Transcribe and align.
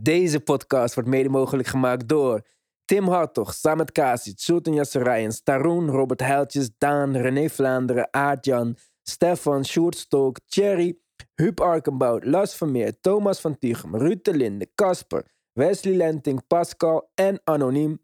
Deze 0.00 0.40
podcast 0.40 0.94
wordt 0.94 1.08
mede 1.08 1.28
mogelijk 1.28 1.68
gemaakt 1.68 2.08
door 2.08 2.46
Tim 2.84 3.08
Hartog, 3.08 3.54
Samet 3.54 3.92
Kasic, 3.92 4.38
Sultan 4.38 4.74
Yasserijen, 4.74 5.44
Taroen, 5.44 5.90
Robert 5.90 6.20
Heiltjes, 6.20 6.70
Daan, 6.78 7.16
René 7.16 7.48
Vlaanderen, 7.48 8.08
Aardjan, 8.10 8.76
Stefan, 9.02 9.64
Sjoerd 9.64 9.96
Stolk, 9.96 10.38
Thierry, 10.46 10.98
Huub 11.34 11.60
Arkenbout, 11.60 12.24
Lars 12.24 12.54
Vermeer, 12.54 13.00
Thomas 13.00 13.40
van 13.40 13.58
Tichem, 13.58 13.96
Ruud 13.96 14.24
de 14.24 14.34
Linde, 14.34 14.70
Casper, 14.74 15.24
Wesley 15.52 15.94
Lenting, 15.94 16.46
Pascal 16.46 17.10
en 17.14 17.40
Anoniem. 17.44 18.00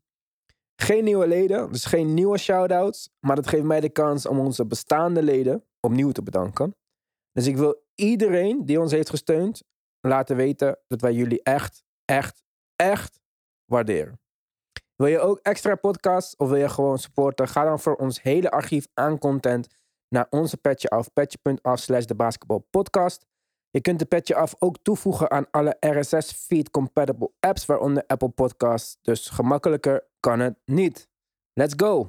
Geen 0.77 1.05
nieuwe 1.05 1.27
leden, 1.27 1.73
dus 1.73 1.85
geen 1.85 2.15
nieuwe 2.15 2.39
shout-outs, 2.39 3.11
maar 3.21 3.37
dat 3.37 3.49
geeft 3.49 3.65
mij 3.65 3.81
de 3.81 3.89
kans 3.89 4.27
om 4.27 4.39
onze 4.39 4.67
bestaande 4.67 5.23
leden 5.23 5.65
opnieuw 5.81 6.11
te 6.11 6.23
bedanken. 6.23 6.77
Dus 7.33 7.47
ik 7.47 7.57
wil 7.57 7.83
iedereen 7.95 8.65
die 8.65 8.81
ons 8.81 8.93
heeft 8.93 9.11
gesteund 9.11 9.63
laten 10.09 10.37
weten 10.37 10.79
dat 10.87 11.01
wij 11.01 11.13
jullie 11.13 11.43
echt, 11.43 11.85
echt, 12.05 12.43
echt 12.77 13.21
waarderen. 13.65 14.21
Wil 14.97 15.07
je 15.07 15.19
ook 15.19 15.39
extra 15.43 15.75
podcasts 15.75 16.37
of 16.37 16.49
wil 16.49 16.59
je 16.59 16.69
gewoon 16.69 16.99
supporten? 16.99 17.49
Ga 17.49 17.65
dan 17.65 17.81
voor 17.81 17.97
ons 17.97 18.23
hele 18.23 18.51
archief 18.51 18.87
aan 18.95 19.19
content 19.19 19.69
naar 20.09 20.27
onze 20.31 20.57
Petje 20.57 20.89
Af, 20.89 21.13
petje.af 21.13 21.79
slash 21.79 22.05
de 22.05 22.15
basketbalpodcast. 22.15 23.27
Je 23.71 23.81
kunt 23.81 23.99
de 23.99 24.05
Petje 24.05 24.35
Af 24.35 24.55
ook 24.59 24.77
toevoegen 24.83 25.31
aan 25.31 25.47
alle 25.51 25.77
RSS-feed 25.81 26.71
compatible 26.71 27.31
apps, 27.41 27.67
waaronder 27.67 28.05
Apple 28.07 28.29
Podcasts. 28.29 28.99
Dus 29.03 29.29
gemakkelijker 29.29 30.07
kan 30.21 30.41
het 30.41 30.59
niet. 30.65 31.09
Let's 31.53 31.75
go! 31.77 32.05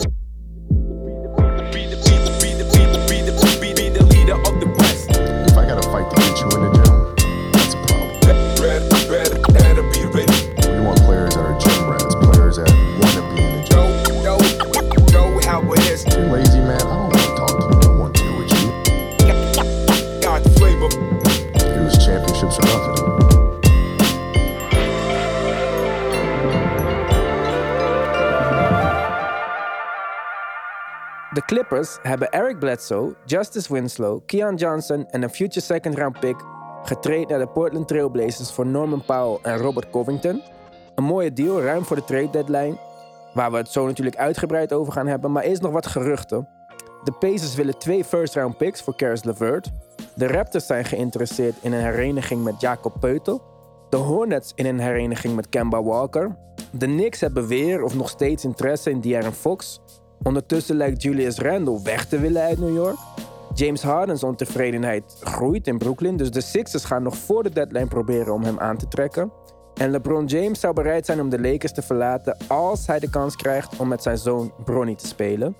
Clippers 31.79 32.09
hebben 32.09 32.29
Eric 32.29 32.59
Bledsoe, 32.59 33.15
Justice 33.25 33.73
Winslow, 33.73 34.19
Keon 34.25 34.55
Johnson 34.55 35.09
en 35.09 35.23
een 35.23 35.29
future 35.29 35.65
second 35.65 35.97
round 35.97 36.19
pick 36.19 36.35
getraind 36.83 37.29
naar 37.29 37.39
de 37.39 37.47
Portland 37.47 37.87
Trail 37.87 38.09
Blazers 38.09 38.51
voor 38.51 38.65
Norman 38.65 39.05
Powell 39.05 39.39
en 39.41 39.57
Robert 39.57 39.89
Covington. 39.89 40.41
Een 40.95 41.03
mooie 41.03 41.33
deal, 41.33 41.61
ruim 41.61 41.85
voor 41.85 41.95
de 41.95 42.03
trade 42.03 42.29
deadline, 42.29 42.77
waar 43.33 43.51
we 43.51 43.57
het 43.57 43.69
zo 43.69 43.85
natuurlijk 43.85 44.15
uitgebreid 44.15 44.73
over 44.73 44.93
gaan 44.93 45.07
hebben, 45.07 45.31
maar 45.31 45.43
eerst 45.43 45.61
nog 45.61 45.71
wat 45.71 45.87
geruchten. 45.87 46.47
De 47.03 47.11
Pacers 47.11 47.55
willen 47.55 47.77
twee 47.77 48.03
first 48.03 48.35
round 48.35 48.57
picks 48.57 48.81
voor 48.81 48.95
Caris 48.95 49.23
LeVert. 49.23 49.71
De 50.15 50.27
Raptors 50.27 50.65
zijn 50.65 50.85
geïnteresseerd 50.85 51.55
in 51.61 51.73
een 51.73 51.83
hereniging 51.83 52.43
met 52.43 52.61
Jacob 52.61 52.93
Peutel. 52.99 53.41
De 53.89 53.97
Hornets 53.97 54.51
in 54.55 54.65
een 54.65 54.79
hereniging 54.79 55.35
met 55.35 55.49
Kemba 55.49 55.83
Walker. 55.83 56.35
De 56.71 56.85
Knicks 56.85 57.19
hebben 57.19 57.47
weer 57.47 57.83
of 57.83 57.95
nog 57.95 58.09
steeds 58.09 58.43
interesse 58.43 58.89
in 58.89 59.01
De'Aaron 59.01 59.33
Fox. 59.33 59.81
Ondertussen 60.23 60.75
lijkt 60.75 61.01
Julius 61.01 61.37
Randle 61.37 61.81
weg 61.83 62.05
te 62.05 62.19
willen 62.19 62.41
uit 62.41 62.59
New 62.59 62.75
York. 62.75 62.97
James 63.53 63.81
Harden's 63.81 64.23
ontevredenheid 64.23 65.03
groeit 65.21 65.67
in 65.67 65.77
Brooklyn, 65.77 66.17
dus 66.17 66.31
de 66.31 66.41
Sixers 66.41 66.85
gaan 66.85 67.03
nog 67.03 67.17
voor 67.17 67.43
de 67.43 67.49
deadline 67.49 67.87
proberen 67.87 68.33
om 68.33 68.43
hem 68.43 68.59
aan 68.59 68.77
te 68.77 68.87
trekken. 68.87 69.31
En 69.73 69.91
LeBron 69.91 70.25
James 70.25 70.59
zou 70.59 70.73
bereid 70.73 71.05
zijn 71.05 71.21
om 71.21 71.29
de 71.29 71.41
Lakers 71.41 71.73
te 71.73 71.81
verlaten 71.81 72.37
als 72.47 72.87
hij 72.87 72.99
de 72.99 73.09
kans 73.09 73.35
krijgt 73.35 73.77
om 73.77 73.87
met 73.87 74.03
zijn 74.03 74.17
zoon 74.17 74.51
Bronny 74.65 74.95
te 74.95 75.07
spelen. 75.07 75.55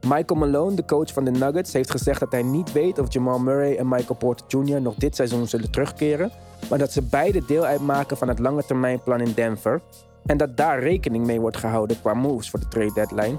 Michael 0.00 0.40
Malone, 0.40 0.76
de 0.76 0.84
coach 0.84 1.12
van 1.12 1.24
de 1.24 1.30
Nuggets, 1.30 1.72
heeft 1.72 1.90
gezegd 1.90 2.20
dat 2.20 2.32
hij 2.32 2.42
niet 2.42 2.72
weet 2.72 2.98
of 2.98 3.12
Jamal 3.12 3.38
Murray 3.38 3.76
en 3.76 3.88
Michael 3.88 4.18
Porter 4.18 4.46
Jr. 4.48 4.80
nog 4.80 4.94
dit 4.94 5.16
seizoen 5.16 5.46
zullen 5.46 5.70
terugkeren, 5.70 6.30
maar 6.70 6.78
dat 6.78 6.92
ze 6.92 7.02
beide 7.02 7.44
deel 7.46 7.64
uitmaken 7.64 8.16
van 8.16 8.28
het 8.28 8.38
lange 8.38 8.64
termijnplan 8.64 9.20
in 9.20 9.32
Denver 9.34 9.80
en 10.26 10.36
dat 10.36 10.56
daar 10.56 10.80
rekening 10.80 11.26
mee 11.26 11.40
wordt 11.40 11.56
gehouden 11.56 12.00
qua 12.00 12.14
moves 12.14 12.50
voor 12.50 12.60
de 12.60 12.68
trade 12.68 12.92
deadline. 12.92 13.38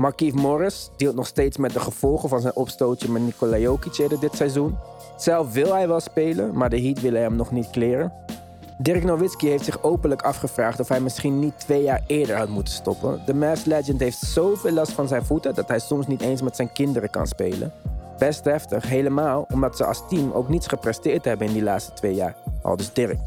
Markieff 0.00 0.34
Morris 0.34 0.90
deelt 0.96 1.14
nog 1.14 1.26
steeds 1.26 1.56
met 1.56 1.72
de 1.72 1.80
gevolgen 1.80 2.28
van 2.28 2.40
zijn 2.40 2.56
opstootje 2.56 3.10
met 3.10 3.22
Nikola 3.22 3.58
Jokic 3.58 4.20
dit 4.20 4.36
seizoen. 4.36 4.76
Zelf 5.16 5.52
wil 5.52 5.74
hij 5.74 5.88
wel 5.88 6.00
spelen, 6.00 6.56
maar 6.56 6.70
de 6.70 6.80
Heat 6.80 7.00
willen 7.00 7.20
hem 7.20 7.36
nog 7.36 7.50
niet 7.50 7.70
kleren. 7.70 8.12
Dirk 8.78 9.04
Nowitzki 9.04 9.48
heeft 9.48 9.64
zich 9.64 9.82
openlijk 9.82 10.22
afgevraagd 10.22 10.80
of 10.80 10.88
hij 10.88 11.00
misschien 11.00 11.38
niet 11.38 11.58
twee 11.58 11.82
jaar 11.82 12.02
eerder 12.06 12.36
had 12.36 12.48
moeten 12.48 12.74
stoppen. 12.74 13.22
De 13.26 13.34
Mavs 13.34 13.64
legend 13.64 14.00
heeft 14.00 14.18
zoveel 14.18 14.72
last 14.72 14.92
van 14.92 15.08
zijn 15.08 15.24
voeten 15.24 15.54
dat 15.54 15.68
hij 15.68 15.78
soms 15.78 16.06
niet 16.06 16.20
eens 16.20 16.42
met 16.42 16.56
zijn 16.56 16.72
kinderen 16.72 17.10
kan 17.10 17.26
spelen. 17.26 17.72
Best 18.18 18.44
heftig, 18.44 18.88
helemaal 18.88 19.46
omdat 19.52 19.76
ze 19.76 19.84
als 19.84 20.08
team 20.08 20.32
ook 20.32 20.48
niets 20.48 20.66
gepresteerd 20.66 21.24
hebben 21.24 21.46
in 21.46 21.52
die 21.52 21.62
laatste 21.62 21.92
twee 21.92 22.14
jaar. 22.14 22.36
Al 22.62 22.76
dus 22.76 22.92
Dirk. 22.92 23.18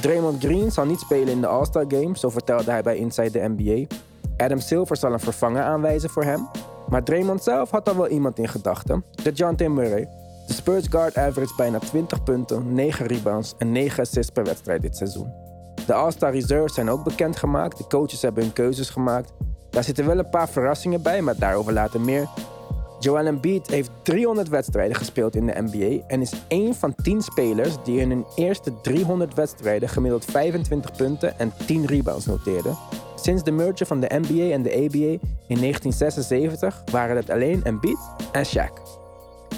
Draymond 0.00 0.44
Green 0.44 0.72
zal 0.72 0.84
niet 0.84 1.00
spelen 1.00 1.28
in 1.28 1.40
de 1.40 1.46
All-Star 1.46 1.84
Game, 1.88 2.18
zo 2.18 2.28
vertelde 2.28 2.70
hij 2.70 2.82
bij 2.82 2.96
Inside 2.96 3.30
the 3.30 3.54
NBA. 3.56 3.86
Adam 4.36 4.60
Silver 4.60 4.96
zal 4.96 5.12
een 5.12 5.20
vervanger 5.20 5.62
aanwijzen 5.62 6.10
voor 6.10 6.24
hem. 6.24 6.48
Maar 6.88 7.02
Draymond 7.02 7.42
zelf 7.42 7.70
had 7.70 7.88
al 7.88 7.96
wel 7.96 8.08
iemand 8.08 8.38
in 8.38 8.48
gedachten. 8.48 9.04
De 9.22 9.32
John. 9.32 9.72
Murray. 9.72 10.08
De 10.46 10.52
Spurs 10.52 10.86
guard 10.86 11.16
average 11.16 11.54
bijna 11.56 11.78
20 11.78 12.22
punten, 12.22 12.74
9 12.74 13.06
rebounds 13.06 13.54
en 13.58 13.72
9 13.72 14.02
assists 14.02 14.32
per 14.32 14.44
wedstrijd 14.44 14.82
dit 14.82 14.96
seizoen. 14.96 15.32
De 15.86 15.94
All-Star 15.94 16.32
Reserves 16.32 16.74
zijn 16.74 16.90
ook 16.90 17.04
bekendgemaakt. 17.04 17.78
De 17.78 17.86
coaches 17.86 18.22
hebben 18.22 18.42
hun 18.42 18.52
keuzes 18.52 18.90
gemaakt. 18.90 19.32
Daar 19.70 19.84
zitten 19.84 20.06
wel 20.06 20.18
een 20.18 20.28
paar 20.28 20.48
verrassingen 20.48 21.02
bij, 21.02 21.22
maar 21.22 21.38
daarover 21.38 21.72
later 21.72 22.00
meer. 22.00 22.28
Joel 22.98 23.26
Embiid 23.26 23.66
heeft 23.66 23.90
300 24.02 24.48
wedstrijden 24.48 24.96
gespeeld 24.96 25.36
in 25.36 25.46
de 25.46 25.62
NBA 25.70 26.04
en 26.06 26.20
is 26.20 26.32
één 26.48 26.74
van 26.74 26.94
10 26.94 27.22
spelers 27.22 27.76
die 27.84 28.00
in 28.00 28.10
hun 28.10 28.24
eerste 28.34 28.80
300 28.80 29.34
wedstrijden 29.34 29.88
gemiddeld 29.88 30.24
25 30.24 30.92
punten 30.92 31.38
en 31.38 31.52
10 31.66 31.86
rebounds 31.86 32.26
noteerden. 32.26 32.76
Sinds 33.24 33.42
de 33.42 33.50
merger 33.50 33.86
van 33.86 34.00
de 34.00 34.20
NBA 34.22 34.52
en 34.52 34.62
de 34.62 34.70
ABA 34.70 35.26
in 35.46 35.58
1976 35.60 36.82
waren 36.90 37.16
het 37.16 37.30
alleen 37.30 37.64
Embiid 37.64 37.98
en 38.32 38.46
Shaq. 38.46 38.72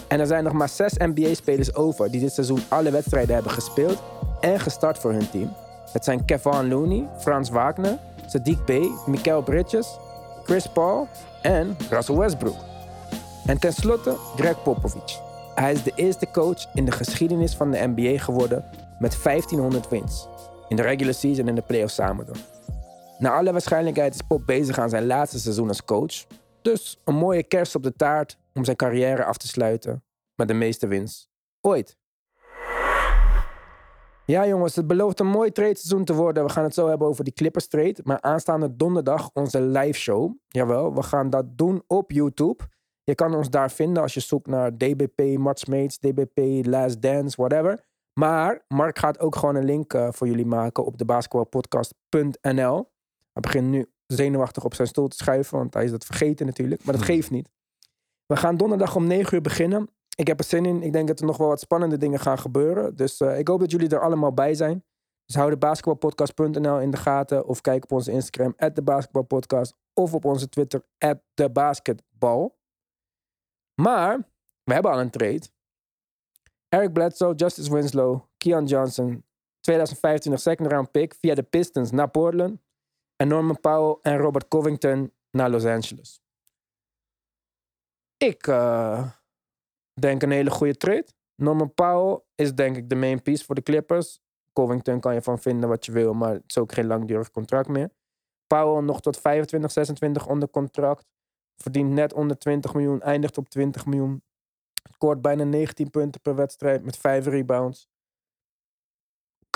En 0.08 0.20
er 0.20 0.26
zijn 0.26 0.44
nog 0.44 0.52
maar 0.52 0.68
6 0.68 0.92
NBA-spelers 0.96 1.74
over 1.74 2.10
die 2.10 2.20
dit 2.20 2.32
seizoen 2.32 2.60
alle 2.68 2.90
wedstrijden 2.90 3.34
hebben 3.34 3.52
gespeeld 3.52 4.02
en 4.40 4.60
gestart 4.60 4.98
voor 4.98 5.12
hun 5.12 5.30
team. 5.30 5.52
Het 5.92 6.04
zijn 6.04 6.24
Kevin 6.24 6.68
Looney, 6.68 7.08
Frans 7.18 7.50
Wagner, 7.50 7.98
Sadiq 8.26 8.64
Bey, 8.64 8.90
Mikael 9.06 9.42
Bridges, 9.42 9.98
Chris 10.44 10.66
Paul 10.66 11.08
en 11.42 11.76
Russell 11.90 12.16
Westbrook. 12.16 12.58
En 13.46 13.58
tenslotte 13.58 14.16
Greg 14.36 14.62
Popovich. 14.62 15.20
Hij 15.54 15.72
is 15.72 15.82
de 15.82 15.92
eerste 15.94 16.26
coach 16.32 16.66
in 16.74 16.84
de 16.84 16.92
geschiedenis 16.92 17.54
van 17.54 17.70
de 17.70 17.92
NBA 17.94 18.18
geworden 18.18 18.64
met 18.98 19.22
1500 19.22 19.88
wins. 19.88 20.28
In 20.68 20.76
de 20.76 20.82
regular 20.82 21.14
season 21.14 21.48
en 21.48 21.54
de 21.54 21.62
playoffs 21.62 21.94
samen 21.94 22.26
dan. 22.26 22.55
Naar 23.18 23.32
alle 23.32 23.52
waarschijnlijkheid 23.52 24.14
is 24.14 24.20
Pop 24.28 24.46
bezig 24.46 24.78
aan 24.78 24.88
zijn 24.88 25.06
laatste 25.06 25.38
seizoen 25.38 25.68
als 25.68 25.84
coach. 25.84 26.26
Dus 26.62 27.00
een 27.04 27.14
mooie 27.14 27.42
kerst 27.42 27.74
op 27.74 27.82
de 27.82 27.92
taart 27.92 28.38
om 28.54 28.64
zijn 28.64 28.76
carrière 28.76 29.24
af 29.24 29.36
te 29.36 29.48
sluiten 29.48 30.04
met 30.34 30.48
de 30.48 30.54
meeste 30.54 30.86
wins 30.86 31.28
ooit. 31.60 31.98
Ja 34.24 34.46
jongens, 34.46 34.76
het 34.76 34.86
belooft 34.86 35.20
een 35.20 35.26
mooi 35.26 35.52
trade 35.52 35.76
seizoen 35.76 36.04
te 36.04 36.14
worden. 36.14 36.44
We 36.44 36.50
gaan 36.50 36.64
het 36.64 36.74
zo 36.74 36.88
hebben 36.88 37.08
over 37.08 37.24
die 37.24 37.32
Clippers 37.32 37.66
trade. 37.66 37.96
Maar 38.02 38.20
aanstaande 38.20 38.76
donderdag 38.76 39.30
onze 39.32 39.60
live 39.60 39.98
show. 39.98 40.32
Jawel, 40.48 40.94
we 40.94 41.02
gaan 41.02 41.30
dat 41.30 41.58
doen 41.58 41.82
op 41.86 42.10
YouTube. 42.10 42.64
Je 43.04 43.14
kan 43.14 43.34
ons 43.34 43.50
daar 43.50 43.70
vinden 43.70 44.02
als 44.02 44.14
je 44.14 44.20
zoekt 44.20 44.46
naar 44.46 44.76
DBP, 44.76 45.38
Mates, 45.38 45.98
DBP, 45.98 46.66
Last 46.66 47.02
Dance, 47.02 47.36
whatever. 47.36 47.84
Maar 48.12 48.64
Mark 48.68 48.98
gaat 48.98 49.20
ook 49.20 49.36
gewoon 49.36 49.54
een 49.54 49.64
link 49.64 49.94
uh, 49.94 50.08
voor 50.10 50.26
jullie 50.26 50.46
maken 50.46 50.84
op 50.84 50.98
de 50.98 51.04
basketbalpodcast.nl. 51.04 52.94
Hij 53.36 53.52
begint 53.52 53.68
nu 53.68 53.86
zenuwachtig 54.06 54.64
op 54.64 54.74
zijn 54.74 54.88
stoel 54.88 55.08
te 55.08 55.16
schuiven, 55.16 55.58
want 55.58 55.74
hij 55.74 55.84
is 55.84 55.90
dat 55.90 56.04
vergeten 56.04 56.46
natuurlijk. 56.46 56.84
Maar 56.84 56.94
dat 56.94 57.04
geeft 57.04 57.30
niet. 57.30 57.50
We 58.26 58.36
gaan 58.36 58.56
donderdag 58.56 58.96
om 58.96 59.06
9 59.06 59.34
uur 59.34 59.40
beginnen. 59.40 59.90
Ik 60.14 60.26
heb 60.26 60.38
er 60.38 60.44
zin 60.44 60.66
in. 60.66 60.82
Ik 60.82 60.92
denk 60.92 61.08
dat 61.08 61.20
er 61.20 61.26
nog 61.26 61.36
wel 61.36 61.48
wat 61.48 61.60
spannende 61.60 61.96
dingen 61.96 62.20
gaan 62.20 62.38
gebeuren. 62.38 62.96
Dus 62.96 63.20
uh, 63.20 63.38
ik 63.38 63.48
hoop 63.48 63.60
dat 63.60 63.70
jullie 63.70 63.88
er 63.88 64.00
allemaal 64.00 64.32
bij 64.32 64.54
zijn. 64.54 64.84
Dus 65.24 65.36
hou 65.36 65.50
de 65.50 65.56
basketbalpodcast.nl 65.56 66.80
in 66.80 66.90
de 66.90 66.96
gaten. 66.96 67.46
Of 67.46 67.60
kijk 67.60 67.84
op 67.84 67.92
onze 67.92 68.10
Instagram, 68.10 68.54
at 68.56 68.74
de 68.74 68.82
basketbalpodcast. 68.82 69.74
Of 69.94 70.14
op 70.14 70.24
onze 70.24 70.48
Twitter, 70.48 70.82
at 70.98 71.18
de 71.34 71.50
basketbal. 71.50 72.58
Maar, 73.74 74.18
we 74.62 74.72
hebben 74.72 74.90
al 74.90 75.00
een 75.00 75.10
trade. 75.10 75.48
Eric 76.68 76.92
Bledsoe, 76.92 77.34
Justice 77.34 77.72
Winslow, 77.72 78.20
Keon 78.36 78.64
Johnson. 78.64 79.24
2025 79.60 80.40
second 80.40 80.72
round 80.72 80.90
pick 80.90 81.14
via 81.14 81.34
de 81.34 81.42
Pistons 81.42 81.90
naar 81.90 82.10
Portland. 82.10 82.64
En 83.16 83.28
Norman 83.28 83.60
Powell 83.60 83.98
en 84.02 84.18
Robert 84.18 84.48
Covington 84.48 85.12
naar 85.30 85.50
Los 85.50 85.64
Angeles. 85.64 86.20
Ik 88.16 88.46
uh, 88.46 89.10
denk 90.00 90.22
een 90.22 90.30
hele 90.30 90.50
goede 90.50 90.76
trade. 90.76 91.06
Norman 91.34 91.74
Powell 91.74 92.20
is 92.34 92.54
denk 92.54 92.76
ik 92.76 92.88
de 92.88 92.94
main 92.94 93.22
piece 93.22 93.44
voor 93.44 93.54
de 93.54 93.62
Clippers. 93.62 94.20
Covington 94.52 95.00
kan 95.00 95.14
je 95.14 95.22
van 95.22 95.38
vinden 95.38 95.68
wat 95.68 95.86
je 95.86 95.92
wil, 95.92 96.14
maar 96.14 96.32
het 96.32 96.44
is 96.46 96.58
ook 96.58 96.72
geen 96.72 96.86
langdurig 96.86 97.30
contract 97.30 97.68
meer. 97.68 97.90
Powell 98.46 98.82
nog 98.82 99.00
tot 99.00 99.16
25, 99.16 99.72
26 99.72 100.26
onder 100.26 100.50
contract. 100.50 101.06
Verdient 101.56 101.90
net 101.90 102.12
onder 102.12 102.38
20 102.38 102.74
miljoen, 102.74 103.02
eindigt 103.02 103.38
op 103.38 103.48
20 103.48 103.86
miljoen. 103.86 104.22
Scoort 104.92 105.22
bijna 105.22 105.44
19 105.44 105.90
punten 105.90 106.20
per 106.20 106.34
wedstrijd 106.34 106.84
met 106.84 106.96
5 106.96 107.26
rebounds. 107.26 107.88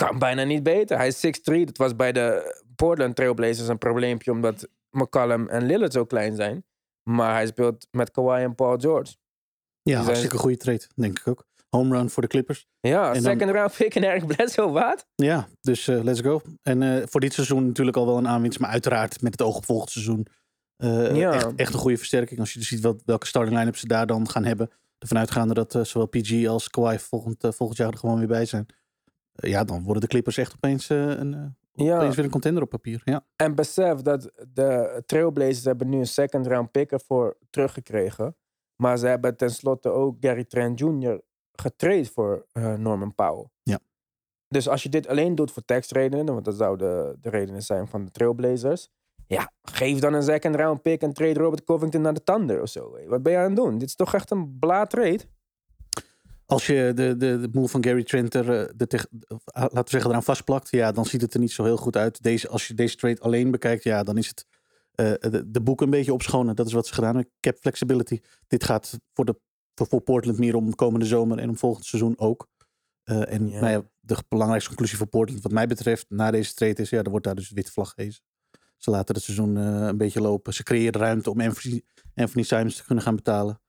Kan 0.06 0.18
bijna 0.18 0.44
niet 0.44 0.62
beter. 0.62 0.96
Hij 0.96 1.06
is 1.06 1.26
6'3. 1.26 1.64
Dat 1.64 1.76
was 1.76 1.96
bij 1.96 2.12
de 2.12 2.58
Portland 2.76 3.16
Trailblazers 3.16 3.68
een 3.68 3.78
probleempje 3.78 4.30
omdat 4.30 4.68
McCallum 4.90 5.48
en 5.48 5.66
Lillard 5.66 5.92
zo 5.92 6.04
klein 6.04 6.36
zijn. 6.36 6.64
Maar 7.10 7.32
hij 7.34 7.46
speelt 7.46 7.86
met 7.90 8.10
Kawhi 8.10 8.42
en 8.42 8.54
Paul 8.54 8.78
George. 8.78 9.14
Ja, 9.82 10.02
hartstikke 10.02 10.38
goede 10.38 10.56
trade, 10.56 10.86
denk 10.94 11.18
ik 11.18 11.28
ook. 11.28 11.44
Home 11.68 11.96
run 11.96 12.10
voor 12.10 12.22
de 12.22 12.28
Clippers. 12.28 12.66
Ja, 12.80 13.06
En 13.14 13.22
dan- 13.22 13.32
second 13.32 13.50
round 13.50 13.76
pick 13.76 13.94
en 13.94 14.02
Eric 14.04 14.26
Bledsoe, 14.26 14.70
wat? 14.70 15.06
Ja, 15.14 15.48
dus 15.60 15.88
eh, 15.88 16.02
let's 16.02 16.20
go. 16.20 16.40
En 16.62 16.82
eh, 16.82 17.02
voor 17.06 17.20
dit 17.20 17.32
seizoen 17.32 17.66
natuurlijk 17.66 17.96
al 17.96 18.06
wel 18.06 18.16
een 18.16 18.28
aanwinst. 18.28 18.58
Maar 18.58 18.70
uiteraard 18.70 19.22
met 19.22 19.32
het 19.32 19.42
oog 19.42 19.56
op 19.56 19.64
volgend 19.64 19.90
seizoen. 19.90 20.26
eh, 20.76 21.16
Ja. 21.16 21.32
echt, 21.32 21.54
echt 21.56 21.72
een 21.72 21.78
goede 21.80 21.96
versterking. 21.96 22.40
Als 22.40 22.52
je 22.52 22.58
dus 22.58 22.68
ziet 22.68 22.80
wel, 22.80 23.00
welke 23.04 23.26
starting 23.26 23.56
line-up 23.58 23.76
ze 23.76 23.86
daar 23.86 24.06
dan 24.06 24.28
gaan 24.30 24.44
hebben. 24.44 24.70
Ervan 24.98 25.18
uitgaande 25.18 25.54
dat 25.54 25.78
zowel 25.88 26.06
PG 26.06 26.46
als 26.46 26.68
Kawhi 26.70 26.98
volgend, 26.98 27.46
volgend 27.56 27.78
jaar 27.78 27.92
er 27.92 27.98
gewoon 27.98 28.18
weer 28.18 28.26
bij 28.28 28.44
zijn. 28.46 28.66
Ja, 29.40 29.64
dan 29.64 29.82
worden 29.82 30.02
de 30.02 30.08
Clippers 30.08 30.36
echt 30.36 30.54
opeens, 30.54 30.88
eh, 30.90 31.08
een, 31.08 31.34
eh, 31.34 31.84
Ja. 31.86 31.96
opeens 31.96 32.16
weer 32.16 32.24
een 32.24 32.30
contender 32.30 32.62
op 32.62 32.68
papier. 32.68 33.00
Ja, 33.04 33.24
En 33.36 33.54
besef 33.54 34.00
dat 34.00 34.30
de 34.52 35.02
Trailblazers 35.06 35.64
hebben 35.64 35.88
nu 35.88 35.98
een 35.98 36.06
second 36.06 36.46
round 36.46 36.70
pick 36.70 36.92
ervoor 36.92 37.36
teruggekregen. 37.50 38.36
Maar 38.76 38.98
ze 38.98 39.06
hebben 39.06 39.36
tenslotte 39.36 39.88
ook 39.88 40.16
Gary 40.20 40.44
Trent 40.44 40.78
Jr. 40.78 41.20
getraind 41.52 42.10
voor 42.10 42.46
eh, 42.52 42.74
Norman 42.74 43.14
Powell. 43.14 43.48
Ja. 43.62 43.78
Dus 44.48 44.68
als 44.68 44.82
je 44.82 44.88
dit 44.88 45.06
alleen 45.08 45.34
doet 45.34 45.50
voor 45.50 45.64
tekstredenen, 45.64 46.32
want 46.32 46.44
dat 46.44 46.56
zou 46.56 46.76
de, 46.76 47.16
de 47.20 47.30
redenen 47.30 47.62
zijn 47.62 47.88
van 47.88 48.04
de 48.04 48.10
Trailblazers. 48.10 48.88
Ja, 49.26 49.52
geef 49.62 49.98
dan 49.98 50.14
een 50.14 50.22
second 50.22 50.54
round 50.54 50.82
pick 50.82 51.02
en 51.02 51.12
trade 51.12 51.40
Robert 51.40 51.64
Covington 51.64 52.00
naar 52.00 52.14
de 52.14 52.22
Thunder 52.22 52.62
of 52.62 52.68
zo. 52.68 52.98
Wat 53.06 53.22
ben 53.22 53.32
je 53.32 53.38
aan 53.38 53.44
het 53.44 53.56
doen? 53.56 53.78
Dit 53.78 53.88
is 53.88 53.94
toch 53.94 54.14
echt 54.14 54.30
een 54.30 54.58
bla 54.58 54.86
trade? 54.86 55.20
Als 56.50 56.66
je 56.66 56.92
de, 56.94 57.16
de, 57.16 57.40
de 57.40 57.48
move 57.52 57.68
van 57.68 57.84
Gary 57.84 58.04
Trent 58.04 58.34
er, 58.34 58.60
eh, 58.60 58.72
de 58.76 58.86
teg- 58.86 59.06
ah, 59.44 59.62
laten 59.62 59.84
we 59.84 59.90
zeggen, 59.90 60.10
eraan 60.10 60.22
vastplakt, 60.22 60.70
ja, 60.70 60.92
dan 60.92 61.06
ziet 61.06 61.20
het 61.20 61.34
er 61.34 61.40
niet 61.40 61.52
zo 61.52 61.64
heel 61.64 61.76
goed 61.76 61.96
uit. 61.96 62.22
Deze, 62.22 62.48
als 62.48 62.66
je 62.66 62.74
deze 62.74 62.96
trade 62.96 63.20
alleen 63.20 63.50
bekijkt, 63.50 63.82
ja, 63.82 64.02
dan 64.02 64.16
is 64.16 64.28
het 64.28 64.46
eh, 64.94 65.30
de, 65.30 65.50
de 65.50 65.60
boek 65.60 65.80
een 65.80 65.90
beetje 65.90 66.12
opschonen. 66.12 66.56
Dat 66.56 66.66
is 66.66 66.72
wat 66.72 66.86
ze 66.86 66.94
gedaan 66.94 67.14
hebben. 67.14 67.32
Cap 67.40 67.56
flexibility. 67.58 68.20
Dit 68.46 68.64
gaat 68.64 68.98
voor, 69.12 69.24
de, 69.24 69.40
voor, 69.74 70.00
Portland 70.00 70.38
meer 70.38 70.54
om 70.54 70.74
komende 70.74 71.06
zomer 71.06 71.38
en 71.38 71.48
om 71.48 71.56
volgend 71.56 71.84
seizoen 71.84 72.18
ook. 72.18 72.48
Eh, 73.02 73.32
en 73.32 73.48
nou 73.48 73.68
ja, 73.68 73.82
de 74.00 74.16
belangrijkste 74.28 74.68
conclusie 74.68 74.98
voor 74.98 75.06
Portland, 75.06 75.42
wat 75.42 75.52
mij 75.52 75.66
betreft, 75.66 76.06
na 76.08 76.30
deze 76.30 76.54
trade 76.54 76.82
is, 76.82 76.90
ja, 76.90 77.02
er 77.02 77.10
wordt 77.10 77.26
daar 77.26 77.34
dus 77.34 77.50
wit 77.50 77.70
vlag 77.70 77.92
gehezen. 77.94 78.22
Ze 78.76 78.90
laten 78.90 79.14
het 79.14 79.24
seizoen 79.24 79.56
een 79.56 79.96
beetje 79.96 80.20
lopen. 80.20 80.54
Ze 80.54 80.62
creëren 80.62 81.00
ruimte 81.00 81.30
om 81.30 81.40
Anthony, 81.40 81.82
Anthony 82.14 82.44
Simons 82.44 82.76
te 82.76 82.84
kunnen 82.84 83.04
gaan 83.04 83.16
betalen. 83.16 83.60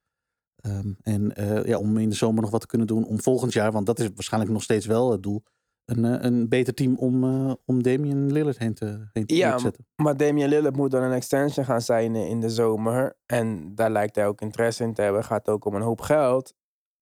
Ehm, 0.62 0.92
en 1.02 1.36
eh, 1.36 1.64
ja, 1.64 1.78
om 1.78 1.98
in 1.98 2.10
de 2.10 2.16
zomer 2.16 2.42
nog 2.42 2.52
wat 2.52 2.62
te 2.62 2.68
kunnen 2.68 2.88
doen. 2.88 3.06
Om 3.06 3.22
volgend 3.22 3.54
jaar, 3.54 3.72
want 3.72 3.86
dat 3.86 4.00
is 4.00 4.10
waarschijnlijk 4.14 4.54
nog 4.54 4.64
steeds 4.64 4.86
wel 4.86 5.12
het 5.12 5.24
doel. 5.24 5.44
Een, 5.86 6.06
eh, 6.06 6.24
een 6.24 6.50
beter 6.50 6.74
team 6.74 6.98
om, 6.98 7.24
eh, 7.24 7.54
om 7.66 7.84
Damian 7.84 8.32
Lillard 8.32 8.58
heen 8.58 8.74
te, 8.74 9.10
heen 9.14 9.26
te 9.26 9.36
Ja, 9.36 9.58
zetten. 9.58 9.88
Maar 9.96 10.18
Damian 10.18 10.50
Lillard 10.50 10.76
moet 10.76 10.92
dan 10.92 11.04
een 11.04 11.12
extension 11.12 11.66
gaan 11.66 11.82
signen 11.82 12.28
in 12.28 12.40
de 12.40 12.50
zomer. 12.50 13.18
En 13.26 13.76
daar 13.76 13.90
lijkt 13.90 14.16
hij 14.16 14.28
ook 14.28 14.42
interesse 14.42 14.84
in 14.84 14.94
te 14.94 15.02
hebben. 15.02 15.24
Gaat 15.24 15.50
ook 15.50 15.66
om 15.66 15.76
een 15.76 15.82
hoop 15.82 16.02
geld. 16.02 16.54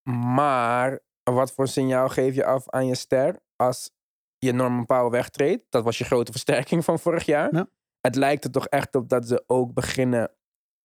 Maar 0.09 0.99
wat 1.23 1.51
voor 1.51 1.67
signaal 1.67 2.09
geef 2.09 2.35
je 2.35 2.45
af 2.45 2.69
aan 2.69 2.87
je 2.87 2.95
ster 2.95 3.39
als 3.55 3.91
je 4.37 4.51
Norman 4.51 4.85
Powell 4.85 5.09
wegtreedt? 5.09 5.65
Dat 5.69 5.83
was 5.83 5.97
je 5.97 6.03
grote 6.03 6.31
versterking 6.31 6.85
van 6.85 6.99
vorig 6.99 7.25
jaar. 7.25 7.55
Ja. 7.55 7.67
Het 8.01 8.15
lijkt 8.15 8.43
er 8.43 8.51
toch 8.51 8.65
echt 8.67 8.95
op 8.95 9.09
dat 9.09 9.27
ze 9.27 9.43
ook 9.47 9.73
beginnen 9.73 10.31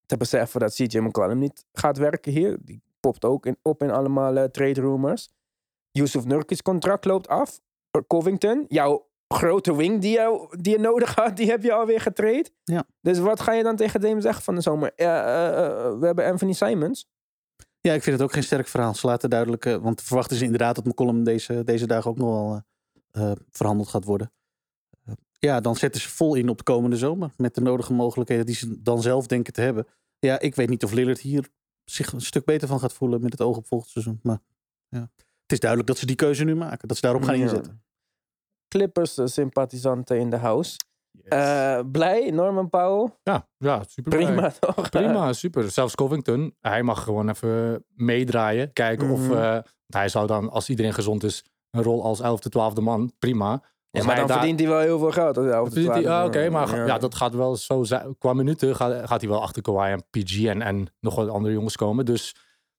te 0.06 0.16
beseffen 0.16 0.60
dat 0.60 0.74
CJ 0.74 0.98
McCollum 0.98 1.38
niet 1.38 1.64
gaat 1.72 1.98
werken 1.98 2.32
hier. 2.32 2.58
Die 2.60 2.82
popt 3.00 3.24
ook 3.24 3.46
in, 3.46 3.56
op 3.62 3.82
in 3.82 3.90
allemaal 3.90 4.36
eh, 4.36 4.44
trade 4.44 4.80
rumors. 4.80 5.30
Yusuf 5.90 6.24
Nurkic 6.24 6.62
contract 6.62 7.04
loopt 7.04 7.28
af. 7.28 7.60
Covington, 8.06 8.64
jouw 8.68 9.08
grote 9.28 9.76
wing 9.76 10.00
die 10.00 10.12
je, 10.12 10.56
die 10.60 10.72
je 10.72 10.78
nodig 10.78 11.14
had, 11.14 11.36
die 11.36 11.50
heb 11.50 11.62
je 11.62 11.72
alweer 11.72 12.00
getraind. 12.00 12.50
Ja. 12.64 12.84
Dus 13.00 13.18
wat 13.18 13.40
ga 13.40 13.52
je 13.52 13.62
dan 13.62 13.76
tegen 13.76 14.00
Dame 14.00 14.20
zeggen 14.20 14.42
van 14.42 14.54
de 14.54 14.60
zomer? 14.60 14.92
Eh, 14.96 15.06
eh, 15.06 15.98
we 15.98 16.06
hebben 16.06 16.26
Anthony 16.26 16.52
Simons. 16.52 17.06
Ja, 17.86 17.92
ik 17.92 18.02
vind 18.02 18.16
het 18.16 18.24
ook 18.24 18.32
geen 18.32 18.42
sterk 18.42 18.68
verhaal. 18.68 18.94
Ze 18.94 19.06
laten 19.06 19.30
duidelijk, 19.30 19.64
eh, 19.64 19.76
want 19.76 20.02
verwachten 20.02 20.36
ze 20.36 20.44
inderdaad 20.44 20.74
dat 20.74 20.84
McCollum 20.84 21.24
deze, 21.24 21.64
deze 21.64 21.86
dagen 21.86 22.10
ook 22.10 22.18
nog 22.18 22.28
wel 22.28 22.62
eh, 23.10 23.30
eh, 23.30 23.36
verhandeld 23.50 23.88
gaat 23.88 24.04
worden. 24.04 24.32
Ja, 25.44 25.60
dan 25.60 25.76
zetten 25.76 26.00
ze 26.00 26.08
vol 26.08 26.34
in 26.34 26.48
op 26.48 26.56
de 26.58 26.62
komende 26.64 26.96
zomer. 26.96 27.30
Met 27.36 27.54
de 27.54 27.60
nodige 27.60 27.92
mogelijkheden 27.92 28.46
die 28.46 28.54
ze 28.54 28.82
dan 28.82 29.02
zelf 29.02 29.26
denken 29.26 29.52
te 29.52 29.60
hebben. 29.60 29.86
Ja, 30.18 30.40
ik 30.40 30.54
weet 30.54 30.68
niet 30.68 30.84
of 30.84 30.92
Lillard 30.92 31.20
hier 31.20 31.48
zich 31.84 32.12
een 32.12 32.20
stuk 32.20 32.44
beter 32.44 32.68
van 32.68 32.80
gaat 32.80 32.92
voelen 32.92 33.20
met 33.22 33.32
het 33.32 33.40
oog 33.40 33.56
op 33.56 33.66
volgend 33.66 33.90
seizoen. 33.90 34.20
Maar 34.22 34.38
ja, 34.88 35.10
het 35.42 35.52
is 35.52 35.58
duidelijk 35.58 35.90
dat 35.90 35.98
ze 35.98 36.06
die 36.06 36.16
keuze 36.16 36.44
nu 36.44 36.54
maken. 36.54 36.88
Dat 36.88 36.96
ze 36.96 37.02
daarop 37.02 37.22
gaan 37.22 37.34
inzetten. 37.34 37.82
Clippers 38.68 39.18
eh, 39.18 39.26
sympathisanten 39.26 40.18
in 40.18 40.30
de 40.30 40.36
house. 40.36 40.76
Eh, 41.24 41.80
blij, 41.92 42.30
Norman 42.30 42.68
Powell. 42.70 43.12
Ja, 43.22 43.48
ja, 43.58 43.82
super 43.88 44.10
blij. 44.16 44.24
Prima 44.32 44.50
toch? 44.60 44.88
Prima, 44.90 45.32
super. 45.32 45.70
Zelfs 45.70 45.94
Covington, 45.94 46.56
hij 46.60 46.82
mag 46.82 47.02
gewoon 47.02 47.28
even 47.28 47.84
meedraaien. 47.88 48.72
Kijken 48.72 49.10
of 49.10 49.20
Mhm. 49.20 49.32
eh, 49.36 49.58
hij 49.86 50.08
zou 50.08 50.26
dan, 50.26 50.50
als 50.50 50.68
iedereen 50.68 50.94
gezond 50.94 51.24
is, 51.24 51.44
een 51.70 51.82
rol 51.82 52.02
als 52.04 52.20
11e, 52.20 52.48
12e 52.48 52.80
man. 52.80 53.12
Prima. 53.18 53.62
Ja, 54.00 54.04
maar 54.04 54.16
dan 54.16 54.26
daar- 54.26 54.36
verdient 54.36 54.60
hij 54.60 54.68
wel 54.68 54.78
heel 54.78 54.98
veel 54.98 55.10
geld. 55.10 55.36
als 55.36 55.46
hij 55.46 55.54
af 55.54 55.64
en 55.66 55.72
toe 55.72 55.72
verdient 55.82 55.94
hij- 55.94 56.02
twaalf- 56.02 56.20
ah, 56.20 56.26
Oké, 56.40 56.50
maar 56.50 56.76
ja. 56.76 56.86
ja. 56.86 56.98
dat 56.98 57.14
gaat 57.14 57.34
wel 57.34 57.56
zo 57.56 57.82
zijn. 57.82 58.18
Qua 58.18 58.32
minuten 58.32 58.76
gaat, 58.76 59.08
gaat 59.08 59.20
hij 59.20 59.30
wel 59.30 59.42
achter 59.42 59.62
Kawhi 59.62 59.90
en 59.92 60.04
PG 60.10 60.44
en, 60.44 60.62
en 60.62 60.86
nog 61.00 61.14
wat 61.14 61.28
andere 61.28 61.54
jongens 61.54 61.76
komen. 61.76 62.04
Dus 62.04 62.34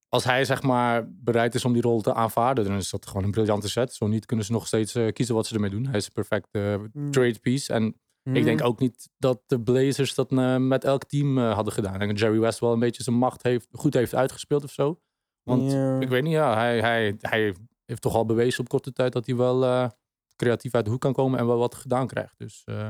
als 0.09 0.23
hij 0.23 0.45
zeg 0.45 0.61
maar 0.61 1.07
bereid 1.09 1.55
is 1.55 1.65
om 1.65 1.73
die 1.73 1.81
rol 1.81 2.01
te 2.01 2.13
aanvaarden, 2.13 2.65
dan 2.65 2.75
is 2.75 2.89
dat 2.89 3.07
gewoon 3.07 3.23
een 3.23 3.31
briljante 3.31 3.69
set. 3.69 3.93
Zo 3.93 4.07
niet 4.07 4.25
kunnen 4.25 4.45
ze 4.45 4.51
nog 4.51 4.67
steeds 4.67 4.95
eh, 4.95 5.11
kiezen 5.13 5.35
wat 5.35 5.45
ze 5.45 5.53
ermee 5.53 5.69
doen. 5.69 5.85
Hij 5.85 5.97
is 5.97 6.05
een 6.05 6.11
perfecte 6.13 6.89
Mm. 6.93 7.11
trade 7.11 7.39
piece. 7.39 7.73
En 7.73 7.95
ik 8.23 8.43
denk 8.43 8.63
ook 8.63 8.79
niet 8.79 9.09
dat 9.17 9.41
de 9.45 9.59
Blazers 9.61 10.15
dat 10.15 10.31
eh, 10.31 10.55
met 10.57 10.83
elk 10.83 11.03
team 11.03 11.37
eh, 11.37 11.53
hadden 11.53 11.73
gedaan. 11.73 11.93
Ik 11.93 11.99
denk 11.99 12.11
dat 12.11 12.19
Jerry 12.19 12.39
West 12.39 12.59
wel 12.59 12.73
een 12.73 12.79
beetje 12.79 13.03
zijn 13.03 13.15
macht 13.15 13.43
heeft, 13.43 13.67
goed 13.71 13.93
heeft 13.93 14.15
uitgespeeld 14.15 14.63
of 14.63 14.71
zo. 14.71 14.99
Want 15.43 15.73
ik 16.03 16.09
weet 16.09 16.23
niet, 16.23 16.31
ja, 16.33 16.53
hij, 16.55 16.79
hij, 16.79 17.15
hij 17.19 17.55
heeft 17.85 18.01
toch 18.01 18.15
al 18.15 18.25
bewezen 18.25 18.59
op 18.59 18.69
korte 18.69 18.93
tijd 18.93 19.13
dat 19.13 19.25
hij 19.25 19.35
wel 19.35 19.63
eh, 19.63 19.89
creatief 20.35 20.73
uit 20.73 20.85
de 20.85 20.91
hoek 20.91 21.01
kan 21.01 21.13
komen 21.13 21.39
en 21.39 21.47
wel 21.47 21.57
wat 21.57 21.75
gedaan 21.75 22.07
krijgt. 22.07 22.33
Dus 22.37 22.61
eh, 22.65 22.89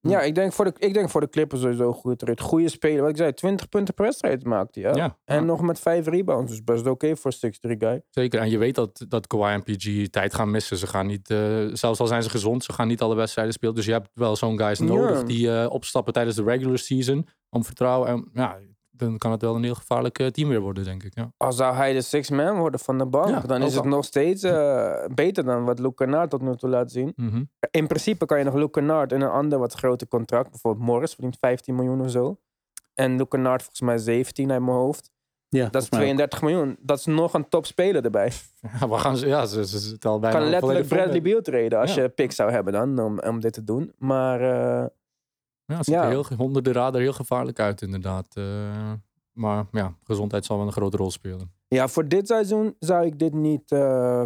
Ja, 0.00 0.20
ik 0.20 0.34
denk, 0.34 0.52
voor 0.52 0.64
de, 0.64 0.72
ik 0.78 0.94
denk 0.94 1.10
voor 1.10 1.20
de 1.20 1.28
Clippers 1.28 1.60
sowieso 1.60 1.86
een 1.88 2.34
goede 2.42 2.68
speler. 2.68 3.00
Wat 3.00 3.10
ik 3.10 3.16
zei, 3.16 3.32
20 3.32 3.68
punten 3.68 3.94
per 3.94 4.04
wedstrijd 4.04 4.44
maakt 4.44 4.74
hij. 4.74 4.84
Ja? 4.84 4.94
ja, 4.94 5.18
En 5.24 5.36
ja, 5.36 5.42
nog 5.42 5.60
met 5.60 5.78
5 5.80 6.06
rebounds. 6.06 6.50
Dus 6.50 6.64
best 6.64 6.86
oké 6.86 7.16
voor 7.16 7.32
6'3 7.34 7.38
guy. 7.78 8.02
zeker. 8.10 8.40
En 8.40 8.50
je 8.50 8.58
weet 8.58 8.74
dat, 8.74 9.04
dat 9.08 9.26
Kawhi 9.26 9.52
en 9.52 9.62
PG 9.62 10.06
tijd 10.08 10.34
gaan 10.34 10.50
missen. 10.50 10.76
Ze 10.76 10.86
gaan 10.86 11.06
niet, 11.06 11.30
eh, 11.30 11.66
zelfs 11.72 12.00
al 12.00 12.06
zijn 12.06 12.22
ze 12.22 12.30
gezond, 12.30 12.64
ze 12.64 12.72
gaan 12.72 12.88
niet 12.88 13.00
alle 13.00 13.14
wedstrijden 13.14 13.54
spelen. 13.54 13.74
Dus 13.74 13.84
je 13.86 13.92
hebt 13.92 14.08
wel 14.14 14.36
zo'n 14.36 14.58
guys 14.58 14.78
Ja. 14.78 14.84
nodig 14.84 15.22
die 15.24 15.52
eh, 15.60 15.70
opstappen 15.70 16.12
tijdens 16.12 16.36
de 16.36 16.42
regular 16.42 16.78
season 16.78 17.26
om 17.48 17.64
vertrouwen. 17.64 18.08
En 18.08 18.28
ja, 18.32 18.58
dan 19.06 19.18
kan 19.18 19.30
het 19.30 19.42
wel 19.42 19.54
een 19.54 19.62
heel 19.62 19.74
gevaarlijk 19.74 20.30
team 20.30 20.48
weer 20.48 20.60
worden, 20.60 20.84
denk 20.84 21.02
ik. 21.02 21.14
Ja. 21.14 21.32
Al 21.36 21.52
zou 21.52 21.74
hij 21.74 21.92
de 21.92 22.00
six 22.00 22.30
man 22.30 22.58
worden 22.58 22.80
van 22.80 22.98
de 22.98 23.06
bank, 23.06 23.28
Ja, 23.28 23.40
dan 23.40 23.62
is 23.62 23.74
het 23.74 23.82
al. 23.82 23.88
nog 23.88 24.04
steeds 24.04 24.42
eh, 24.42 25.04
beter 25.14 25.44
dan 25.44 25.64
wat 25.64 25.78
Luke 25.78 25.94
Kennard 25.94 26.30
tot 26.30 26.42
nu 26.42 26.56
toe 26.56 26.68
laat 26.70 26.90
zien. 26.92 27.12
Mhm. 27.16 27.42
In 27.70 27.86
principe 27.86 28.26
kan 28.26 28.38
je 28.38 28.44
nog 28.44 28.54
Luke 28.54 28.70
Kennard 28.70 29.12
in 29.12 29.20
een 29.20 29.30
ander 29.30 29.58
wat 29.58 29.72
groter 29.72 30.08
contract, 30.08 30.50
bijvoorbeeld 30.50 30.86
Morris 30.86 31.12
verdient 31.12 31.36
15 31.40 31.74
miljoen 31.74 32.00
of 32.00 32.10
zo. 32.10 32.38
En 32.94 33.10
Luke 33.16 33.28
Kennard 33.28 33.60
volgens 33.62 33.80
mij 33.80 33.98
17 33.98 34.50
uit 34.52 34.60
mijn 34.62 34.76
hoofd. 34.76 35.10
Ja, 35.48 35.68
Dat 35.68 35.82
is 35.82 35.88
volgens 35.88 36.10
mij 36.10 36.24
ook. 36.24 36.30
32 36.30 36.42
miljoen. 36.42 36.76
Dat 36.80 36.98
is 36.98 37.04
nog 37.04 37.34
een 37.34 37.48
topspeler 37.48 38.04
erbij. 38.04 38.32
Ja, 38.80 38.88
we 38.88 38.98
gaan 38.98 39.16
ze, 39.16 39.26
ja, 39.26 39.46
ze, 39.46 39.66
ze 39.66 39.96
al 40.00 40.18
bijna 40.18 40.38
kan 40.38 40.48
letterlijk 40.48 40.88
Bradley 40.88 41.22
Beal 41.22 41.40
treden 41.40 41.78
als 41.78 41.94
Ja. 41.94 42.02
je 42.02 42.08
pick 42.08 42.32
zou 42.32 42.50
hebben 42.50 42.72
dan, 42.72 42.98
om, 42.98 43.18
om 43.18 43.40
dit 43.40 43.52
te 43.52 43.64
doen. 43.64 43.92
Maar 43.98 44.40
eh, 44.40 44.86
Ja, 45.70 45.76
het 45.76 45.84
ziet 45.84 45.94
Ja. 45.94 46.02
er 46.02 46.08
heel, 46.08 46.24
onder 46.36 46.62
de 46.62 46.72
radar 46.72 47.00
heel 47.00 47.12
gevaarlijk 47.12 47.58
uit, 47.60 47.82
inderdaad. 47.82 48.26
Eh, 48.36 48.92
maar 49.32 49.64
ja, 49.72 49.94
gezondheid 50.04 50.44
zal 50.44 50.56
wel 50.56 50.66
een 50.66 50.72
grote 50.72 50.96
rol 50.96 51.10
spelen. 51.10 51.52
ja, 51.68 51.88
voor 51.88 52.08
dit 52.08 52.26
seizoen 52.26 52.74
zou 52.78 53.06
ik 53.06 53.18
dit 53.18 53.32
niet, 53.34 53.72
eh, 53.72 54.22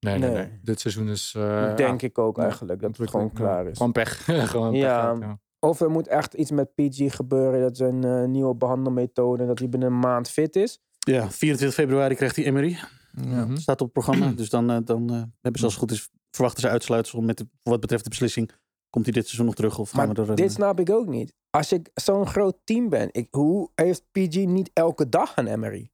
Nee, 0.00 0.18
nee, 0.18 0.30
nee. 0.30 0.30
Nee. 0.30 0.58
Dit 0.62 0.80
seizoen 0.80 1.08
is... 1.08 1.34
eh, 1.36 1.76
denk 1.76 2.00
ja, 2.00 2.06
ik 2.06 2.18
ook 2.18 2.36
Ja, 2.36 2.42
eigenlijk, 2.42 2.80
dat 2.80 2.96
het 2.96 3.10
gewoon 3.10 3.32
klaar 3.32 3.66
is. 3.66 3.76
Gewoon 3.76 3.92
pech. 3.92 4.24
gewoon 4.50 4.70
pech 4.72 4.80
Ja. 4.80 5.16
ja. 5.20 5.38
Of 5.58 5.80
er 5.80 5.90
moet 5.90 6.08
echt 6.08 6.34
iets 6.34 6.50
met 6.50 6.74
PG 6.74 7.14
gebeuren. 7.16 7.60
Dat 7.60 7.72
is 7.72 7.78
een 7.78 8.04
eh, 8.04 8.24
nieuwe 8.24 8.54
behandelmethode. 8.54 9.46
Dat 9.46 9.58
hij 9.58 9.68
binnen 9.68 9.88
een 9.92 9.98
maand 9.98 10.28
fit 10.30 10.56
is. 10.56 10.78
Ja, 10.98 11.30
24 11.30 11.74
februari 11.78 12.14
krijgt 12.14 12.36
hij 12.36 12.44
Emery. 12.44 12.78
Mhm. 13.12 13.56
Staat 13.56 13.80
op 13.80 13.94
het 13.94 14.04
programma. 14.04 14.32
dus 14.36 14.50
dan, 14.50 14.84
dan 14.84 15.10
eh, 15.10 15.14
hebben 15.40 15.60
ze 15.60 15.64
als 15.64 15.72
het 15.74 15.82
goed 15.82 15.90
is, 15.90 16.08
verwachten 16.30 16.60
ze 16.62 16.68
uitsluitsel 16.68 17.20
met 17.20 17.38
de, 17.38 17.48
wat 17.62 17.80
betreft 17.80 18.02
de 18.04 18.10
beslissing. 18.10 18.50
Komt 18.90 19.04
hij 19.04 19.14
dit 19.14 19.24
seizoen 19.24 19.46
nog 19.46 19.54
terug 19.54 19.78
of 19.78 19.90
gaan 19.90 20.06
Maar 20.06 20.14
we 20.14 20.22
er... 20.22 20.28
een- 20.30 20.34
dit 20.34 20.52
snap 20.52 20.80
ik 20.80 20.90
ook 20.90 21.06
niet. 21.06 21.34
Als 21.50 21.72
ik 21.72 21.90
zo'n 21.94 22.26
groot 22.26 22.56
team 22.64 22.88
ben. 22.88 23.08
Ik, 23.12 23.28
hoe 23.30 23.70
heeft 23.74 24.04
PG 24.12 24.34
niet 24.34 24.70
elke 24.72 25.08
dag 25.08 25.36
een 25.36 25.46
Emery? 25.46 25.90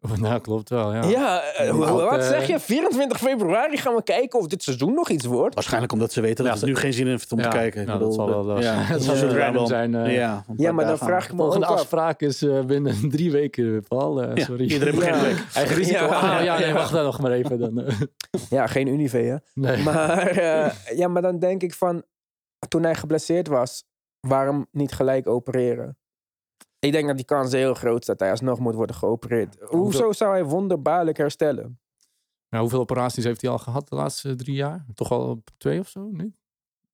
Nou, 0.20 0.40
klopt 0.40 0.68
wel, 0.68 0.92
ja. 0.94 1.04
Ja, 1.04 1.42
eh, 1.42 1.76
wat 1.76 2.18
eh, 2.18 2.28
zeg 2.28 2.46
je? 2.46 2.60
24 2.60 3.18
februari 3.18 3.76
gaan 3.76 3.94
we 3.94 4.02
kijken 4.02 4.38
of 4.38 4.46
dit 4.46 4.62
seizoen 4.62 4.94
nog 4.94 5.08
iets 5.10 5.24
wordt. 5.24 5.54
Waarschijnlijk 5.54 5.92
omdat 5.92 6.12
ze 6.12 6.20
weten 6.20 6.44
dat 6.44 6.54
Ja, 6.54 6.60
het 6.60 6.68
nu 6.68 6.76
geen 6.76 6.92
zin 6.92 7.06
heeft 7.06 7.32
om 7.32 7.38
ja, 7.38 7.44
te 7.50 7.56
kijken. 7.56 7.80
Ik 7.82 7.88
ja, 7.88 7.98
dat 7.98 8.14
zal 8.14 8.28
wel, 8.46 8.56
eh, 8.56 8.62
ja, 8.62 8.92
dat 8.92 9.02
zal 9.02 9.14
ze 9.16 9.38
random 9.38 9.66
zijn, 9.66 9.94
eh. 9.94 10.14
ja, 10.56 10.72
maar 10.72 10.86
dan 10.86 10.98
vraag 10.98 11.24
ik 11.24 11.30
me 11.32 11.36
Volgende 11.36 11.66
ook 11.66 11.72
af. 11.72 11.78
afspraak 11.80 12.20
is 12.20 12.42
eh, 12.42 12.64
binnen 12.64 12.94
drie 13.10 13.30
weken, 13.30 13.84
Paul. 13.88 14.22
eh, 14.22 14.36
Ja, 14.36 14.44
sorry. 14.44 14.64
iedereen 14.70 14.94
begint 14.94 15.16
Ja. 15.16 15.22
week. 15.22 15.44
Eigen 15.54 15.76
risico. 15.76 16.04
Ja. 16.04 16.06
Ah, 16.38 16.44
ja, 16.44 16.58
nee, 16.58 16.72
wacht 16.72 16.92
dan 16.92 17.04
nog 17.04 17.20
maar 17.20 17.32
even. 17.32 17.58
Dan, 17.58 17.80
eh. 17.80 18.00
Ja, 18.50 18.66
geen 18.66 18.86
Unive, 18.86 19.18
hè? 19.18 19.36
nee. 19.54 19.82
Maar, 19.82 20.26
eh, 20.26 20.96
ja, 20.96 21.08
maar 21.08 21.22
dan 21.22 21.38
denk 21.38 21.62
ik 21.62 21.74
van, 21.74 22.02
toen 22.68 22.82
hij 22.82 22.94
geblesseerd 22.94 23.48
was, 23.48 23.84
waarom 24.20 24.66
niet 24.70 24.92
gelijk 24.92 25.26
opereren? 25.26 25.98
Ik 26.86 26.92
denk 26.92 27.06
dat 27.06 27.16
die 27.16 27.24
kans 27.24 27.52
heel 27.52 27.74
groot 27.74 28.00
is 28.00 28.06
dat 28.06 28.20
hij 28.20 28.30
alsnog 28.30 28.58
moet 28.58 28.74
worden 28.74 28.96
geopereerd. 28.96 29.56
Hoezo 29.60 30.12
zou 30.12 30.30
hij 30.32 30.44
wonderbaarlijk 30.44 31.16
herstellen? 31.16 31.78
Nou, 32.48 32.62
hoeveel 32.62 32.80
operaties 32.80 33.24
heeft 33.24 33.40
hij 33.40 33.50
al 33.50 33.58
gehad 33.58 33.88
de 33.88 33.96
laatste 33.96 34.34
drie 34.34 34.54
jaar? 34.54 34.84
Toch 34.94 35.10
al 35.10 35.28
op 35.28 35.48
twee 35.56 35.78
of 35.80 35.88
zo? 35.88 36.08
Nee? 36.12 36.34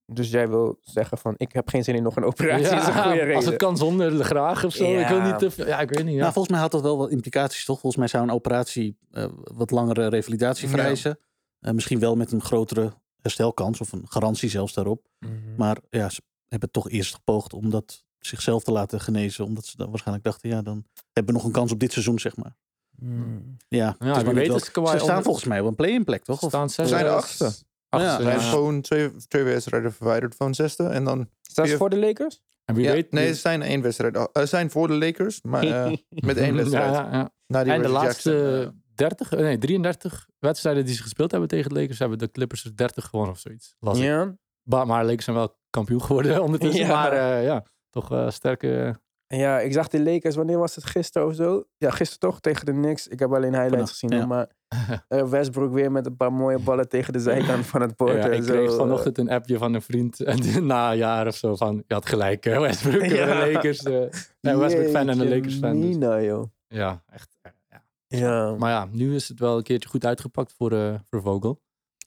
Dus 0.05 0.29
jij 0.29 0.49
wil 0.49 0.77
zeggen 0.81 1.17
van, 1.17 1.33
ik 1.37 1.51
heb 1.51 1.69
geen 1.69 1.83
zin 1.83 1.95
in 1.95 2.03
nog 2.03 2.15
een 2.15 2.23
operatie. 2.23 2.65
is 2.65 2.71
een 2.71 2.93
goede 2.93 3.19
reden. 3.19 3.35
als 3.35 3.45
het 3.45 3.55
kan 3.55 3.77
zonder 3.77 4.23
graag 4.23 4.63
of 4.65 4.73
zo. 4.73 4.83
Ik 4.83 5.07
wil 5.07 5.17
Ja. 5.17 5.25
niet 5.25 5.39
te 5.39 5.51
veel. 5.51 5.67
Ja, 5.67 5.79
ik 5.79 5.89
weet 5.89 6.03
niet. 6.05 6.13
Ja. 6.13 6.19
Nou, 6.19 6.33
volgens 6.33 6.53
mij 6.53 6.63
had 6.63 6.71
dat 6.71 6.81
wel 6.81 6.97
wat 6.97 7.09
implicaties, 7.09 7.65
toch? 7.65 7.79
Volgens 7.79 7.95
mij 8.01 8.07
zou 8.07 8.23
een 8.23 8.31
operatie 8.35 8.97
eh, 9.11 9.25
wat 9.43 9.71
langere 9.71 10.07
revalidatie 10.07 10.67
Ja. 10.67 10.73
vereisen. 10.73 11.19
Eh, 11.59 11.71
misschien 11.73 11.99
wel 11.99 12.15
met 12.15 12.31
een 12.31 12.41
grotere 12.41 12.93
herstelkans 13.21 13.81
of 13.81 13.91
een 13.91 14.05
garantie 14.07 14.49
zelfs 14.49 14.73
daarop. 14.73 15.07
Mhm. 15.19 15.31
Maar 15.57 15.77
ja, 15.89 16.09
ze 16.09 16.21
hebben 16.47 16.71
toch 16.71 16.89
eerst 16.89 17.13
gepoogd 17.13 17.53
om 17.53 17.69
dat 17.69 18.03
zichzelf 18.27 18.63
te 18.63 18.71
laten 18.71 18.99
genezen. 19.01 19.45
Omdat 19.45 19.65
ze 19.65 19.77
dan 19.77 19.89
waarschijnlijk 19.89 20.25
dachten, 20.25 20.49
ja, 20.49 20.61
dan 20.61 20.85
hebben 21.11 21.33
we 21.33 21.39
nog 21.39 21.47
een 21.47 21.55
kans 21.55 21.71
op 21.71 21.79
dit 21.79 21.91
seizoen, 21.91 22.19
zeg 22.19 22.35
maar. 22.35 22.55
Hmm. 22.97 23.57
Ja, 23.67 23.95
net 23.99 24.33
weet 24.33 24.51
Ze 24.63 24.69
staan 24.71 24.85
onder- 24.99 25.23
volgens 25.23 25.45
mij 25.45 25.59
op 25.59 25.67
een 25.67 25.75
play-in 25.75 26.03
plek, 26.03 26.23
toch? 26.23 26.41
Of- 26.41 26.49
staan 26.49 26.69
zes, 26.69 26.89
zijn 26.89 27.03
de 27.03 27.09
eh, 27.09 27.15
achtste. 27.15 27.43
achtste, 27.43 27.65
Ja, 27.89 28.15
Ze 28.17 28.23
zijn 28.23 28.39
ja. 28.39 28.49
gewoon 28.49 28.81
twee, 28.81 29.11
twee 29.27 29.43
wedstrijden 29.43 29.93
verwijderd 29.93 30.35
van 30.35 30.53
zesde. 30.55 30.83
En 30.83 31.03
dan, 31.03 31.29
dat 31.53 31.67
Ja. 31.67 31.77
voor 31.77 31.89
de 31.89 31.97
Lakers? 31.97 32.41
En 32.65 32.75
wie 32.75 32.85
ja, 32.85 32.91
weet. 32.91 33.11
nee, 33.11 33.27
ze 33.33 33.39
zijn 33.39 33.61
één 33.61 33.81
wedstrijd. 33.81 34.17
al- 34.17 34.29
Ze 34.33 34.45
zijn 34.45 34.69
voor 34.71 34.87
de 34.87 34.93
Lakers, 34.93 35.41
maar 35.41 35.63
eh, 35.63 35.93
met 36.27 36.37
één 36.37 36.55
wedstrijd. 36.55 36.93
Ja, 36.93 37.09
ja. 37.11 37.31
Na 37.47 37.63
die 37.63 37.73
En 37.73 37.81
de 37.81 37.87
laatste 37.87 38.31
Jackson, 38.31 38.61
eh, 38.63 38.69
30, 38.95 39.31
eh, 39.33 39.39
nee, 39.39 39.57
33 39.57 40.27
wedstrijden 40.39 40.85
die 40.85 40.95
ze 40.95 41.01
gespeeld 41.01 41.31
hebben 41.31 41.49
tegen 41.49 41.69
de 41.73 41.79
Lakers, 41.79 41.99
hebben 41.99 42.17
de 42.17 42.31
Clippers 42.31 42.63
er 42.65 42.75
30 42.75 43.05
gewonnen 43.05 43.33
of 43.33 43.39
zoiets. 43.39 43.75
Las 43.79 43.97
ik. 43.97 44.03
Ja. 44.03 44.35
Maar, 44.63 44.87
maar 44.87 45.05
Lakers 45.05 45.23
zijn 45.25 45.35
wel 45.35 45.57
kampioen 45.69 46.01
geworden 46.03 46.41
ondertussen. 46.43 46.85
Ja. 46.85 46.93
Maar 46.93 47.11
eh, 47.11 47.43
ja, 47.45 47.65
toch 47.93 48.11
eh, 48.11 48.29
sterke. 48.29 49.01
Ja, 49.27 49.59
ik 49.59 49.73
zag 49.73 49.87
de 49.87 50.03
Lakers, 50.03 50.35
wanneer 50.35 50.57
was 50.57 50.75
het 50.75 50.85
gisteren 50.85 51.27
of 51.27 51.35
zo? 51.35 51.63
Ja, 51.77 51.89
gisteren 51.89 52.19
toch 52.29 52.39
tegen 52.39 52.65
de 52.65 52.71
Knicks. 52.71 53.07
Ik 53.07 53.19
heb 53.19 53.33
alleen 53.33 53.53
highlights 53.61 53.91
gezien. 53.91 54.09
ja. 54.09 54.25
Maar 54.25 54.47
eh, 55.07 55.23
Westbrook 55.29 55.71
weer 55.73 55.91
met 55.91 56.05
een 56.05 56.15
paar 56.15 56.33
mooie 56.33 56.59
ballen 56.59 56.89
tegen 56.89 57.13
de 57.13 57.19
zijkant 57.19 57.65
van 57.65 57.81
het 57.81 57.95
bord. 57.95 58.13
Ja, 58.23 58.25
ik 58.29 58.43
zo. 58.43 58.51
kreeg 58.53 58.75
vanochtend 58.75 59.17
een 59.17 59.29
appje 59.29 59.57
van 59.57 59.73
een 59.73 59.81
vriend 59.81 60.19
en, 60.19 60.39
na 60.67 60.91
een 60.91 60.97
jaar 60.97 61.27
of 61.27 61.35
zo 61.35 61.55
van, 61.55 61.83
je 61.87 61.93
had 61.93 62.05
gelijk, 62.05 62.45
eh, 62.45 62.59
Westbrook 62.59 63.01
Ja. 63.11 63.27
en 63.41 63.45
de 63.47 63.51
Lakers. 63.53 63.83
eh 63.83 63.93
nee, 64.41 64.55
Westbrook 64.57 64.89
fan 64.89 65.09
en 65.09 65.17
de 65.17 65.29
Lakers 65.29 65.57
fan. 65.57 65.81
Dus, 65.81 65.89
mina, 65.89 66.21
joh. 66.21 66.43
ja, 66.67 67.03
echt. 67.11 67.37
eh, 67.41 67.51
ja. 67.69 67.83
Ja. 68.07 68.55
Maar 68.55 68.69
ja, 68.71 68.87
nu 68.91 69.15
is 69.15 69.27
het 69.29 69.39
wel 69.39 69.57
een 69.57 69.63
keertje 69.63 69.89
goed 69.89 70.05
uitgepakt 70.05 70.53
voor, 70.53 70.71
eh 70.71 70.93
voor 71.09 71.21
Vogel. 71.21 71.61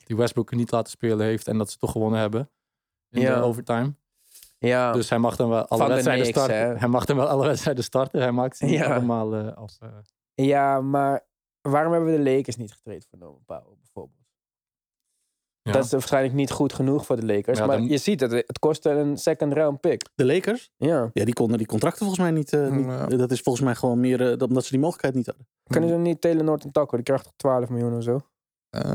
Die 0.04 0.16
Westbrook 0.16 0.54
niet 0.54 0.70
laten 0.70 0.90
spelen 0.90 1.26
heeft 1.26 1.46
en 1.48 1.58
dat 1.58 1.70
ze 1.70 1.78
toch 1.78 1.92
gewonnen 1.92 2.20
hebben 2.20 2.50
in 3.10 3.20
Ja. 3.20 3.34
de 3.34 3.42
overtime. 3.42 3.94
Ja. 4.58 4.92
Dus 4.92 5.08
hij 5.10 5.18
mag 5.18 5.36
dan 5.36 5.48
wel 5.48 5.66
alle 5.66 5.88
wedstrijden 5.88 6.22
Knicks, 6.24 6.38
starten. 6.38 6.68
hè? 6.68 6.74
Hij 6.78 6.88
mag 6.88 7.04
dan 7.04 7.16
wel 7.16 7.26
alle 7.28 7.46
wedstrijden 7.46 7.84
starten. 7.84 8.20
Hij 8.20 8.32
maakt 8.32 8.56
ze 8.56 8.64
niet 8.64 8.74
Ja. 8.74 8.94
allemaal 8.94 9.34
eh, 9.34 9.56
als... 9.56 9.78
eh, 9.80 9.88
ja, 10.46 10.80
maar 10.80 11.26
waarom 11.60 11.92
hebben 11.92 12.10
we 12.12 12.22
de 12.22 12.30
Lakers 12.36 12.56
niet 12.56 12.72
getraind 12.72 13.06
voor 13.10 13.18
Norman 13.18 13.42
Powell 13.46 13.76
bijvoorbeeld? 13.82 14.24
ja. 15.62 15.72
Dat 15.72 15.84
is 15.84 15.90
waarschijnlijk 15.90 16.34
niet 16.34 16.50
goed 16.50 16.72
genoeg 16.72 17.06
voor 17.06 17.16
de 17.16 17.26
Lakers. 17.26 17.58
Ja, 17.58 17.66
maar 17.66 17.76
dan- 17.76 17.86
je 17.88 17.98
ziet 17.98 18.20
het, 18.20 18.30
het 18.32 18.58
kostte 18.58 18.90
een 18.90 19.16
second 19.16 19.52
round 19.52 19.80
pick. 19.80 20.08
De 20.14 20.24
Lakers? 20.24 20.70
Ja. 20.76 21.10
Ja, 21.12 21.24
die 21.24 21.34
konden 21.34 21.58
die 21.58 21.66
contracten 21.66 21.98
volgens 22.06 22.20
mij 22.20 22.30
niet. 22.30 22.52
eh, 22.52 22.70
niet- 22.70 22.86
Ja. 22.86 23.06
Dat 23.06 23.30
is 23.30 23.40
volgens 23.40 23.64
mij 23.64 23.74
gewoon 23.74 24.00
meer 24.00 24.18
dat- 24.18 24.42
omdat 24.42 24.64
ze 24.64 24.70
die 24.70 24.78
mogelijkheid 24.80 25.14
niet 25.14 25.26
hadden. 25.26 25.46
Kunnen 25.64 25.88
ze 25.90 25.96
niet 25.96 26.20
Taylor 26.20 26.44
Norton 26.44 26.70
takken? 26.70 26.96
Die 26.96 27.06
krijgt 27.06 27.24
toch 27.24 27.32
12 27.36 27.68
miljoen 27.68 27.96
of 27.96 28.02
zo? 28.02 28.20
eh, 28.70 28.94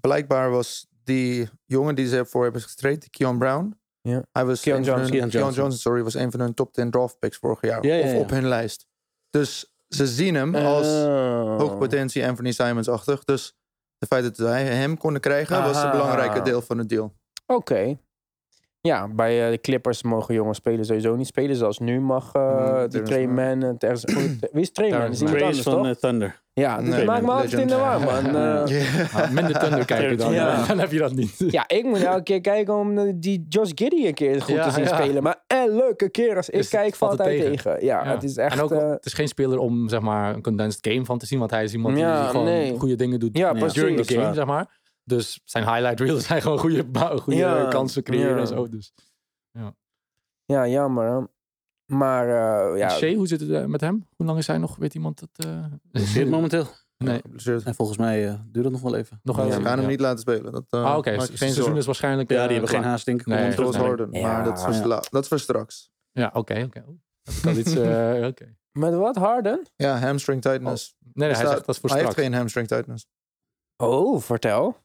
blijkbaar 0.00 0.50
was 0.50 0.86
die 1.04 1.48
jongen 1.64 1.94
die 1.94 2.06
ze 2.06 2.24
voor 2.24 2.42
hebben 2.42 2.62
gestraight, 2.62 3.00
die 3.00 3.10
Keon 3.10 3.38
Brown. 3.38 3.77
Ja. 4.08 4.22
Hij 4.32 4.44
was 4.44 4.60
Keon 4.60 4.76
Johnson. 4.82 4.94
hun- 4.94 5.10
Keon 5.10 5.28
Keon 5.28 5.42
Johnson. 5.42 5.62
Johnson, 5.62 5.80
sorry, 5.80 6.02
was 6.02 6.14
een 6.14 6.30
van 6.30 6.40
hun 6.40 6.54
top 6.54 6.72
10 6.72 6.90
draft 6.90 7.18
picks 7.18 7.36
vorig 7.36 7.60
jaar. 7.60 7.86
Ja, 7.86 7.94
ja, 7.94 8.04
of 8.14 8.20
op 8.20 8.30
hun 8.30 8.48
lijst. 8.48 8.86
Dus 9.30 9.72
ze 9.88 10.06
zien 10.06 10.34
hem 10.34 10.54
als 10.54 10.86
Oh. 10.86 11.58
hoge 11.58 11.76
potentie 11.76 12.26
Anthony 12.26 12.52
Simons-achtig. 12.52 13.24
Dus 13.24 13.54
het 13.98 14.08
feit 14.08 14.22
dat 14.24 14.36
wij 14.36 14.64
hem 14.64 14.98
konden 14.98 15.20
krijgen, 15.20 15.62
was 15.62 15.82
een 15.82 15.90
belangrijke 15.90 16.42
deel 16.42 16.60
van 16.62 16.78
het 16.78 16.88
deal. 16.88 17.14
Oké. 17.46 17.98
Ja, 18.88 19.08
bij 19.08 19.44
eh, 19.44 19.50
de 19.50 19.60
Clippers 19.60 20.02
mogen 20.02 20.34
jonge 20.34 20.54
spelers 20.54 20.86
sowieso 20.86 21.16
niet 21.16 21.26
spelen. 21.26 21.56
Zoals 21.56 21.78
nu 21.78 22.00
mag 22.00 22.32
Mm, 22.34 22.42
die 22.42 22.54
Terrence 22.88 23.02
Trey 23.02 23.26
Mann. 23.26 23.58
Man... 23.58 23.68
en 23.68 23.78
Terrence- 23.78 24.06
Wie 24.52 24.62
is 24.62 24.72
Trey 24.72 24.88
Man? 24.90 24.98
Terrence 24.98 25.24
Is 25.24 25.30
iemand 25.30 25.42
anders, 25.46 25.62
van 25.62 25.72
toch? 25.76 25.86
eh, 25.86 25.92
Thunder. 25.92 26.40
Ja, 26.52 26.76
dus 26.78 26.86
Nee, 26.88 26.94
het 26.96 27.04
maakt 27.06 27.22
me 27.22 27.30
altijd 27.30 27.52
in 27.52 27.66
de 27.66 27.76
war, 27.76 28.00
man. 28.00 28.30
Nou, 28.32 28.70
minder 29.32 29.58
thunder 29.58 29.84
kijken 29.84 30.16
dan. 30.18 30.32
Ja. 30.32 30.64
Dan 30.68 30.78
heb 30.78 30.90
je 30.92 30.98
dat 30.98 31.12
niet. 31.14 31.34
ja, 31.48 31.64
ik 31.68 31.84
moet 31.84 32.02
elke 32.02 32.22
keer 32.22 32.40
kijken 32.40 32.74
om 32.74 32.98
eh, 32.98 33.12
die 33.14 33.46
Josh 33.48 33.70
Giddy 33.74 34.06
een 34.06 34.14
keer 34.14 34.42
goed 34.42 34.54
Ja, 34.54 34.64
te 34.64 34.70
zien 34.70 34.84
ja. 34.84 34.94
spelen. 35.02 35.22
Maar 35.22 35.42
elke 35.46 36.08
keer 36.10 36.36
als 36.36 36.48
ik 36.50 36.58
Is- 36.58 36.68
kijk, 36.68 36.94
valt 36.94 37.18
hij 37.18 37.26
tegen. 37.38 37.50
tegen. 37.50 37.84
Ja, 37.84 38.04
Ja. 38.04 38.10
het 38.10 38.22
is 38.22 38.36
echt... 38.36 38.54
en 38.54 38.60
ook, 38.60 38.70
het 38.70 39.06
is 39.06 39.12
geen 39.12 39.28
speler 39.28 39.58
om 39.58 39.88
zeg 39.88 40.00
maar, 40.00 40.34
een 40.34 40.42
condensed 40.42 40.92
game 40.92 41.04
van 41.04 41.18
te 41.18 41.26
zien. 41.26 41.38
Want 41.38 41.50
hij 41.50 41.64
is 41.64 41.72
iemand 41.72 41.98
Ja, 41.98 42.20
die 42.20 42.30
gewoon 42.30 42.46
nee. 42.46 42.78
goede 42.78 42.94
dingen 42.96 43.20
doet 43.20 43.36
Ja, 43.38 43.46
Ja, 43.46 43.52
precies. 43.52 43.72
during 43.72 43.98
is 43.98 44.08
game, 44.16 44.34
zeg 44.34 44.46
maar. 44.46 44.77
Dus 45.08 45.40
zijn 45.44 45.64
highlight 45.64 46.00
reels 46.00 46.26
zijn 46.26 46.42
gewoon 46.42 46.58
goede, 46.58 46.86
goede 47.20 47.38
Ja, 47.38 47.68
kansen 47.68 48.02
creëren 48.02 48.34
ja. 48.34 48.40
en 48.40 48.46
zo. 48.46 48.68
Dus. 48.68 48.92
Ja, 50.44 50.66
jammer. 50.68 51.04
hè. 51.12 51.24
Maar 51.96 52.28
eh, 52.72 52.78
ja, 52.78 52.88
Shea, 52.90 53.14
hoe 53.14 53.26
zit 53.26 53.40
het 53.40 53.50
eh, 53.50 53.64
met 53.64 53.80
hem? 53.80 54.06
Hoe 54.16 54.26
lang 54.26 54.38
is 54.38 54.46
hij 54.46 54.58
nog? 54.58 54.76
Weet 54.76 54.94
iemand 54.94 55.18
dat? 55.20 55.46
eh? 55.46 55.64
Zit 55.92 56.28
momenteel. 56.36 56.66
Nee. 56.98 57.22
En 57.64 57.74
volgens 57.74 57.98
mij 57.98 58.28
eh, 58.28 58.34
duurt 58.46 58.64
het 58.64 58.74
nog 58.74 58.82
wel 58.82 58.94
even. 58.96 59.20
nog 59.22 59.36
Ja, 59.36 59.44
ze 59.50 59.60
gaan 59.62 59.64
hem 59.72 59.80
ja. 59.80 59.86
niet 59.86 60.00
laten 60.00 60.18
spelen. 60.18 60.52
Dat, 60.52 60.64
eh, 60.70 60.84
Ah, 60.84 60.96
oké. 60.96 61.18
seizoen 61.32 61.76
is 61.76 61.86
waarschijnlijk. 61.86 62.30
Ja, 62.30 62.36
eh, 62.36 62.42
die 62.42 62.52
hebben 62.52 62.70
geen 62.70 62.82
haast, 62.82 63.04
denk 63.04 63.20
ik. 63.20 63.26
Nee. 63.26 63.54
Harden. 63.54 64.08
Ja. 64.12 64.20
Maar 64.32 64.44
dat 64.44 64.58
is, 64.58 64.62
voor 64.64 64.74
Ja. 64.88 65.02
dat 65.10 65.22
is 65.22 65.28
voor 65.28 65.38
straks. 65.38 65.90
Ja, 66.12 66.30
oké, 66.34 66.62
oké. 66.66 66.84
Oh, 67.46 67.56
iets. 67.56 67.74
eh, 67.76 68.26
met 68.84 68.94
wat? 68.94 69.16
Harden? 69.16 69.66
Ja, 69.76 69.98
hamstring 69.98 70.42
tightness. 70.42 70.94
Nee, 71.00 71.12
nee, 71.14 71.26
hij 71.26 71.36
Staat- 71.36 71.50
zegt 71.50 71.66
dat 71.66 71.74
is 71.74 71.80
voor 71.80 71.90
hij 71.90 71.98
heeft 71.98 72.10
straks. 72.12 72.28
geen 72.28 72.38
hamstring 72.38 72.68
tightness. 72.68 73.06
Oh, 73.76 74.20
vertel. 74.20 74.76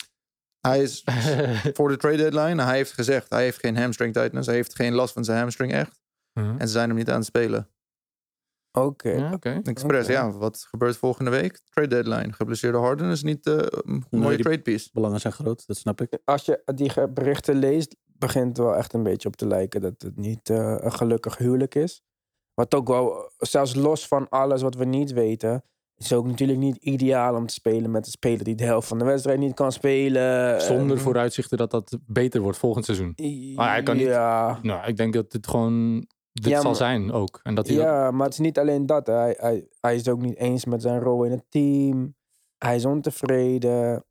Hij 0.67 0.81
is 0.81 1.03
voor 1.77 1.89
de 1.89 1.97
trade 1.97 2.17
deadline. 2.17 2.63
Hij 2.63 2.75
heeft 2.75 2.91
gezegd, 2.93 3.29
hij 3.29 3.43
heeft 3.43 3.59
geen 3.59 3.77
hamstring 3.77 4.13
tightness. 4.13 4.47
Hij 4.47 4.55
heeft 4.55 4.75
geen 4.75 4.93
last 4.93 5.13
van 5.13 5.23
zijn 5.23 5.37
hamstring 5.39 5.71
echt. 5.73 6.01
Mhm. 6.33 6.57
En 6.57 6.67
ze 6.67 6.73
zijn 6.73 6.87
hem 6.87 6.97
niet 6.97 7.09
aan 7.09 7.17
het 7.17 7.25
spelen. 7.25 7.69
Oké. 8.71 9.09
Ja, 9.09 9.33
oké. 9.33 9.59
Expres, 9.63 10.03
Oké. 10.03 10.13
ja. 10.13 10.31
Wat 10.31 10.65
gebeurt 10.69 10.97
volgende 10.97 11.31
week? 11.31 11.59
Trade 11.69 11.87
deadline. 11.87 12.33
Geblesseerde 12.33 12.77
Harden 12.77 13.11
is 13.11 13.23
niet 13.23 13.45
eh, 13.45 13.53
een 13.57 14.03
Nee, 14.09 14.21
mooie 14.21 14.37
trade 14.37 14.61
piece. 14.61 14.89
Belangen 14.93 15.19
zijn 15.19 15.33
groot, 15.33 15.67
dat 15.67 15.77
snap 15.77 16.01
ik. 16.01 16.17
Als 16.25 16.45
je 16.45 16.61
die 16.75 17.07
berichten 17.09 17.55
leest, 17.55 17.95
begint 18.05 18.47
het 18.47 18.57
wel 18.57 18.75
echt 18.75 18.93
een 18.93 19.03
beetje 19.03 19.27
op 19.27 19.35
te 19.35 19.47
lijken 19.47 19.81
dat 19.81 20.01
het 20.01 20.17
niet 20.17 20.49
eh, 20.49 20.75
een 20.79 20.91
gelukkig 20.93 21.37
huwelijk 21.37 21.75
is. 21.75 22.03
Wat 22.53 22.75
ook 22.75 22.87
wel, 22.87 23.31
zelfs 23.37 23.75
los 23.75 24.07
van 24.07 24.29
alles 24.29 24.61
wat 24.61 24.75
we 24.75 24.85
niet 24.85 25.11
weten, 25.11 25.63
is 25.97 26.13
ook 26.13 26.25
natuurlijk 26.25 26.59
niet 26.59 26.75
ideaal 26.75 27.35
om 27.35 27.45
te 27.47 27.53
spelen 27.53 27.91
met 27.91 28.05
een 28.05 28.11
speler 28.11 28.43
die 28.43 28.55
de 28.55 28.63
helft 28.63 28.87
van 28.87 28.97
de 28.99 29.05
wedstrijd 29.05 29.39
niet 29.39 29.53
kan 29.53 29.71
spelen. 29.71 30.61
Zonder 30.61 30.97
Eh, 30.97 31.03
vooruitzichten 31.03 31.57
dat 31.57 31.71
dat 31.71 31.97
beter 32.05 32.41
wordt 32.41 32.57
volgend 32.57 32.85
seizoen. 32.85 33.13
Maar 33.55 33.69
hij 33.71 33.83
kan 33.83 33.97
niet- 33.97 34.05
Ja, 34.05 34.59
Nou, 34.61 34.87
ik 34.87 34.97
denk 34.97 35.13
dat 35.13 35.31
het 35.33 35.47
gewoon 35.47 35.99
dit 36.31 36.45
Ja, 36.51 36.55
zal 36.55 36.63
maar- 36.63 36.75
zijn 36.75 37.11
ook. 37.11 37.39
En 37.43 37.55
dat 37.55 37.67
hij 37.67 37.75
ja, 37.75 38.11
maar 38.11 38.23
het 38.25 38.33
is 38.33 38.39
niet 38.39 38.59
alleen 38.59 38.85
dat. 38.85 39.07
Hij, 39.07 39.35
hij, 39.39 39.67
hij 39.79 39.95
is 39.95 40.07
ook 40.09 40.21
niet 40.21 40.35
eens 40.37 40.65
met 40.65 40.81
zijn 40.81 40.99
rol 40.99 41.23
in 41.23 41.31
het 41.31 41.45
team. 41.49 42.15
Hij 42.57 42.75
is 42.75 42.85
ontevreden. 42.85 44.05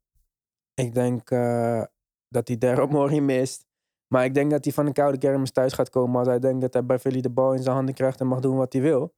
Ik 0.75 0.95
denk 0.95 1.31
eh, 1.31 1.83
dat 2.29 2.49
hij 2.49 2.59
Daryl 2.59 2.87
Morey 2.87 3.21
mist. 3.21 3.67
Maar 4.09 4.25
ik 4.25 4.35
denk 4.35 4.51
dat 4.51 4.65
hij 4.65 4.73
van 4.73 4.87
een 4.87 4.93
koude 4.93 5.19
kermis 5.19 5.51
thuis 5.53 5.73
gaat 5.73 5.91
komen 5.91 6.19
als 6.19 6.29
hij 6.29 6.39
denkt 6.39 6.61
dat 6.61 6.73
hij 6.73 6.85
bij 6.85 6.99
Philly 6.99 7.21
de 7.21 7.31
bal 7.31 7.53
in 7.55 7.63
zijn 7.63 7.75
handen 7.75 7.95
krijgt 7.95 8.21
en 8.21 8.27
mag 8.27 8.41
doen 8.41 8.57
wat 8.57 8.73
hij 8.73 8.83
wil. 8.83 9.15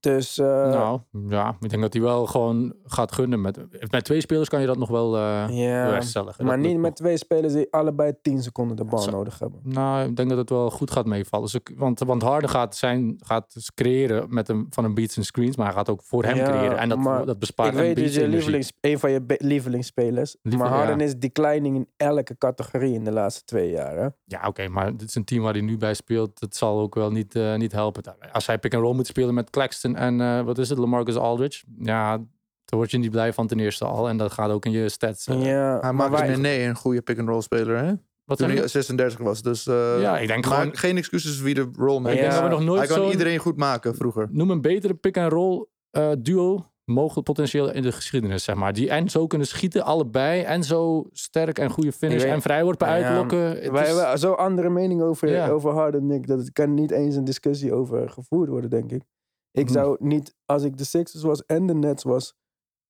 Dus 0.00 0.38
eh, 0.38 0.46
nou, 0.46 1.00
ja, 1.28 1.56
ik 1.60 1.68
denk 1.70 1.82
dat 1.82 1.92
hij 1.92 2.02
wel 2.02 2.26
gewoon 2.26 2.74
gaat 2.84 3.12
gunnen. 3.12 3.40
Met, 3.40 3.58
met 3.90 4.04
twee 4.04 4.20
spelers 4.20 4.48
kan 4.48 4.60
je 4.60 4.66
dat 4.66 4.78
nog 4.78 4.88
wel 4.88 5.10
bewerkstelligen. 5.10 6.44
maar 6.44 6.58
niet 6.58 6.72
met 6.74 6.82
nog. 6.82 6.92
twee 6.92 7.16
spelers 7.16 7.52
die 7.52 7.66
allebei 7.70 8.12
10 8.22 8.42
seconden 8.42 8.76
de 8.76 8.84
bal 8.84 8.98
Zo. 8.98 9.10
nodig 9.10 9.38
hebben. 9.38 9.60
Nou, 9.62 10.08
ik 10.08 10.16
denk 10.16 10.28
dat 10.28 10.38
het 10.38 10.50
wel 10.50 10.70
goed 10.70 10.90
gaat 10.90 11.06
meevallen. 11.06 11.48
Ze- 11.48 11.60
want, 11.76 11.98
want 11.98 12.22
Harden 12.22 12.50
gaat, 12.50 12.76
zijn, 12.76 13.16
gaat 13.18 13.54
dus 13.54 13.74
creëren 13.74 14.26
met 14.34 14.48
een, 14.48 14.66
van 14.70 14.84
een 14.84 14.94
beats 14.94 15.16
en 15.16 15.24
screens. 15.24 15.56
Maar 15.56 15.66
hij 15.66 15.74
gaat 15.74 15.88
ook 15.88 16.02
voor 16.02 16.24
hem 16.24 16.36
Ja, 16.36 16.44
creëren. 16.44 16.78
En 16.78 16.88
dat, 16.88 17.26
dat 17.26 17.38
bespaart 17.38 17.72
ik 17.72 17.78
weet 17.78 17.96
dat 17.96 18.14
je 18.14 18.28
lievelings, 18.28 18.72
een 18.80 18.98
van 18.98 19.10
je 19.10 19.22
lievelingsspelers. 19.26 20.36
Lieve- 20.42 20.58
maar 20.58 20.68
Harden 20.68 20.98
ja. 20.98 21.04
is 21.04 21.16
declining 21.18 21.76
in 21.76 21.88
elke 21.96 22.38
categorie 22.38 22.94
in 22.94 23.04
de 23.04 23.12
laatste 23.12 23.44
twee 23.44 23.70
jaar. 23.70 23.96
Hè? 23.96 24.08
Ja, 24.24 24.46
oké, 24.46 24.68
maar 24.68 24.96
dit 24.96 25.08
is 25.08 25.14
een 25.14 25.24
team 25.24 25.42
waar 25.42 25.52
hij 25.52 25.62
nu 25.62 25.76
bij 25.76 25.94
speelt. 25.94 26.40
Dat 26.40 26.56
zal 26.56 26.80
ook 26.80 26.94
wel 26.94 27.10
niet, 27.10 27.34
eh, 27.34 27.54
niet 27.54 27.72
helpen. 27.72 28.02
Als 28.32 28.46
hij 28.46 28.58
pick 28.58 28.74
and 28.74 28.82
roll 28.82 28.94
moet 28.94 29.06
spelen 29.06 29.34
met 29.34 29.50
Claxton 29.50 29.87
Jackson 29.92 30.20
en 30.20 30.38
eh, 30.38 30.44
wat 30.44 30.58
is 30.58 30.68
het, 30.68 30.78
Lamarcus 30.78 31.16
Aldridge. 31.16 31.64
Ja, 31.78 32.16
daar 32.64 32.78
word 32.78 32.90
je 32.90 32.98
niet 32.98 33.10
blij 33.10 33.32
van 33.32 33.46
ten 33.46 33.60
eerste 33.60 33.84
al. 33.84 34.08
En 34.08 34.16
dat 34.16 34.32
gaat 34.32 34.50
ook 34.50 34.64
in 34.64 34.70
je 34.72 34.88
stats. 34.88 35.26
eh, 35.26 35.44
Ja, 35.44 35.78
Hij 35.80 35.92
maar 35.92 36.10
maakt 36.10 36.20
wij, 36.24 36.32
een 36.32 36.40
nee 36.40 36.64
een 36.66 36.74
goede 36.76 37.02
pick-and-roll 37.02 37.40
speler, 37.40 37.76
hè? 37.84 37.92
Wat 38.24 38.38
Toen 38.38 38.50
hij 38.50 38.68
36 38.68 39.18
was. 39.18 39.42
Dus 39.42 39.66
eh, 39.66 40.00
Ja, 40.00 40.18
ik 40.18 40.28
denk 40.28 40.46
gewoon- 40.46 40.76
geen 40.76 40.96
excuses 40.96 41.40
wie 41.40 41.54
de 41.54 41.70
rol 41.76 42.00
maakt. 42.00 42.16
Denk 42.16 42.26
Ja. 42.32 42.34
dat 42.40 42.48
we 42.48 42.54
nog 42.54 42.64
nooit 42.64 42.88
Hij 42.88 42.98
kan 42.98 43.10
iedereen 43.10 43.38
goed 43.38 43.56
maken 43.56 43.94
vroeger. 43.94 44.28
noem 44.30 44.50
een 44.50 44.60
betere 44.60 44.94
pick-and-roll 44.94 45.66
eh, 45.90 46.10
duo 46.18 46.64
mogelijk 46.84 47.26
potentieel 47.26 47.72
in 47.72 47.82
de 47.82 47.92
geschiedenis, 47.92 48.44
zeg 48.44 48.54
maar. 48.56 48.72
Die 48.72 48.90
en 48.90 49.08
zo 49.08 49.26
kunnen 49.26 49.46
schieten, 49.46 49.84
allebei. 49.84 50.42
En 50.42 50.64
zo 50.64 51.06
sterk 51.12 51.58
en 51.58 51.70
goede 51.70 51.92
finish 51.92 52.24
en 52.24 52.42
vrijworpen 52.42 52.86
Ja, 52.88 52.92
uitlokken. 52.92 53.38
Het 53.38 53.70
wij 53.70 53.88
is- 53.88 53.96
hebben 53.96 54.18
zo 54.18 54.32
andere 54.32 54.70
mening 54.70 55.02
over, 55.02 55.28
Ja. 55.30 55.48
over 55.48 55.72
Harden, 55.72 56.06
Nick. 56.06 56.26
Dat 56.26 56.40
er 56.40 56.52
kan 56.52 56.74
niet 56.74 56.90
eens 56.90 57.16
een 57.16 57.24
discussie 57.24 57.72
over 57.72 58.10
gevoerd 58.10 58.48
worden, 58.48 58.70
denk 58.70 58.90
ik. 58.92 59.02
Ik 59.50 59.64
Hmm. 59.64 59.72
zou 59.74 59.96
niet, 60.00 60.34
als 60.44 60.62
ik 60.62 60.76
de 60.76 60.84
Sixers 60.84 61.22
was 61.22 61.44
en 61.46 61.66
de 61.66 61.74
Nets 61.74 62.02
was, 62.04 62.34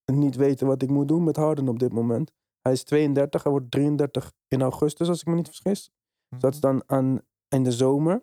niet 0.04 0.36
weten 0.36 0.66
wat 0.66 0.82
ik 0.82 0.88
moet 0.90 1.08
doen 1.08 1.24
met 1.24 1.36
Harden 1.36 1.68
op 1.68 1.78
dit 1.78 1.92
moment. 1.92 2.32
Hij 2.60 2.72
is 2.72 2.84
32, 2.84 3.42
hij 3.42 3.52
wordt 3.52 3.70
33 3.70 4.32
in 4.48 4.62
augustus, 4.62 5.08
als 5.08 5.20
ik 5.20 5.26
me 5.26 5.34
niet 5.34 5.48
vergis. 5.48 5.90
Dus 6.28 6.40
dat 6.40 6.54
is 6.54 6.60
dan 6.60 6.82
aan, 6.86 7.20
in 7.48 7.62
de 7.62 7.72
zomer. 7.72 8.22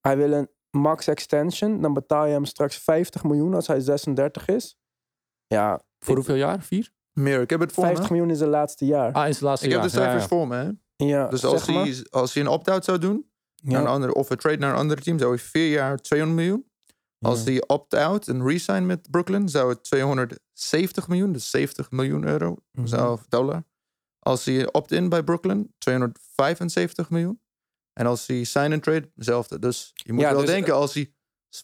Hij 0.00 0.16
wil 0.16 0.32
een 0.32 0.48
max 0.70 1.06
extension. 1.06 1.80
Dan 1.80 1.92
betaal 1.94 2.26
je 2.26 2.32
hem 2.32 2.44
straks 2.44 2.78
50 2.78 3.24
miljoen 3.24 3.54
als 3.54 3.66
hij 3.66 3.80
36 3.80 4.48
is. 4.48 4.78
Ja, 5.46 5.80
Voor 5.98 6.14
hoeveel 6.14 6.34
jaar? 6.34 6.60
Vier? 6.62 6.92
Meer, 7.12 7.40
ik 7.40 7.50
heb 7.50 7.60
het 7.60 7.72
voor 7.72 7.84
50 7.84 8.04
me. 8.04 8.10
miljoen 8.14 8.30
is 8.32 8.38
zijn 8.38 8.50
laatste 8.50 8.84
jaar. 8.86 9.12
Ah, 9.12 9.26
in 9.26 9.32
zijn 9.34 9.44
laatste 9.44 9.66
Ik 9.66 9.72
heb 9.72 9.80
jaar. 9.82 9.90
de 9.90 9.96
cijfers 9.96 10.22
Ja, 10.22 10.28
voor 10.28 10.48
me, 10.48 10.56
hè? 10.56 10.70
ja, 11.06 11.28
Dus 11.28 11.44
als 11.44 11.64
zeg 11.64 11.74
maar. 11.74 11.84
hij, 11.84 12.06
als 12.10 12.34
hij 12.34 12.42
een 12.42 12.48
opt-out 12.48 12.84
zou 12.84 12.98
doen, 12.98 13.30
naar 13.62 13.80
een 13.80 13.86
Ja, 13.86 13.92
andere, 13.92 14.14
of 14.14 14.30
een 14.30 14.36
trade 14.36 14.56
naar 14.56 14.70
een 14.72 14.78
ander 14.78 15.02
team, 15.02 15.18
zou 15.18 15.30
hij 15.30 15.38
vier 15.44 15.70
jaar 15.70 15.96
200 15.98 16.38
miljoen. 16.40 16.70
Als 17.20 17.44
hij 17.44 17.66
opt-out 17.66 18.28
en 18.28 18.46
resign 18.46 18.86
met 18.86 19.10
Brooklyn, 19.10 19.48
zou 19.48 19.68
het 19.68 19.82
270 19.84 21.08
miljoen, 21.08 21.32
dus 21.32 21.50
70 21.50 21.90
miljoen 21.90 22.24
euro, 22.24 22.56
Mhm. 22.72 22.86
zou, 22.86 23.12
of 23.12 23.26
dollar. 23.28 23.64
Als 24.18 24.44
hij 24.44 24.72
opt-in 24.72 25.08
bij 25.08 25.22
Brooklyn, 25.22 25.74
275 25.78 27.10
miljoen. 27.10 27.40
En 27.92 28.06
als 28.06 28.26
hij 28.26 28.44
sign 28.44 28.72
and 28.72 28.82
trade, 28.82 29.10
hetzelfde. 29.14 29.58
Dus 29.58 29.90
je 29.94 30.12
moet 30.12 30.22
Ja, 30.22 30.30
wel 30.30 30.40
dus- 30.40 30.50
denken, 30.50 30.74
als 30.74 30.94
hij 30.94 31.12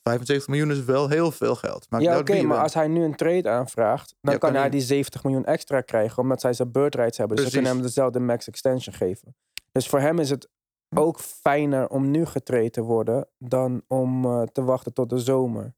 75 0.03 0.49
miljoen 0.49 0.71
is 0.71 0.85
wel 0.85 1.09
heel 1.09 1.31
veel 1.31 1.55
geld. 1.55 1.87
Maakt 1.91 2.05
Ja, 2.05 2.19
oké, 2.19 2.43
maar 2.43 2.59
als 2.63 2.75
hij 2.75 2.89
nu 2.89 3.03
een 3.05 3.15
trade 3.17 3.49
aanvraagt, 3.51 4.15
dan 4.21 4.33
Ja, 4.33 4.39
kan 4.39 4.51
kan 4.53 4.61
hij 4.61 4.71
die 4.71 4.81
70 4.81 5.25
miljoen 5.25 5.45
extra 5.45 5.81
krijgen, 5.81 6.23
omdat 6.23 6.41
zij 6.41 6.53
zijn 6.53 6.73
bird 6.73 6.95
rights 6.95 7.19
hebben. 7.19 7.37
Dus 7.37 7.47
ze 7.47 7.53
kunnen 7.53 7.73
hem 7.73 7.83
dezelfde 7.83 8.21
max 8.21 8.49
extension 8.49 8.95
geven. 8.95 9.37
Dus 9.73 9.89
voor 9.89 10.01
hem 10.01 10.19
is 10.19 10.31
het 10.31 10.49
ook 10.95 11.21
fijner 11.21 11.89
om 11.89 12.11
nu 12.11 12.27
getrade 12.27 12.71
te 12.71 12.83
worden 12.83 13.29
dan 13.39 13.83
om 13.89 14.25
eh, 14.25 14.43
te 14.43 14.65
wachten 14.65 14.93
tot 14.93 15.11
de 15.11 15.19
zomer. 15.19 15.75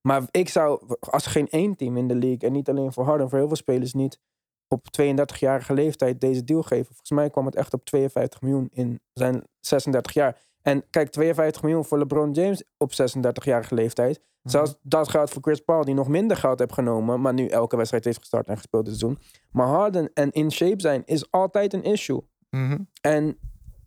Maar 0.00 0.22
ik 0.30 0.48
zou, 0.48 0.96
als 1.00 1.26
geen 1.26 1.48
één 1.48 1.76
team 1.76 1.96
in 1.96 2.08
de 2.08 2.14
league, 2.14 2.48
en 2.48 2.52
niet 2.52 2.68
alleen 2.68 2.92
voor 2.92 3.04
Harden, 3.04 3.28
voor 3.28 3.38
heel 3.38 3.46
veel 3.46 3.56
spelers 3.56 3.92
niet, 3.92 4.20
op 4.68 4.86
32-jarige 5.00 5.74
leeftijd 5.74 6.20
deze 6.20 6.44
deal 6.44 6.62
geven. 6.62 6.86
Volgens 6.86 7.10
mij 7.10 7.30
kwam 7.30 7.46
het 7.46 7.56
echt 7.56 7.72
op 7.72 7.84
52 7.84 8.40
miljoen 8.40 8.68
in 8.72 9.00
zijn 9.12 9.42
36 9.60 10.12
jaar. 10.12 10.40
En 10.62 10.84
kijk, 10.90 11.10
52 11.10 11.62
miljoen 11.62 11.84
voor 11.84 11.98
LeBron 11.98 12.32
James 12.32 12.64
op 12.76 12.92
36-jarige 12.92 13.74
leeftijd. 13.74 14.20
Zelfs 14.42 14.74
dat 14.82 15.08
geldt 15.08 15.30
voor 15.30 15.42
Chris 15.42 15.60
Paul, 15.60 15.84
die 15.84 15.94
nog 15.94 16.08
minder 16.08 16.36
geld 16.36 16.58
heeft 16.58 16.72
genomen, 16.72 17.20
maar 17.20 17.34
nu 17.34 17.46
elke 17.46 17.76
wedstrijd 17.76 18.04
heeft 18.04 18.18
gestart 18.18 18.48
en 18.48 18.56
gespeeld 18.56 18.84
dit 18.84 18.98
seizoen. 18.98 19.18
Maar 19.50 19.66
Harden 19.66 20.10
en 20.14 20.30
in 20.30 20.52
shape 20.52 20.80
zijn 20.80 21.02
is 21.04 21.30
altijd 21.30 21.72
een 21.72 21.82
issue. 21.82 22.20
Mhm. 22.50 22.78
En 23.00 23.38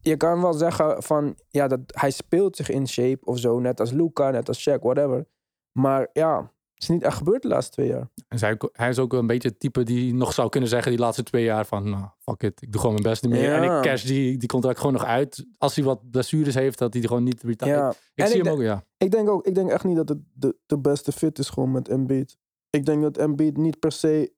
je 0.08 0.18
kan 0.18 0.42
wel 0.42 0.54
zeggen 0.54 1.04
van, 1.04 1.36
ja, 1.50 1.68
dat 1.68 1.80
hij 1.86 2.12
speelt 2.12 2.56
zich 2.56 2.70
in 2.70 2.88
shape 2.88 3.26
of 3.26 3.40
zo, 3.40 3.60
net 3.60 3.80
als 3.80 3.92
Luca, 3.92 4.30
net 4.30 4.48
als 4.48 4.70
Shaq, 4.70 4.80
whatever. 4.82 5.28
Maar 5.72 6.10
ja, 6.14 6.52
het 6.74 6.84
is 6.84 6.90
niet 6.90 7.04
echt 7.04 7.18
gebeurd 7.18 7.42
de 7.42 7.48
laatste 7.48 7.72
twee 7.72 7.88
jaar. 7.88 8.10
En 8.28 8.40
zij, 8.40 8.58
hij 8.72 8.90
is 8.90 9.00
ook 9.00 9.14
een 9.14 9.28
beetje 9.28 9.50
het 9.50 9.60
type 9.60 9.84
die 9.84 10.14
nog 10.14 10.34
zou 10.34 10.50
kunnen 10.50 10.70
zeggen 10.70 10.92
die 10.92 11.00
laatste 11.00 11.24
twee 11.24 11.44
jaar 11.44 11.66
van 11.66 11.90
nou, 11.90 12.06
fuck 12.20 12.44
it, 12.44 12.62
ik 12.62 12.72
doe 12.72 12.82
gewoon 12.82 12.96
mijn 13.02 13.10
best 13.10 13.24
niet 13.24 13.32
meer. 13.32 13.50
Ja. 13.50 13.56
En 13.56 13.64
ik 13.64 13.82
cash 13.82 14.04
die, 14.04 14.38
die 14.38 14.48
contract 14.48 14.78
gewoon 14.78 14.94
nog 14.94 15.06
uit. 15.06 15.46
Als 15.58 15.76
hij 15.76 15.84
wat 15.86 16.12
blessures 16.12 16.56
heeft, 16.56 16.78
dat 16.78 16.92
hij 16.92 17.02
die 17.02 17.10
gewoon 17.10 17.24
niet 17.24 17.44
retire. 17.44 17.72
Ja. 17.72 17.94
Ik 18.14 18.26
zie 18.26 18.38
ik 18.38 18.44
hem 18.44 18.54
ook, 18.54 18.62
ja. 18.62 18.84
Ik 18.98 19.12
denk 19.12 19.30
ook, 19.30 19.46
ik 19.46 19.56
denk 19.56 19.70
echt 19.70 19.84
niet 19.84 19.96
dat 19.96 20.10
het 20.10 20.20
de, 20.34 20.56
de 20.66 20.80
beste 20.80 21.12
fit 21.12 21.40
is 21.40 21.50
gewoon 21.50 21.72
met 21.72 21.90
Embiid. 21.90 22.38
Ik 22.70 22.86
denk 22.86 23.02
dat 23.02 23.18
Embiid 23.18 23.58
niet 23.58 23.80
per 23.80 23.92
se, 23.92 24.34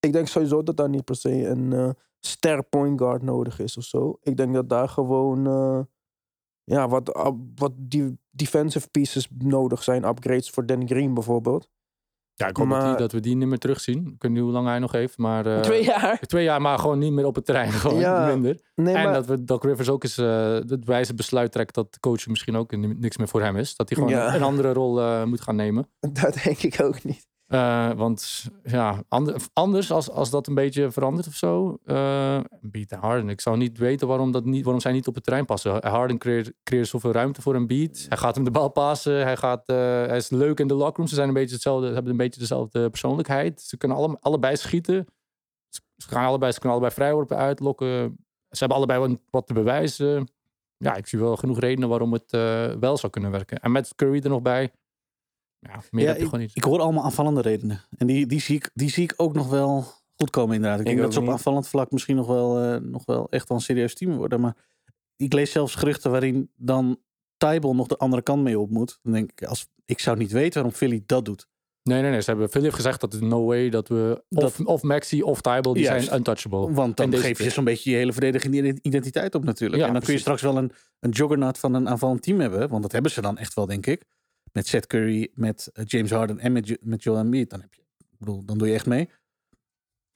ik 0.00 0.12
denk 0.12 0.28
sowieso 0.28 0.62
dat 0.62 0.76
daar 0.76 0.88
niet 0.88 1.04
per 1.04 1.16
se 1.16 1.46
een 1.46 1.72
eh 1.72 1.90
ster 2.20 2.62
point 2.64 3.00
guard 3.00 3.22
nodig 3.22 3.58
is 3.58 3.76
of 3.76 3.84
zo. 3.84 4.18
Ik 4.22 4.36
denk 4.36 4.54
dat 4.54 4.68
daar 4.68 4.88
gewoon, 4.88 5.46
eh, 5.46 5.80
ja, 6.64 6.88
wat, 6.88 7.14
ah, 7.14 7.38
wat 7.54 7.72
die 7.76 8.18
defensive 8.30 8.88
pieces 8.90 9.28
nodig 9.38 9.82
zijn. 9.82 10.04
Upgrades 10.04 10.50
voor 10.50 10.66
Danny 10.66 10.86
Green 10.86 11.14
bijvoorbeeld. 11.14 11.70
Ja, 12.34 12.46
ik 12.48 12.56
hoop 12.56 12.68
dat, 12.68 12.78
Maar- 12.78 12.88
die, 12.88 12.96
dat 12.96 13.12
we 13.12 13.20
die 13.20 13.36
niet 13.36 13.48
meer 13.48 13.58
terugzien. 13.58 14.06
Ik 14.06 14.22
weet 14.22 14.32
niet 14.32 14.40
hoe 14.42 14.50
lang 14.52 14.66
hij 14.66 14.78
nog 14.78 14.92
heeft, 14.92 15.18
maar... 15.18 15.46
eh, 15.46 15.60
Twee 15.60 15.84
jaar? 15.84 16.18
Twee 16.20 16.44
jaar, 16.44 16.60
maar 16.60 16.78
gewoon 16.78 16.98
niet 16.98 17.12
meer 17.12 17.24
op 17.26 17.34
het 17.34 17.44
terrein. 17.44 17.72
Gewoon 17.82 17.98
Ja. 18.00 18.26
minder. 18.26 18.60
Nee, 18.74 18.94
en 18.94 19.04
maar, 19.04 19.12
dat 19.12 19.26
we 19.26 19.44
Doc 19.44 19.62
Rivers 19.62 19.88
ook 19.88 20.02
eens 20.04 20.18
eh, 20.18 20.52
het 20.52 20.84
wijze 20.84 21.14
besluit 21.14 21.52
trekt 21.52 21.74
dat 21.74 21.92
de 21.92 22.00
coach 22.00 22.26
misschien 22.26 22.56
ook 22.56 22.70
ni- 22.76 22.94
niks 22.98 23.16
meer 23.16 23.28
voor 23.28 23.42
hem 23.42 23.56
is. 23.56 23.76
Dat 23.76 23.88
hij 23.88 23.98
gewoon 23.98 24.12
Ja. 24.14 24.34
een 24.34 24.42
andere 24.42 24.72
rol 24.72 25.00
eh, 25.00 25.24
moet 25.24 25.40
gaan 25.40 25.56
nemen. 25.56 25.88
dat 26.22 26.40
denk 26.44 26.58
ik 26.58 26.80
ook 26.82 27.04
niet. 27.04 27.28
Eh, 27.50 27.90
want 27.92 28.46
ja, 28.64 29.02
ander- 29.08 29.42
anders 29.52 29.92
als, 29.92 30.10
als 30.10 30.30
dat 30.30 30.46
een 30.46 30.54
beetje 30.54 30.90
verandert 30.90 31.26
of 31.26 31.34
zo. 31.34 31.78
eh 31.84 32.40
Beat 32.60 32.90
en 32.90 32.98
Harden. 32.98 33.28
Ik 33.28 33.40
zou 33.40 33.56
niet 33.56 33.78
weten 33.78 34.08
waarom, 34.08 34.32
dat 34.32 34.44
niet, 34.44 34.62
waarom 34.64 34.82
zij 34.82 34.92
niet 34.92 35.06
op 35.06 35.14
het 35.14 35.24
terrein 35.24 35.44
passen. 35.44 35.86
Harden 35.86 36.18
creëert, 36.18 36.52
creëert 36.62 36.88
zoveel 36.88 37.12
ruimte 37.12 37.42
voor 37.42 37.54
een 37.54 37.66
beat. 37.66 38.06
Hij 38.08 38.18
gaat 38.18 38.34
hem 38.34 38.44
de 38.44 38.50
bal 38.50 38.68
passen. 38.68 39.22
Hij, 39.22 39.36
gaat, 39.36 39.68
eh, 39.68 39.76
hij 39.76 40.16
is 40.16 40.30
leuk 40.30 40.60
in 40.60 40.66
de 40.66 40.74
lockroom. 40.74 41.06
Ze 41.06 41.14
zijn 41.14 41.28
een 41.28 41.34
beetje 41.34 41.54
hetzelfde, 41.54 41.92
hebben 41.92 42.10
een 42.10 42.16
beetje 42.16 42.40
dezelfde 42.40 42.90
persoonlijkheid. 42.90 43.60
Ze 43.60 43.76
kunnen 43.76 43.96
alle, 43.96 44.16
allebei 44.20 44.56
schieten. 44.56 45.06
Ze, 45.68 45.80
gaan 46.08 46.26
allebei, 46.26 46.52
ze 46.52 46.58
kunnen 46.58 46.78
allebei 46.78 46.98
vrijworpen 47.00 47.36
uitlokken. 47.36 48.16
Ze 48.50 48.58
hebben 48.58 48.76
allebei 48.76 49.18
wat, 49.30 49.46
te 49.46 49.54
bewijzen. 49.54 50.28
Ja, 50.76 50.94
ik 50.94 51.06
zie 51.06 51.18
wel 51.18 51.36
genoeg 51.36 51.58
redenen 51.58 51.88
waarom 51.88 52.12
het 52.12 52.30
wel 52.80 52.96
zou 52.96 53.12
kunnen 53.12 53.30
werken. 53.30 53.60
En 53.60 53.72
met 53.72 53.94
Curry 53.94 54.20
er 54.22 54.28
nog 54.30 54.42
bij. 54.42 54.72
Ja, 55.60 55.82
meer 55.90 56.02
Ja, 56.02 56.08
heb 56.08 56.16
je 56.16 56.22
ik, 56.22 56.28
gewoon 56.28 56.40
niet. 56.44 56.56
ik 56.56 56.64
hoor 56.64 56.80
allemaal 56.80 57.04
aanvallende 57.04 57.40
redenen. 57.40 57.80
En 57.96 58.06
die, 58.06 58.26
die, 58.26 58.40
zie 58.40 58.56
ik, 58.56 58.70
die 58.74 58.90
zie 58.90 59.02
ik 59.04 59.14
ook 59.16 59.34
nog 59.34 59.48
wel 59.48 59.84
goed 60.16 60.30
komen 60.30 60.54
inderdaad. 60.54 60.80
Ik, 60.80 60.86
Ik 60.86 60.90
denk 60.92 61.04
dat 61.04 61.12
ze 61.12 61.18
op 61.18 61.24
niet. 61.24 61.34
aanvallend 61.34 61.68
vlak 61.68 61.90
misschien 61.90 62.16
nog 62.16 62.26
wel, 62.26 62.60
eh, 62.60 62.80
nog 62.80 63.04
wel 63.04 63.26
echt 63.30 63.48
wel 63.48 63.58
een 63.58 63.64
serieus 63.64 63.94
team 63.94 64.16
worden. 64.16 64.40
Maar 64.40 64.56
ik 65.16 65.32
lees 65.32 65.50
zelfs 65.52 65.74
geruchten 65.74 66.10
waarin 66.10 66.50
dan 66.56 66.98
Tybal 67.36 67.74
nog 67.74 67.86
de 67.86 67.96
andere 67.96 68.22
kant 68.22 68.42
mee 68.42 68.58
op 68.58 68.70
moet. 68.70 68.98
Dan 69.02 69.12
denk 69.12 69.30
ik, 69.30 69.44
als, 69.44 69.68
ik 69.84 70.00
zou 70.00 70.16
niet 70.16 70.32
weten 70.32 70.54
waarom 70.54 70.72
Philly 70.72 71.02
dat 71.06 71.24
doet. 71.24 71.48
Nee, 71.82 72.02
nee, 72.02 72.10
nee. 72.10 72.20
Ze 72.20 72.30
hebben, 72.30 72.48
Philly 72.48 72.64
heeft 72.64 72.76
gezegd 72.76 73.00
dat 73.00 73.12
het 73.12 73.22
no 73.22 73.44
way 73.44 73.70
dat 73.70 73.88
we 73.88 74.22
of, 74.28 74.60
of 74.60 74.82
Maxi 74.82 75.22
of 75.22 75.40
Tybal, 75.40 75.72
die 75.72 75.82
Juist. 75.82 76.04
zijn 76.04 76.16
untouchable. 76.16 76.72
Want 76.72 76.96
dan 76.96 77.16
geef 77.16 77.42
je 77.42 77.50
zo'n 77.50 77.64
beetje 77.64 77.90
je 77.90 77.96
hele 77.96 78.12
verdedigende 78.12 78.78
identiteit 78.82 79.34
op 79.34 79.44
natuurlijk. 79.44 79.80
Ja, 79.80 79.86
en 79.86 79.92
dan 79.92 80.02
kun 80.02 80.12
je 80.12 80.18
straks 80.18 80.42
wel 80.42 80.56
een, 80.56 80.72
een 81.00 81.10
juggernaut 81.10 81.58
van 81.58 81.74
een 81.74 81.88
aanvallend 81.88 82.22
team 82.22 82.40
hebben. 82.40 82.68
Want 82.68 82.82
dat 82.82 82.92
hebben 82.92 83.10
ze 83.10 83.20
dan 83.20 83.38
echt 83.38 83.54
wel, 83.54 83.66
denk 83.66 83.86
ik. 83.86 84.04
Met 84.52 84.66
Seth 84.66 84.86
Curry, 84.86 85.30
met 85.34 85.70
eh, 85.72 85.84
James 85.86 86.10
Harden 86.10 86.38
en 86.38 86.52
met, 86.52 86.76
met 86.80 87.02
Joel 87.02 87.18
Embiid. 87.18 87.50
Dan, 87.50 87.60
heb 87.60 87.74
je, 87.74 87.80
ik 87.98 88.18
bedoel, 88.18 88.44
dan 88.44 88.58
doe 88.58 88.68
je 88.68 88.74
echt 88.74 88.86
mee. 88.86 89.08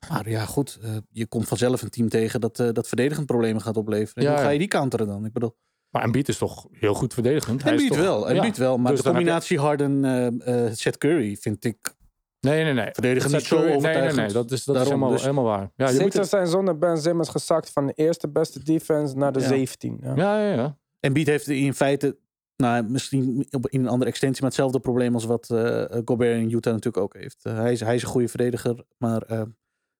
Maar 0.08 0.28
ja, 0.28 0.44
goed. 0.44 0.78
eh, 0.82 0.96
je 1.10 1.26
komt 1.26 1.48
vanzelf 1.48 1.82
een 1.82 1.90
team 1.90 2.08
tegen 2.08 2.40
dat, 2.40 2.60
eh, 2.60 2.68
dat 2.72 2.88
verdedigend 2.88 3.26
problemen 3.26 3.62
gaat 3.62 3.76
opleveren. 3.76 4.22
En 4.22 4.28
Ja, 4.30 4.36
hoe 4.36 4.44
ga 4.44 4.50
je 4.50 4.58
die 4.58 4.68
counteren 4.68 5.06
dan? 5.06 5.24
Ik 5.24 5.32
bedoel, 5.32 5.56
Maar 5.90 6.02
Embiid 6.02 6.28
is 6.28 6.38
toch 6.38 6.66
heel 6.70 6.94
goed 6.94 7.14
verdedigend. 7.14 7.62
Hij 7.62 7.74
is 7.74 7.80
Embiid 7.82 7.98
toch- 7.98 8.06
wel. 8.08 8.28
ja. 8.28 8.34
Embiid 8.34 8.56
wel. 8.56 8.78
Maar 8.78 8.92
Dus 8.92 9.02
de 9.02 9.08
je- 9.08 9.14
combinatie 9.14 9.58
Harden, 9.58 10.04
eh, 10.04 10.66
eh, 10.66 10.72
Seth 10.74 10.98
Curry 10.98 11.36
vind 11.36 11.64
ik... 11.64 11.94
Nee, 12.40 12.64
nee, 12.64 12.72
nee. 12.72 12.88
Verdedigend 12.92 13.30
Seth 13.32 13.40
niet 13.40 13.48
zo 13.48 13.56
Curry- 13.56 13.68
Nee, 13.70 13.78
nee, 13.80 13.86
overtuigend. 13.90 14.24
nee. 14.24 14.32
Dat 14.42 14.50
is, 14.50 14.64
dat 14.64 14.76
is 14.76 14.82
helemaal, 14.82 15.10
dus- 15.10 15.20
helemaal 15.20 15.44
waar. 15.44 15.70
Ja, 15.76 15.88
je 15.88 16.00
moet 16.00 16.26
zijn 16.28 16.46
zonder 16.46 16.78
Ben 16.78 16.98
Simmons 17.02 17.28
gezakt 17.28 17.70
van 17.70 17.86
de 17.86 17.92
eerste 17.92 18.28
beste 18.28 18.62
defense 18.64 19.16
naar 19.16 19.32
de 19.32 19.40
Ja. 19.40 19.46
17. 19.46 19.98
Ja. 20.02 20.14
ja, 20.16 20.40
ja, 20.40 20.54
ja. 20.54 20.78
Embiid 21.00 21.26
heeft 21.26 21.48
in 21.48 21.74
feite, 21.74 22.16
nou, 22.56 22.82
misschien 22.88 23.46
op- 23.50 23.68
in 23.68 23.80
een 23.80 23.88
andere 23.88 24.10
extensie, 24.10 24.40
maar 24.40 24.50
hetzelfde 24.50 24.80
probleem 24.80 25.14
als 25.14 25.24
wat 25.24 25.50
eh, 25.50 25.84
Gobert 26.04 26.36
in 26.38 26.50
Utah 26.50 26.72
natuurlijk 26.72 27.04
ook 27.04 27.14
heeft. 27.14 27.44
Eh, 27.44 27.54
hij, 27.56 27.72
is, 27.72 27.80
hij 27.80 27.94
is 27.94 28.02
een 28.02 28.08
goede 28.08 28.28
verdediger, 28.28 28.84
maar 28.98 29.22
eh, 29.22 29.42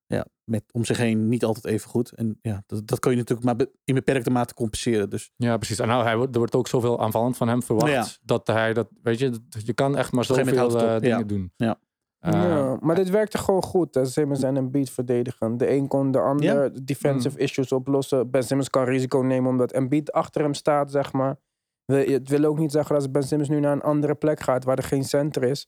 ja, 0.07 0.27
met 0.45 0.63
om 0.73 0.85
zich 0.85 0.97
heen 0.97 1.29
niet 1.29 1.45
altijd 1.45 1.65
even 1.65 1.91
goed. 1.91 2.13
En 2.13 2.39
ja, 2.43 2.63
dat, 2.67 2.87
dat 2.87 2.99
kun 2.99 3.11
je 3.11 3.17
natuurlijk 3.17 3.47
maar 3.47 3.57
be- 3.57 3.71
in 3.85 3.95
beperkte 3.95 4.31
mate 4.31 4.55
compenseren. 4.55 5.11
Dus 5.11 5.31
Ja, 5.37 5.57
precies. 5.57 5.79
En 5.79 5.89
nou, 5.89 6.05
hij, 6.05 6.17
wordt- 6.17 6.33
er 6.33 6.39
wordt 6.39 6.55
ook 6.55 6.69
zoveel 6.69 7.01
aanvallend 7.01 7.37
van 7.37 7.49
hem 7.49 7.63
verwacht. 7.63 7.93
Ja. 7.93 8.07
Dat 8.23 8.47
hij 8.47 8.73
dat, 8.73 8.89
weet 9.03 9.19
je, 9.19 9.31
dat- 9.31 9.67
je 9.67 9.73
kan 9.73 9.97
echt 9.97 10.13
maar 10.13 10.25
zoveel 10.25 10.69
dingen 11.01 11.01
ja. 11.19 11.23
doen. 11.23 11.53
Ja. 11.57 11.79
Ja, 12.21 12.77
maar 12.81 12.95
dit 12.95 13.11
werkte 13.11 13.39
gewoon 13.39 13.63
goed. 13.63 13.95
Hè. 13.95 14.05
Simmons 14.05 14.43
en 14.43 14.57
een 14.57 14.71
beat 14.71 14.91
verdedigen. 14.91 15.57
De 15.57 15.71
een 15.71 15.89
kon 15.89 16.11
de 16.11 16.19
ander 16.21 16.85
defensive 16.85 17.39
issues 17.39 17.73
oplossen. 17.73 18.31
Ben 18.31 18.43
Simmons 18.43 18.71
kan 18.71 18.85
risico 18.85 19.19
nemen 19.21 19.51
omdat 19.51 19.73
Embiid 19.73 20.13
achter 20.13 20.43
hem 20.43 20.55
staat, 20.55 20.91
zeg 20.91 21.13
maar. 21.13 21.37
We- 21.85 21.97
Het 22.13 22.29
wil 22.29 22.45
ook 22.45 22.59
niet 22.59 22.73
zeggen 22.73 22.95
dat 22.99 23.13
Ben 23.13 23.23
Simmons 23.23 23.49
nu 23.51 23.61
naar 23.61 23.73
een 23.73 23.83
andere 23.83 24.15
plek 24.15 24.41
gaat 24.41 24.65
waar 24.65 24.77
er 24.79 24.83
geen 24.85 25.05
center 25.05 25.43
is 25.43 25.67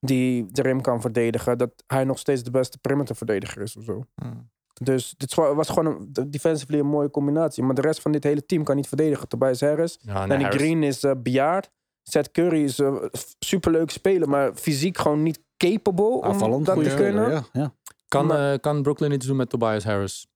die 0.00 0.46
de 0.52 0.62
rim 0.62 0.80
kan 0.80 1.00
verdedigen, 1.00 1.58
dat 1.58 1.70
hij 1.86 2.04
nog 2.04 2.18
steeds 2.18 2.42
de 2.42 2.50
beste 2.50 2.78
perimeterverdediger 2.78 3.62
is 3.62 3.76
of 3.76 3.84
zo. 3.84 4.04
Hmm. 4.14 4.50
Dus 4.72 5.14
dit 5.16 5.34
was 5.34 5.68
gewoon 5.68 5.86
een, 6.12 6.30
defensively 6.30 6.78
een 6.78 6.86
mooie 6.86 7.10
combinatie. 7.10 7.62
Maar 7.62 7.74
de 7.74 7.80
rest 7.80 8.00
van 8.00 8.12
dit 8.12 8.24
hele 8.24 8.46
team 8.46 8.64
kan 8.64 8.76
niet 8.76 8.88
verdedigen. 8.88 9.28
Tobias 9.28 9.60
Harris, 9.60 9.98
ja, 10.00 10.18
nee, 10.18 10.28
Danny 10.28 10.42
Harris- 10.44 10.60
Green 10.62 10.82
is 10.82 11.02
eh, 11.04 11.12
bejaard. 11.18 11.70
Seth 12.02 12.30
Curry 12.30 12.62
is 12.62 12.78
een 12.78 13.10
superleuk 13.38 13.90
speler, 13.90 14.28
maar 14.28 14.54
fysiek 14.54 14.98
gewoon 14.98 15.22
niet 15.22 15.40
capable 15.56 16.04
om 16.04 16.22
Aanvallend 16.24 16.66
dat 16.66 16.74
goede 16.74 16.90
te 16.90 16.96
kunnen. 16.96 17.30
Ja, 17.30 17.42
ja. 17.52 17.74
Kan, 18.08 18.26
Maar- 18.26 18.52
eh, 18.52 18.58
kan 18.58 18.82
Brooklyn 18.82 19.12
iets 19.12 19.26
doen 19.26 19.36
met 19.36 19.48
Tobias 19.50 19.84
Harris? 19.84 20.26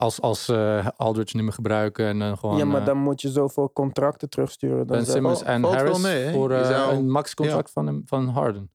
Als, 0.00 0.20
als 0.20 0.48
eh, 0.48 0.86
Aldridge 0.96 1.36
niet 1.36 1.44
meer 1.44 1.54
gebruiken 1.54 2.06
en 2.06 2.22
eh, 2.22 2.36
gewoon 2.36 2.56
ja, 2.56 2.64
maar 2.64 2.80
eh, 2.80 2.86
dan 2.86 2.96
moet 2.96 3.20
je 3.20 3.28
zoveel 3.28 3.72
contracten 3.72 4.28
terugsturen. 4.30 4.86
Dan 4.86 4.96
Ben 4.96 5.06
Simmons 5.06 5.38
Val- 5.38 5.48
en 5.48 5.62
Harris 5.62 5.98
mee, 6.02 6.32
voor 6.32 6.50
zou- 6.50 6.94
een 6.96 7.10
max 7.10 7.34
contract 7.34 7.70
van, 7.70 7.86
hem, 7.86 8.02
van 8.06 8.28
Harden. 8.28 8.70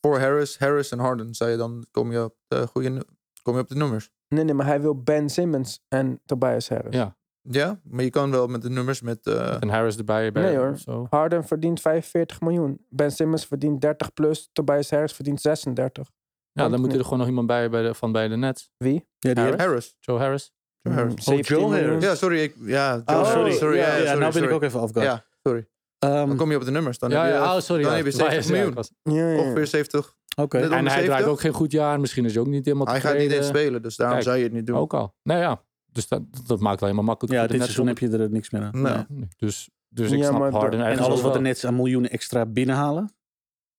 Voor 0.00 0.18
Harris, 0.18 0.58
Harris 0.58 0.90
en 0.90 0.98
Harden, 0.98 1.34
zei 1.34 1.50
je 1.50 1.56
dan, 1.56 1.84
kom 1.90 2.12
je 2.12 2.24
op 2.24 2.34
de 2.48 2.66
goede, 2.66 3.06
kom 3.42 3.54
je 3.54 3.60
op 3.60 3.68
de 3.68 3.74
nummers. 3.74 4.10
Nee, 4.28 4.44
nee, 4.44 4.54
maar 4.54 4.66
hij 4.66 4.80
wil 4.80 5.02
Ben 5.02 5.28
Simmons 5.28 5.84
en 5.88 6.20
Tobias 6.24 6.68
Harris. 6.68 6.94
Ja, 6.94 7.16
Ja, 7.42 7.80
maar 7.84 8.04
je 8.04 8.10
kan 8.10 8.30
wel 8.30 8.46
met 8.46 8.62
de 8.62 8.70
nummers 8.70 9.00
met... 9.02 9.26
eh, 9.26 9.62
en 9.62 9.68
Harris 9.68 9.96
erbij. 9.96 10.32
Bij, 10.32 10.42
Nee, 10.42 10.56
hoor. 10.56 10.78
Zo. 10.78 11.06
Harden 11.10 11.44
verdient 11.44 11.80
45 11.80 12.40
miljoen. 12.40 12.84
Ben 12.88 13.12
Simmons 13.12 13.46
verdient 13.46 13.80
30 13.80 14.12
plus. 14.12 14.48
Tobias 14.52 14.90
Harris 14.90 15.12
verdient 15.12 15.40
36. 15.40 16.10
Ja, 16.52 16.68
dan 16.68 16.80
moet 16.80 16.92
er 16.94 17.02
gewoon 17.04 17.18
nog 17.18 17.28
iemand 17.28 17.46
bij, 17.46 17.70
bij 17.70 17.82
de, 17.82 17.94
van 17.94 18.12
bij 18.12 18.28
de 18.28 18.36
Nets. 18.36 18.70
Wie? 18.76 19.08
Ja, 19.18 19.34
die 19.34 19.42
Harris? 19.44 19.60
Harris. 19.64 19.96
Joe 20.00 20.18
Harris. 20.18 20.52
Joe 20.82 20.94
Harris. 20.94 21.12
Mm, 21.14 21.20
17 21.20 21.56
Joe 21.56 21.68
miljoen. 21.68 21.86
Harris. 21.88 22.04
Ja, 22.04 22.14
sorry. 22.14 22.40
Ik, 22.42 22.54
ja, 22.60 23.02
Oh, 23.04 23.24
sorry. 23.32 23.52
sorry. 23.52 23.76
ja, 23.76 23.82
Ja, 23.86 23.86
ja, 23.88 23.94
sorry, 23.96 24.06
nou 24.08 24.18
ben 24.20 24.32
sorry. 24.32 24.46
ik 24.48 24.52
ook 24.54 24.62
even 24.62 24.80
afgegaan. 24.80 25.04
Ja, 25.04 25.24
sorry. 25.42 25.68
Ehm, 25.98 26.26
Dan 26.28 26.36
kom 26.36 26.50
je 26.50 26.56
op 26.56 26.64
de 26.64 26.70
nummers. 26.70 26.98
Dan 26.98 27.10
Ja, 27.10 27.22
heb 27.22 27.32
je, 27.32 27.38
ja, 27.38 27.54
oh, 27.54 27.60
sorry. 27.60 27.82
dan 27.82 27.90
ja. 27.90 27.96
heb 27.96 28.06
je 28.06 28.12
Tobias, 28.12 28.46
70 28.46 28.88
ja, 29.02 29.12
miljoen. 29.12 29.38
Ongeveer 29.38 29.66
70. 29.66 30.14
Oké. 30.36 30.58
Net 30.58 30.64
En 30.70 30.70
hij 30.72 30.80
draait 30.82 31.04
70. 31.06 31.26
ook 31.26 31.40
geen 31.40 31.52
goed 31.52 31.72
jaar. 31.72 32.00
Misschien 32.00 32.24
is 32.24 32.32
hij 32.32 32.42
ook 32.42 32.48
niet 32.48 32.64
helemaal 32.64 32.86
Hij 32.86 33.00
gaat 33.00 33.18
niet 33.18 33.30
eens 33.32 33.46
spelen, 33.46 33.82
dus 33.82 33.96
daarom 33.96 34.14
Kijk. 34.16 34.28
zou 34.28 34.38
je 34.38 34.44
het 34.44 34.52
niet 34.52 34.66
doen. 34.66 34.76
Ook 34.76 34.94
al. 34.94 35.14
Nou 35.22 35.40
ja, 35.40 35.62
dus 35.86 36.08
dat, 36.08 36.22
dat 36.46 36.60
maakt 36.60 36.80
wel 36.80 36.88
helemaal 36.88 37.08
makkelijk. 37.10 37.34
Ja, 37.34 37.46
dit 37.46 37.60
seizoen 37.62 37.86
heb 37.86 37.98
je 37.98 38.08
er 38.18 38.30
niks 38.30 38.50
meer 38.50 38.62
aan. 38.62 38.70
Nee. 38.82 38.92
Nee. 38.92 39.04
Nee, 39.08 39.28
Dus, 39.36 39.70
dus 39.88 40.10
ik 40.10 40.18
Ja, 40.18 40.28
snap 40.28 40.52
Harden 40.52 40.78
de- 40.78 40.84
En 40.84 40.98
alles 40.98 41.20
wat 41.20 41.32
de 41.32 41.38
wel. 41.38 41.48
Nets 41.48 41.64
aan 41.64 41.74
miljoenen 41.76 42.10
extra 42.10 42.46
binnenhalen, 42.46 43.14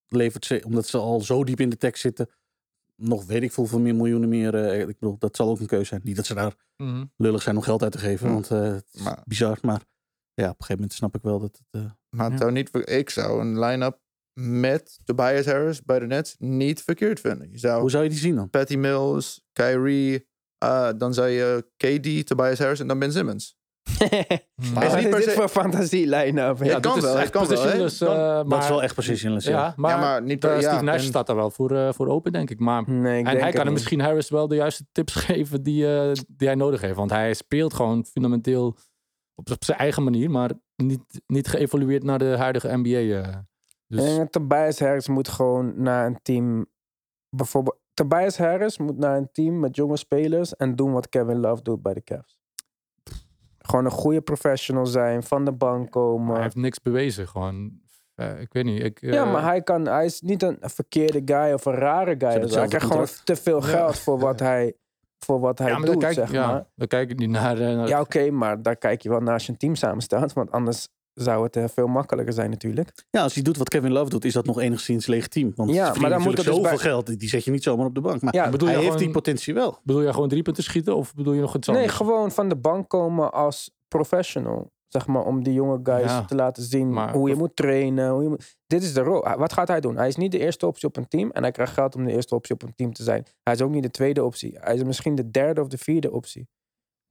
levert 0.08 0.44
ze, 0.44 0.62
omdat 0.66 0.86
ze 0.86 0.98
al 0.98 1.20
zo 1.20 1.44
diep 1.44 1.60
in 1.60 1.70
de 1.70 1.76
tekst 1.76 2.02
zitten, 2.02 2.28
nog 2.96 3.24
weet 3.24 3.42
ik 3.42 3.52
veel 3.52 3.66
veel 3.66 3.80
meer 3.80 3.94
miljoenen 3.94 4.28
meer. 4.28 4.54
eh, 4.54 4.80
ik 4.80 4.86
bedoel, 4.98 5.18
dat 5.18 5.36
zal 5.36 5.48
ook 5.48 5.60
een 5.60 5.66
keuze 5.66 5.84
zijn. 5.86 6.00
Niet 6.04 6.16
dat 6.16 6.26
ze 6.26 6.34
daar 6.34 6.54
Mhm. 6.76 7.04
lullig 7.16 7.42
zijn 7.42 7.56
om 7.56 7.62
geld 7.62 7.82
uit 7.82 7.92
te 7.92 7.98
geven, 7.98 8.26
Hm. 8.26 8.32
want 8.32 8.50
eh, 8.50 8.62
het 8.62 8.88
is 8.92 9.02
Maar- 9.02 9.22
bizar. 9.24 9.58
Maar 9.62 9.82
ja, 10.34 10.44
op 10.44 10.48
een 10.48 10.54
gegeven 10.64 10.74
moment 10.74 10.92
snap 10.92 11.14
ik 11.14 11.22
wel 11.22 11.38
dat 11.38 11.56
het... 11.56 11.66
eh, 11.70 11.90
Maar 12.10 12.24
het 12.24 12.32
Ja. 12.32 12.38
zou 12.38 12.52
niet, 12.52 12.88
ik 12.88 13.10
zou 13.10 13.40
een 13.40 13.58
line-up 13.60 14.00
met 14.40 14.98
Tobias 15.04 15.46
Harris 15.46 15.82
bij 15.82 15.98
de 15.98 16.06
Nets 16.06 16.36
niet 16.38 16.82
verkeerd 16.82 17.20
vinden. 17.20 17.50
Je 17.50 17.58
zou 17.58 17.80
hoe 17.80 17.90
zou 17.90 18.02
je 18.02 18.08
die 18.10 18.18
zien 18.18 18.34
dan? 18.34 18.50
Patty 18.50 18.76
Mills, 18.76 19.40
Kyrie, 19.52 20.26
eh, 20.58 20.90
dan 20.96 21.14
zou 21.14 21.28
je 21.28 21.66
KD, 21.76 22.26
Tobias 22.26 22.58
Harris 22.58 22.80
en 22.80 22.86
dan 22.86 22.98
Ben 22.98 23.12
Simmons. 23.12 23.56
Wat 24.74 24.82
is 24.84 24.94
niet 24.94 25.08
per 25.10 25.18
dit 25.18 25.22
se- 25.24 25.30
voor 25.30 25.48
fantasielijn? 25.48 26.34
Ja, 26.34 26.54
dit 26.54 26.80
kan 26.80 26.96
is 26.96 27.02
wel, 27.02 27.14
echt 27.14 27.22
het 27.22 27.30
kan 27.32 27.46
wel, 27.46 27.62
Kan- 27.62 27.72
eh, 28.16 28.34
dat 28.34 28.46
maar- 28.46 28.58
is 28.62 28.68
wel 28.68 28.82
echt 28.82 28.94
positionless, 28.94 29.46
ja. 29.46 29.52
Ja, 29.52 29.72
maar, 29.76 29.90
ja, 29.90 30.00
maar 30.00 30.22
niet 30.22 30.44
eh, 30.44 30.50
per, 30.50 30.60
ja, 30.60 30.68
Steve 30.70 30.84
Nash 30.84 30.94
en- 31.02 31.08
staat 31.08 31.26
daar 31.26 31.36
wel 31.36 31.50
voor, 31.50 31.70
eh, 31.76 31.92
voor 31.92 32.06
open, 32.08 32.32
denk 32.32 32.50
ik. 32.50 32.58
Maar, 32.58 32.82
Nee, 32.90 32.98
ik 32.98 33.18
en 33.18 33.24
denk 33.24 33.38
hij 33.38 33.46
het 33.46 33.56
kan 33.62 33.72
misschien 33.72 34.00
Harris 34.00 34.30
wel 34.30 34.48
de 34.48 34.54
juiste 34.54 34.84
tips 34.92 35.14
geven 35.26 35.62
die, 35.62 35.96
eh, 35.98 36.12
die 36.28 36.46
hij 36.46 36.56
nodig 36.56 36.80
heeft. 36.80 36.96
Want 36.96 37.10
hij 37.10 37.34
speelt 37.34 37.74
gewoon 37.74 38.04
fundamenteel 38.04 38.66
op, 39.34 39.50
op 39.50 39.64
zijn 39.64 39.78
eigen 39.78 40.02
manier, 40.04 40.30
maar 40.30 40.50
niet, 40.76 41.22
niet 41.26 41.48
geëvolueerd 41.48 42.02
naar 42.02 42.18
de 42.18 42.36
huidige 42.36 42.76
NBA. 42.76 43.22
eh. 43.28 43.36
Dus 43.88 44.18
Tobias 44.30 44.78
Harris 44.78 45.08
moet 45.08 45.28
gewoon 45.28 45.82
naar 45.82 46.06
een 46.06 46.18
team... 46.22 46.66
Bijvoorbeeld, 47.36 47.78
Tobias 47.94 48.38
Harris 48.38 48.78
moet 48.78 48.98
naar 48.98 49.16
een 49.16 49.28
team 49.32 49.60
met 49.60 49.76
jonge 49.76 49.96
spelers... 49.96 50.56
en 50.56 50.76
doen 50.76 50.92
wat 50.92 51.08
Kevin 51.08 51.38
Love 51.40 51.62
doet 51.62 51.82
bij 51.82 51.94
de 51.94 52.02
Cavs. 52.02 52.40
Gewoon 53.66 53.84
een 53.84 53.90
goede 53.90 54.20
professional 54.20 54.86
zijn, 54.86 55.22
van 55.22 55.44
de 55.44 55.52
bank 55.52 55.90
komen. 55.90 56.34
hij 56.34 56.42
heeft 56.42 56.56
niks 56.56 56.80
bewezen. 56.80 57.28
Gewoon, 57.28 57.80
eh, 58.14 58.40
ik 58.40 58.52
weet 58.52 58.64
niet. 58.64 58.82
Ik, 58.82 59.00
Ja, 59.00 59.24
eh, 59.24 59.32
maar 59.32 59.42
hij, 59.42 59.62
kan, 59.62 59.86
hij 59.86 60.04
is 60.04 60.20
niet 60.20 60.42
een 60.42 60.56
verkeerde 60.60 61.22
guy 61.24 61.52
of 61.52 61.64
een 61.64 61.74
rare 61.74 62.14
guy. 62.18 62.48
zo. 62.48 62.58
Hij 62.58 62.68
krijgt 62.68 62.86
gewoon 62.86 63.06
te 63.24 63.36
veel 63.36 63.60
geld 63.60 63.98
voor 63.98 64.18
wat 64.18 64.40
hij, 64.40 64.74
voor 65.18 65.40
wat 65.40 65.58
hij 65.58 65.68
ja, 65.68 65.76
maar 65.76 65.84
dan 65.86 65.94
doet, 65.94 66.02
kijk, 66.04 66.14
zeg 66.14 66.30
ja, 66.32 66.46
maar. 66.46 66.64
dan 66.74 66.86
kijk 66.88 67.10
ik 67.10 67.18
niet 67.18 67.30
naar... 67.30 67.58
eh, 67.60 67.76
naar- 67.76 67.88
Ja, 67.88 68.00
oké, 68.00 68.30
maar 68.30 68.62
daar 68.62 68.76
kijk 68.76 69.00
je 69.02 69.08
wel 69.08 69.20
naar 69.20 69.32
als 69.34 69.46
je 69.46 69.52
een 69.52 69.58
team 69.58 69.74
samenstelt. 69.74 70.32
Want 70.32 70.50
anders 70.50 70.88
zou 71.14 71.42
het 71.44 71.56
eh, 71.56 71.64
veel 71.68 71.86
makkelijker 71.86 72.34
zijn 72.34 72.50
natuurlijk. 72.50 73.04
Ja, 73.10 73.22
als 73.22 73.34
hij 73.34 73.42
doet 73.42 73.56
wat 73.56 73.68
Kevin 73.68 73.92
Love 73.92 74.10
doet, 74.10 74.24
is 74.24 74.32
dat 74.32 74.46
nog 74.46 74.60
enigszins 74.60 75.06
legitiem. 75.06 75.52
Want 75.56 75.70
Ja, 75.70 75.94
maar 76.00 76.10
dan 76.10 76.22
moet 76.22 76.36
dus 76.36 76.44
zoveel 76.44 76.62
bij- 76.62 76.78
geld, 76.78 77.18
die 77.18 77.28
zet 77.28 77.44
je 77.44 77.50
niet 77.50 77.62
zomaar 77.62 77.86
op 77.86 77.94
de 77.94 78.00
bank. 78.00 78.22
Maar 78.22 78.34
Ja, 78.34 78.50
bedoel 78.50 78.68
hij 78.68 78.76
je 78.76 78.82
heeft 78.82 78.92
gewoon- 78.92 79.12
die 79.12 79.14
potentie 79.22 79.54
wel. 79.54 79.78
Bedoel 79.82 80.02
je 80.02 80.12
gewoon 80.12 80.28
drie 80.28 80.42
punten 80.42 80.62
schieten 80.62 80.96
of 80.96 81.14
bedoel 81.14 81.32
je 81.32 81.40
nog 81.40 81.56
iets 81.56 81.66
Nee, 81.68 81.76
anders? 81.76 81.94
gewoon 81.94 82.30
van 82.32 82.48
de 82.48 82.56
bank 82.56 82.88
komen 82.88 83.32
als 83.32 83.70
professional. 83.88 84.70
Zeg 84.88 85.06
maar, 85.06 85.24
om 85.24 85.42
die 85.42 85.52
jonge 85.52 85.80
guys 85.82 86.04
Ja, 86.10 86.24
te 86.24 86.34
laten 86.34 86.62
zien 86.62 86.92
maar- 86.92 87.12
hoe 87.12 87.28
je 87.28 87.34
moet 87.34 87.56
trainen. 87.56 88.10
Hoe 88.10 88.22
je 88.22 88.28
moet... 88.28 88.56
Dit 88.66 88.82
is 88.82 88.92
de 88.94 89.00
rol. 89.00 89.24
Wat 89.38 89.52
gaat 89.52 89.68
hij 89.68 89.80
doen? 89.80 89.96
Hij 89.96 90.08
is 90.08 90.16
niet 90.16 90.32
de 90.32 90.38
eerste 90.38 90.66
optie 90.66 90.88
op 90.88 90.96
een 90.96 91.08
team. 91.08 91.30
En 91.30 91.42
hij 91.42 91.50
krijgt 91.52 91.72
geld 91.72 91.94
om 91.94 92.04
de 92.04 92.12
eerste 92.12 92.34
optie 92.34 92.54
op 92.54 92.62
een 92.62 92.74
team 92.74 92.92
te 92.92 93.02
zijn. 93.02 93.24
Hij 93.42 93.54
is 93.54 93.60
ook 93.62 93.70
niet 93.70 93.82
de 93.82 93.90
tweede 93.90 94.24
optie. 94.24 94.56
Hij 94.60 94.74
is 94.74 94.82
misschien 94.84 95.14
de 95.14 95.30
derde 95.30 95.60
of 95.60 95.68
de 95.68 95.78
vierde 95.78 96.12
optie. 96.12 96.48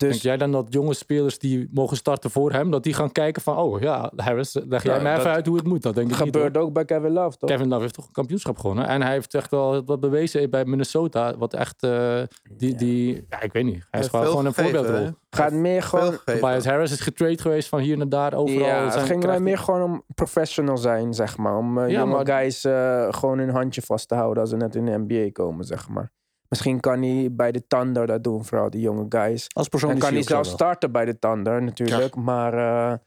Dus 0.01 0.09
Denk 0.09 0.21
jij 0.21 0.37
dan 0.37 0.51
dat 0.51 0.65
jonge 0.69 0.93
spelers 0.93 1.39
die 1.39 1.69
mogen 1.73 1.97
starten 1.97 2.31
voor 2.31 2.51
hem, 2.51 2.71
dat 2.71 2.83
die 2.83 2.93
gaan 2.93 3.11
kijken 3.11 3.41
van, 3.41 3.57
oh 3.57 3.79
ja, 3.81 4.11
Harris, 4.15 4.53
leg 4.53 4.83
jij 4.83 4.91
Nou, 4.91 5.03
mij 5.03 5.11
even 5.13 5.23
dat 5.25 5.33
uit 5.35 5.45
hoe 5.47 5.55
het 5.57 5.65
moet. 5.67 5.81
Dat 5.81 5.95
denk 5.95 6.11
ik 6.11 6.13
niet. 6.23 6.23
gebeurt 6.35 6.57
ook 6.57 6.73
bij 6.73 6.85
Kevin 6.85 7.11
Love, 7.11 7.37
toch? 7.37 7.49
Kevin 7.49 7.67
Love 7.67 7.81
heeft 7.81 7.93
toch 7.93 8.05
een 8.05 8.11
kampioenschap 8.11 8.57
gewonnen. 8.57 8.87
En 8.87 9.01
hij 9.01 9.11
heeft 9.11 9.33
echt 9.33 9.51
wel 9.51 9.85
wat 9.85 9.99
bewezen 9.99 10.49
bij 10.49 10.65
Minnesota. 10.65 11.37
Wat 11.37 11.53
echt, 11.53 11.83
eh, 11.83 12.19
die, 12.57 12.75
die, 12.75 13.25
ja, 13.29 13.41
ik 13.41 13.53
weet 13.53 13.63
niet. 13.63 13.87
Hij 13.89 13.99
is 14.01 14.07
gewoon, 14.07 14.25
gewoon 14.25 14.45
een 14.45 14.53
voorbeeldrol. 14.53 15.09
Gaat 15.29 15.51
meer 15.53 15.83
gewoon... 15.83 16.17
Tobias 16.25 16.65
Harris 16.65 16.91
is 16.91 16.99
getrade 16.99 17.37
geweest 17.41 17.69
van 17.69 17.79
hier 17.79 17.97
naar 17.97 18.09
daar, 18.09 18.33
overal. 18.33 18.67
Ja, 18.67 18.83
het 18.83 18.93
zijn- 18.93 19.05
ging 19.05 19.25
mij 19.25 19.39
meer 19.39 19.57
gewoon 19.57 19.83
om 19.83 20.03
professional 20.15 20.77
zijn, 20.77 21.13
zeg 21.13 21.37
maar. 21.37 21.57
Om 21.57 21.77
eh, 21.77 21.89
Ja, 21.89 21.99
jonge 21.99 22.11
maar- 22.23 22.25
guys 22.25 22.63
eh, 22.63 23.07
gewoon 23.09 23.37
hun 23.37 23.49
handje 23.49 23.81
vast 23.81 24.07
te 24.07 24.15
houden 24.15 24.41
als 24.41 24.49
ze 24.49 24.57
net 24.57 24.75
in 24.75 24.85
de 24.85 24.97
NBA 25.07 25.31
komen, 25.31 25.65
zeg 25.65 25.89
maar. 25.89 26.11
Misschien 26.51 26.79
kan 26.79 27.01
hij 27.01 27.35
bij 27.35 27.51
de 27.51 27.67
Thunder 27.67 28.07
dat 28.07 28.23
doen, 28.23 28.45
vooral 28.45 28.69
die 28.69 28.81
jonge 28.81 29.05
guys. 29.09 29.47
Als 29.53 29.67
persoon 29.67 29.97
kan 29.97 30.13
hij 30.13 30.23
wel. 30.23 30.43
starten 30.43 30.91
bij 30.91 31.05
de 31.05 31.19
Thunder, 31.19 31.63
natuurlijk. 31.63 32.15
Maar 32.15 32.53
eh, 32.53 32.97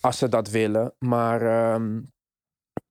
als 0.00 0.18
ze 0.18 0.28
dat 0.28 0.50
willen. 0.50 0.94
Maar 0.98 1.42
ehm, 1.42 2.02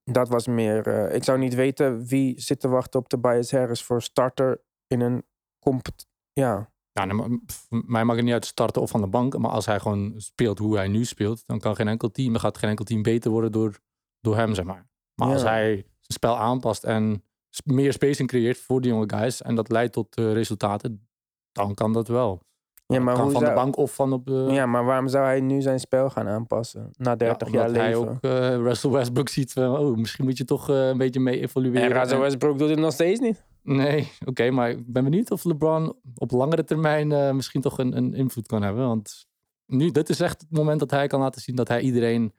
dat 0.03 0.29
was 0.29 0.47
meer... 0.47 0.87
eh, 0.87 1.15
ik 1.15 1.23
zou 1.23 1.37
niet 1.39 1.55
weten 1.55 2.05
wie 2.05 2.41
zit 2.41 2.59
te 2.59 2.67
wachten 2.67 2.99
op 2.99 3.07
Tobias 3.07 3.51
Harris 3.51 3.83
voor 3.83 4.01
starter 4.01 4.61
in 4.87 5.01
een 5.01 5.25
compet... 5.59 6.07
Ja, 6.33 6.71
Ja, 6.91 7.05
nee, 7.05 7.13
maar, 7.13 7.39
pff, 7.45 7.67
mij 7.69 8.03
maakt 8.03 8.15
het 8.17 8.25
niet 8.25 8.33
uit 8.33 8.45
starten 8.45 8.81
of 8.81 8.89
van 8.89 9.01
de 9.01 9.07
bank. 9.07 9.37
Maar 9.37 9.51
als 9.51 9.65
hij 9.65 9.79
gewoon 9.79 10.13
speelt 10.17 10.59
hoe 10.59 10.75
hij 10.75 10.87
nu 10.87 11.05
speelt, 11.05 11.43
dan 11.45 11.59
kan 11.59 11.75
geen 11.75 11.87
enkel 11.87 12.11
team, 12.11 12.31
dan 12.31 12.41
gaat 12.41 12.57
geen 12.57 12.69
enkel 12.69 12.85
team 12.85 13.01
beter 13.01 13.31
worden 13.31 13.51
door, 13.51 13.79
door 14.19 14.35
hem, 14.35 14.53
zeg 14.53 14.65
maar. 14.65 14.87
Maar 15.21 15.33
als 15.33 15.43
hij 15.43 15.73
zijn 15.73 15.85
spel 15.99 16.37
aanpast 16.37 16.83
en 16.83 17.23
meer 17.65 17.93
spacing 17.93 18.27
creëert 18.27 18.57
voor 18.57 18.81
die 18.81 18.91
jonge 18.91 19.09
guys 19.09 19.41
en 19.41 19.55
dat 19.55 19.69
leidt 19.69 19.93
tot 19.93 20.15
eh, 20.15 20.33
resultaten, 20.33 21.07
dan 21.51 21.73
kan 21.73 21.93
dat 21.93 22.07
wel. 22.07 22.41
ja 22.85 22.99
maar 22.99 23.13
kan 23.13 23.23
hoe 23.23 23.31
van 23.31 23.41
zou... 23.41 23.53
de 23.53 23.59
bank 23.61 23.77
of 23.77 23.95
van 23.95 24.13
op 24.13 24.25
de... 24.25 24.47
Ja, 24.49 24.65
maar 24.65 24.85
waarom 24.85 25.07
zou 25.07 25.25
hij 25.25 25.39
nu 25.39 25.61
zijn 25.61 25.79
spel 25.79 26.09
gaan 26.09 26.27
aanpassen? 26.27 26.89
Na 26.93 27.15
30 27.15 27.51
jaar 27.51 27.65
omdat 27.65 27.81
hij 27.81 27.87
leven. 27.87 28.09
ook 28.09 28.21
eh, 28.21 28.55
Russell 28.55 28.91
Westbrook 28.91 29.29
ziet 29.29 29.53
van, 29.53 29.77
oh, 29.77 29.97
misschien 29.97 30.25
moet 30.25 30.37
je 30.37 30.45
toch 30.45 30.69
eh, 30.69 30.87
een 30.87 30.97
beetje 30.97 31.19
mee 31.19 31.39
evolueren. 31.39 31.81
En 31.81 31.99
Russell 31.99 32.19
Westbrook 32.19 32.57
doet 32.57 32.69
het 32.69 32.79
nog 32.79 32.93
steeds 32.93 33.19
niet. 33.19 33.45
Nee, 33.63 34.11
oké, 34.25 34.51
maar 34.51 34.69
ik 34.69 34.93
ben 34.93 35.03
benieuwd 35.03 35.31
of 35.31 35.43
LeBron 35.43 35.95
op 36.15 36.31
langere 36.31 36.63
termijn 36.63 37.11
eh, 37.11 37.31
misschien 37.31 37.61
toch 37.61 37.77
een, 37.77 37.97
een 37.97 38.13
invloed 38.13 38.47
kan 38.47 38.61
hebben. 38.61 38.87
Want 38.87 39.27
nu, 39.65 39.91
dit 39.91 40.09
is 40.09 40.19
echt 40.19 40.41
het 40.41 40.51
moment 40.51 40.79
dat 40.79 40.91
hij 40.91 41.07
kan 41.07 41.19
laten 41.19 41.41
zien 41.41 41.55
dat 41.55 41.67
hij 41.67 41.81
iedereen 41.81 42.33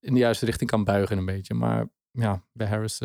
in 0.00 0.12
de 0.14 0.20
juiste 0.20 0.44
richting 0.44 0.70
kan 0.70 0.84
buigen 0.84 1.18
een 1.18 1.24
beetje. 1.24 1.54
Maar 1.54 1.88
ja, 2.10 2.42
bij 2.52 2.66
Harris... 2.66 3.00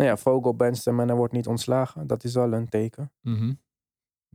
eh, 0.00 0.06
Nou 0.06 0.16
ja, 0.16 0.22
Vogel 0.22 0.54
bencht 0.54 0.84
hem 0.84 1.00
en 1.00 1.08
hij 1.08 1.16
wordt 1.16 1.32
niet 1.32 1.46
ontslagen. 1.46 2.06
Dat 2.06 2.24
is 2.24 2.36
al 2.36 2.52
een 2.52 2.68
teken. 2.68 3.12
mhm. 3.20 3.52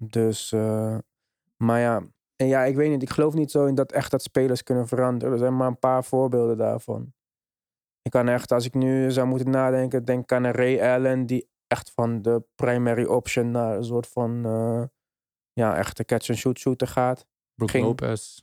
Dus, 0.01 0.51
eh, 0.51 0.97
maar 1.57 1.79
ja. 1.79 2.01
En 2.35 2.47
ja, 2.47 2.63
ik 2.63 2.75
weet 2.75 2.89
niet. 2.89 3.01
Ik 3.01 3.09
geloof 3.09 3.33
niet 3.33 3.51
zo 3.51 3.65
in 3.65 3.75
dat 3.75 3.91
echt 3.91 4.11
dat 4.11 4.21
spelers 4.21 4.63
kunnen 4.63 4.87
veranderen. 4.87 5.33
Er 5.33 5.39
zijn 5.39 5.57
maar 5.57 5.67
een 5.67 5.79
paar 5.79 6.03
voorbeelden 6.03 6.57
daarvan. 6.57 7.13
Ik 8.01 8.11
kan 8.11 8.27
echt, 8.27 8.51
als 8.51 8.65
ik 8.65 8.73
nu 8.73 9.11
zou 9.11 9.27
moeten 9.27 9.49
nadenken, 9.49 10.05
denk 10.05 10.31
aan 10.31 10.43
een 10.43 10.51
Ray 10.51 10.81
Allen 10.81 11.25
die 11.25 11.49
echt 11.67 11.91
van 11.91 12.21
de 12.21 12.43
primary 12.55 13.03
option 13.05 13.51
naar 13.51 13.77
een 13.77 13.83
soort 13.83 14.07
van, 14.07 14.45
eh, 14.45 14.83
ja, 15.53 15.75
echte 15.77 16.05
catch-and-shoot 16.05 16.59
shooter 16.59 16.87
gaat. 16.87 17.25
Brook 17.55 17.69
Ging- 17.69 17.85
Lopez. 17.85 18.41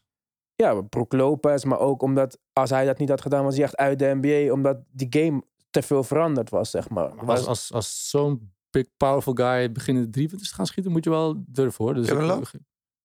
Ja, 0.55 0.81
Brook 0.83 1.13
Lopez, 1.13 1.65
maar 1.65 1.79
ook 1.79 2.03
omdat 2.03 2.39
als 2.53 2.71
hij 2.71 2.85
dat 2.85 2.99
niet 2.99 3.09
had 3.09 3.21
gedaan, 3.21 3.45
was 3.45 3.55
hij 3.55 3.65
echt 3.65 3.77
uit 3.77 3.99
de 3.99 4.19
NBA, 4.21 4.53
omdat 4.53 4.79
die 4.91 5.07
game 5.11 5.43
te 5.73 5.83
veel 5.83 6.03
veranderd 6.05 6.51
was, 6.51 6.71
zeg 6.71 6.89
maar. 6.91 7.15
Maar 7.15 7.25
Was- 7.25 7.39
als, 7.39 7.49
als, 7.49 7.73
als 7.73 8.11
zo'n 8.11 8.53
big 8.71 8.87
powerful 8.97 9.35
guy 9.35 9.73
beginnen 9.73 10.03
de 10.05 10.11
drie 10.11 10.29
punten 10.29 10.47
te 10.49 10.55
gaan 10.55 10.67
schieten, 10.67 10.93
moet 10.93 11.05
je 11.05 11.11
wel 11.11 11.43
durven 11.47 11.85
hoor. 11.85 11.95
Dus 11.95 12.07
Kevin 12.07 12.25
ik- 12.25 12.31
Love? 12.31 12.61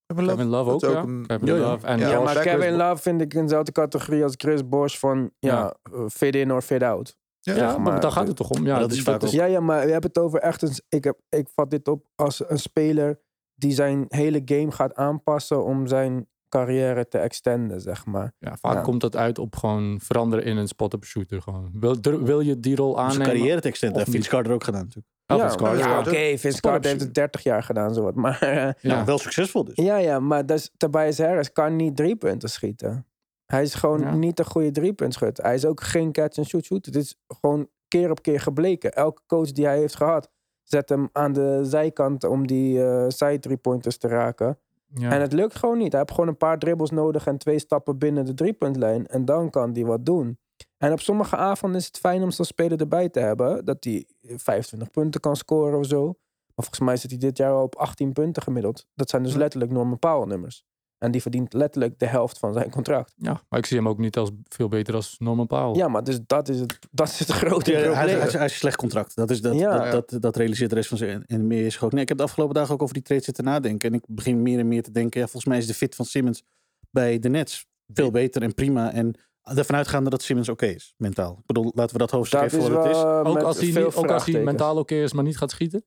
Kevin 0.05 0.27
Kevin 0.27 0.45
Love 0.47 0.69
ook, 0.71 0.81
ja. 0.81 1.01
een- 1.03 1.25
Kevin 1.27 1.47
Ja. 1.47 1.55
Love 1.71 1.87
en 1.87 1.99
Ja, 1.99 2.19
maar 2.21 2.39
Kevin 2.41 2.75
Love 2.75 3.01
vind 3.01 3.21
ik 3.21 3.33
in 3.33 3.41
dezelfde 3.41 3.71
categorie 3.71 4.23
als 4.23 4.33
Chris 4.37 4.67
Bosh 4.69 4.97
van, 4.97 5.31
ja, 5.39 5.75
eh, 5.91 6.05
fit 6.07 6.35
in 6.35 6.51
or 6.53 6.61
fit 6.61 6.83
out. 6.83 7.17
Ja, 7.39 7.55
maar 7.71 7.81
maar. 7.81 7.99
daar 7.99 8.11
gaat 8.11 8.27
het 8.27 8.35
toch 8.35 8.49
om. 8.49 8.65
Ja, 8.65 8.79
dat 8.79 8.91
is 8.91 9.01
vaak 9.01 9.21
Ja, 9.25 9.45
ja, 9.45 9.59
maar 9.59 9.85
we 9.85 9.91
hebben 9.91 10.09
het 10.13 10.19
over 10.19 10.39
echt 10.39 10.61
een, 10.61 10.71
ik, 10.89 11.03
heb, 11.03 11.19
ik 11.29 11.49
vat 11.55 11.69
dit 11.71 11.87
op 11.87 12.05
als 12.15 12.49
een 12.49 12.59
speler 12.59 13.19
die 13.55 13.71
zijn 13.73 14.05
hele 14.07 14.41
game 14.45 14.71
gaat 14.71 14.95
aanpassen 14.95 15.63
om 15.63 15.87
zijn 15.87 16.27
carrière 16.49 17.07
te 17.07 17.17
extenden, 17.17 17.81
zeg 17.81 18.05
maar. 18.05 18.33
Ja, 18.39 18.57
vaak 18.57 18.73
Ja. 18.73 18.81
komt 18.81 19.01
dat 19.01 19.15
uit 19.15 19.39
op 19.39 19.55
gewoon 19.55 19.99
veranderen 20.03 20.45
in 20.45 20.57
een 20.57 20.67
spot-up 20.67 21.03
shooter. 21.05 21.41
Gewoon. 21.41 21.69
Wil, 21.73 22.01
dur- 22.01 22.23
wil 22.23 22.39
je 22.39 22.59
die 22.59 22.75
rol 22.75 22.93
Zijn 22.93 23.05
aannemen? 23.07 23.27
carrière 23.27 23.61
te 23.61 23.67
extenden. 23.67 23.97
heeft 23.97 24.11
Vince? 24.11 24.29
Carter 24.29 24.53
ook 24.53 24.63
gedaan 24.63 24.81
natuurlijk. 24.83 25.07
Oh, 25.27 25.37
ja, 25.37 25.43
Vince 25.43 25.57
Carter, 25.63 25.79
ja, 25.79 25.89
ja. 25.93 25.99
oké, 25.99 26.37
Vince 26.37 26.61
Carter 26.61 26.89
heeft 26.89 27.01
het 27.03 27.13
30 27.13 27.43
jaar 27.43 27.63
gedaan, 27.63 27.93
zowat. 27.93 28.15
Maar 28.25 28.41
eh, 28.41 28.55
Ja. 28.55 28.73
Ja. 28.81 29.05
wel 29.05 29.17
succesvol 29.17 29.63
dus. 29.63 29.75
ja, 29.75 29.97
ja, 29.97 30.19
maar 30.19 30.45
dus, 30.45 30.71
Tobias 30.77 31.17
Harris 31.17 31.51
kan 31.51 31.75
niet 31.75 31.95
drie 31.95 32.15
punten 32.15 32.49
schieten. 32.49 33.05
Hij 33.45 33.61
is 33.61 33.73
gewoon 33.73 33.99
Ja. 33.99 34.15
niet 34.15 34.39
een 34.39 34.45
goede 34.45 34.71
driepuntschutter. 34.71 35.43
Hij 35.43 35.53
is 35.55 35.65
ook 35.65 35.81
geen 35.81 36.11
catch-and-shoot 36.11 36.63
shooter. 36.65 36.93
Het 36.93 37.01
is 37.03 37.15
gewoon 37.41 37.67
keer 37.87 38.09
op 38.11 38.21
keer 38.21 38.39
gebleken. 38.39 38.91
Elke 38.93 39.21
coach 39.27 39.51
die 39.51 39.65
hij 39.65 39.77
heeft 39.77 39.95
gehad, 39.95 40.29
zet 40.63 40.89
hem 40.89 41.09
aan 41.11 41.33
de 41.33 41.59
zijkant 41.63 42.23
om 42.23 42.47
die 42.47 42.83
eh 42.83 43.05
side 43.07 43.39
three-pointers 43.39 43.97
te 43.97 44.07
raken. 44.07 44.59
Ja. 44.93 45.11
En 45.11 45.21
het 45.21 45.33
lukt 45.33 45.55
gewoon 45.55 45.77
niet. 45.77 45.91
Hij 45.91 45.99
heeft 45.99 46.11
gewoon 46.11 46.27
een 46.27 46.37
paar 46.37 46.59
dribbles 46.59 46.89
nodig 46.89 47.27
en 47.27 47.37
twee 47.37 47.59
stappen 47.59 47.97
binnen 47.97 48.25
de 48.25 48.33
driepuntlijn. 48.33 49.07
En 49.07 49.25
dan 49.25 49.49
kan 49.49 49.73
hij 49.73 49.85
wat 49.85 50.05
doen. 50.05 50.37
En 50.77 50.91
op 50.91 50.99
sommige 50.99 51.35
avonden 51.35 51.79
is 51.79 51.87
het 51.87 51.97
fijn 51.97 52.23
om 52.23 52.31
zo'n 52.31 52.45
speler 52.45 52.79
erbij 52.79 53.09
te 53.09 53.19
hebben. 53.19 53.65
Dat 53.65 53.83
hij 53.83 54.07
25 54.21 54.91
punten 54.91 55.21
kan 55.21 55.35
scoren 55.35 55.79
of 55.79 55.85
zo. 55.85 56.05
Maar 56.05 56.65
volgens 56.65 56.79
mij 56.79 56.97
zit 56.97 57.09
hij 57.09 57.19
dit 57.19 57.37
jaar 57.37 57.51
al 57.51 57.63
op 57.63 57.75
18 57.75 58.13
punten 58.13 58.43
gemiddeld. 58.43 58.85
Dat 58.93 59.09
zijn 59.09 59.23
dus 59.23 59.35
letterlijk 59.35 59.71
Norman 59.71 59.99
Powell 59.99 60.27
nummers. 60.27 60.65
En 60.97 61.11
die 61.11 61.21
verdient 61.21 61.53
letterlijk 61.53 61.99
de 61.99 62.05
helft 62.05 62.39
van 62.39 62.53
zijn 62.53 62.69
contract. 62.69 63.13
ja, 63.17 63.41
maar 63.49 63.59
ik 63.59 63.65
zie 63.65 63.77
hem 63.77 63.87
ook 63.87 63.97
niet 63.97 64.17
als 64.17 64.31
veel 64.47 64.67
beter 64.67 64.93
als 64.95 65.15
Norman 65.19 65.47
Powell. 65.47 65.75
Ja, 65.75 65.87
maar 65.87 66.03
dus 66.03 66.19
dat 66.25 66.49
is 66.49 66.59
het, 66.59 66.79
dat 66.91 67.07
is 67.07 67.19
het 67.19 67.31
grote 67.31 67.71
Ja, 67.71 67.77
hij, 67.77 67.85
probleem. 67.85 68.05
hij, 68.05 68.15
hij 68.17 68.45
is 68.45 68.51
een 68.51 68.57
slecht 68.57 68.75
contract. 68.77 69.15
Dat, 69.15 69.29
is, 69.29 69.41
dat, 69.41 69.55
Ja. 69.55 69.89
dat, 69.91 70.09
dat, 70.09 70.21
dat 70.21 70.35
realiseert 70.35 70.69
de 70.69 70.75
rest 70.75 70.89
van 70.89 70.97
zijn 70.97 71.23
en 71.25 71.47
meer 71.47 71.65
is 71.65 71.81
ook. 71.81 71.91
Nee, 71.91 72.01
ik 72.01 72.07
heb 72.07 72.17
de 72.17 72.23
afgelopen 72.23 72.55
dagen 72.55 72.73
ook 72.73 72.81
over 72.81 72.93
die 72.93 73.03
trade 73.03 73.23
zitten 73.23 73.43
nadenken. 73.43 73.89
En 73.89 73.95
ik 73.95 74.03
begin 74.07 74.41
meer 74.41 74.59
en 74.59 74.67
meer 74.67 74.83
te 74.83 74.91
denken. 74.91 75.19
Ja, 75.19 75.25
volgens 75.25 75.45
mij 75.45 75.57
is 75.57 75.67
de 75.67 75.73
fit 75.73 75.95
van 75.95 76.05
Simmons 76.05 76.43
bij 76.91 77.19
de 77.19 77.29
Nets 77.29 77.65
veel 77.93 78.11
beter 78.11 78.41
en 78.41 78.53
prima. 78.53 78.91
En 78.93 79.15
ervan 79.43 79.75
uitgaande 79.75 80.09
dat 80.09 80.21
Simmons 80.21 80.49
oké 80.49 80.65
is, 80.65 80.93
mentaal. 80.97 81.35
Ik 81.39 81.45
bedoel, 81.45 81.71
laten 81.75 81.93
we 81.93 81.99
dat 81.99 82.11
hoofdstuk 82.11 82.39
dat 82.39 82.51
even 82.53 82.61
voor 82.61 82.71
wat 82.73 82.83
het 82.83 82.95
is. 82.95 83.01
wel 83.01 83.25
ook, 83.25 83.41
als 83.41 83.59
hij, 83.59 83.85
ook 83.85 84.11
als 84.11 84.25
hij 84.25 84.43
mentaal 84.43 84.77
oké 84.77 84.95
is, 84.95 85.13
maar 85.13 85.23
niet 85.23 85.37
gaat 85.37 85.51
schieten. 85.51 85.85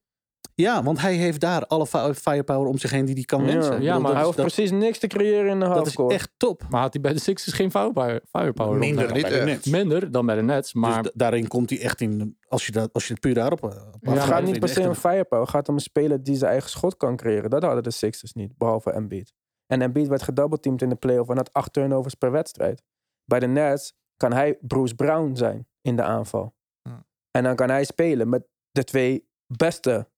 Ja, 0.60 0.82
want 0.82 1.00
hij 1.00 1.14
heeft 1.14 1.40
daar 1.40 1.66
alle 1.66 1.86
fi- 1.86 2.14
firepower 2.14 2.68
om 2.68 2.78
zich 2.78 2.90
heen 2.90 3.04
die 3.04 3.14
hij 3.14 3.24
kan 3.24 3.44
wensen. 3.44 3.72
Ja, 3.72 3.78
bedoel, 3.78 4.00
maar 4.00 4.10
Hij 4.10 4.20
is- 4.20 4.24
hoeft 4.26 4.36
dat, 4.36 4.46
precies 4.46 4.70
niks 4.70 4.98
te 4.98 5.06
creëren 5.06 5.50
in 5.50 5.60
de 5.60 5.66
dat 5.66 5.86
is 5.86 5.94
echt 5.96 6.30
top. 6.36 6.62
Maar 6.70 6.80
had 6.80 6.92
hij 6.92 7.02
bij 7.02 7.12
de 7.12 7.18
Sixers 7.18 7.54
geen 7.54 7.70
firepower? 7.70 8.22
firepower 8.30 8.78
Minder 8.78 9.08
dan. 9.22 9.44
Nets. 9.44 9.66
Minder 9.66 10.10
dan 10.10 10.26
bij 10.26 10.34
de 10.34 10.42
Nets. 10.42 10.72
Maar 10.74 11.02
Dus 11.02 11.12
da- 11.12 11.18
daarin 11.24 11.48
komt 11.48 11.70
hij 11.70 11.80
echt 11.80 12.00
in, 12.00 12.36
als 12.48 12.66
je, 12.66 12.72
dat, 12.72 12.92
als 12.92 13.06
je 13.06 13.12
het 13.12 13.22
puur 13.22 13.34
daarop... 13.34 13.62
eh, 13.62 13.68
op 13.68 13.98
Ja, 14.00 14.10
het 14.12 14.20
gaat 14.22 14.42
niet 14.42 14.58
per 14.58 14.68
se 14.68 14.80
om 14.80 14.86
een- 14.86 14.94
firepower. 14.94 15.40
Het 15.46 15.54
gaat 15.54 15.68
om 15.68 15.74
een 15.74 15.80
speler 15.80 16.22
die 16.22 16.36
zijn 16.36 16.50
eigen 16.50 16.70
schot 16.70 16.96
kan 16.96 17.16
creëren. 17.16 17.50
Dat 17.50 17.62
hadden 17.62 17.82
de 17.82 17.90
Sixers 17.90 18.32
niet, 18.32 18.56
behalve 18.58 18.90
Embiid. 18.90 19.32
En 19.66 19.82
Embiid 19.82 20.08
werd 20.08 20.22
gedoubleteamd 20.22 20.82
in 20.82 20.88
de 20.88 20.94
playoff 20.96 21.28
en 21.28 21.36
had 21.36 21.52
acht 21.52 21.72
turnovers 21.72 22.14
per 22.14 22.30
wedstrijd. 22.30 22.82
Bij 23.24 23.38
de 23.40 23.46
Nets 23.46 23.92
kan 24.16 24.32
hij 24.32 24.58
Bruce 24.60 24.94
Brown 24.94 25.34
zijn 25.36 25.68
in 25.80 25.96
de 25.96 26.02
aanval. 26.02 26.54
Ja. 26.82 27.04
En 27.30 27.42
dan 27.42 27.56
kan 27.56 27.68
hij 27.70 27.84
spelen 27.84 28.28
met 28.28 28.42
de 28.70 28.84
twee 28.84 29.28
beste 29.46 30.08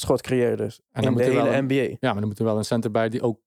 schotcreëerders 0.00 0.80
dan 0.92 1.02
in 1.04 1.12
moet 1.12 1.22
de 1.22 1.32
wel 1.32 1.44
hele 1.44 1.56
een- 1.56 1.64
NBA. 1.64 1.74
ja, 2.00 2.12
maar 2.12 2.14
dan 2.20 2.26
moet 2.28 2.38
er 2.38 2.44
wel 2.44 2.56
een 2.58 2.64
center 2.64 2.90
bij 2.90 3.08
die 3.08 3.22
ook 3.22 3.38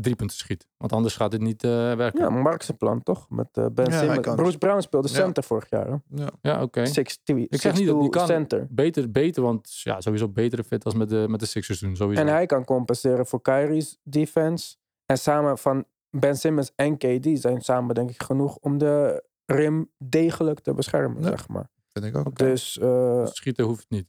drie 0.00 0.16
punten 0.16 0.36
schiet. 0.36 0.66
Want 0.76 0.92
anders 0.92 1.16
gaat 1.16 1.32
het 1.32 1.40
niet 1.40 1.64
eh, 1.64 1.70
werken. 1.94 2.20
Ja, 2.20 2.30
Mark 2.30 2.62
zijn 2.62 2.76
plan 2.76 3.02
toch? 3.02 3.26
Met 3.30 3.48
eh, 3.52 3.66
Ben 3.72 3.84
Ja, 3.84 3.90
hij 3.90 4.14
Simmons. 4.14 4.34
Bruce 4.34 4.58
Brown 4.58 4.80
speelde 4.80 5.08
Ja. 5.08 5.14
center 5.14 5.42
vorig 5.42 5.70
jaar. 5.70 5.86
hè? 5.86 5.96
Ja. 6.08 6.28
Ja, 6.42 6.62
oké. 6.62 6.86
Six, 6.86 7.18
Ik 7.24 7.60
zeg 7.60 7.74
niet 7.78 7.86
dat 7.86 8.00
die 8.00 8.08
kan. 8.10 8.26
center. 8.26 8.66
Beter, 8.70 9.10
beter, 9.10 9.42
want 9.42 9.80
ja, 9.82 10.00
sowieso 10.00 10.28
betere 10.28 10.64
fit 10.64 10.84
als 10.84 10.94
met 10.94 11.08
de, 11.08 11.26
met 11.28 11.40
de 11.40 11.46
Sixers 11.46 11.78
doen. 11.80 11.96
Sowieso. 11.96 12.20
En 12.22 12.28
hij 12.28 12.46
kan 12.46 12.64
compenseren 12.64 13.26
voor 13.26 13.42
Kyrie's 13.42 13.98
defense. 14.02 14.76
En 15.06 15.18
samen 15.18 15.58
van 15.58 15.84
Ben 16.10 16.36
Simmons 16.36 16.72
en 16.76 16.96
KD 16.96 17.28
zijn 17.40 17.60
samen 17.60 17.94
denk 17.94 18.10
ik 18.10 18.22
genoeg 18.22 18.56
om 18.60 18.78
de 18.78 19.24
rim 19.46 19.90
degelijk 19.98 20.60
te 20.60 20.74
beschermen, 20.74 21.22
Ja. 21.22 21.28
zeg 21.28 21.48
maar. 21.48 21.70
Vind 21.88 22.04
ik 22.04 22.16
ook. 22.16 22.38
Dus 22.38 22.78
eh, 22.78 23.26
Schieten 23.26 23.64
hoeft 23.64 23.86
niet. 23.88 24.06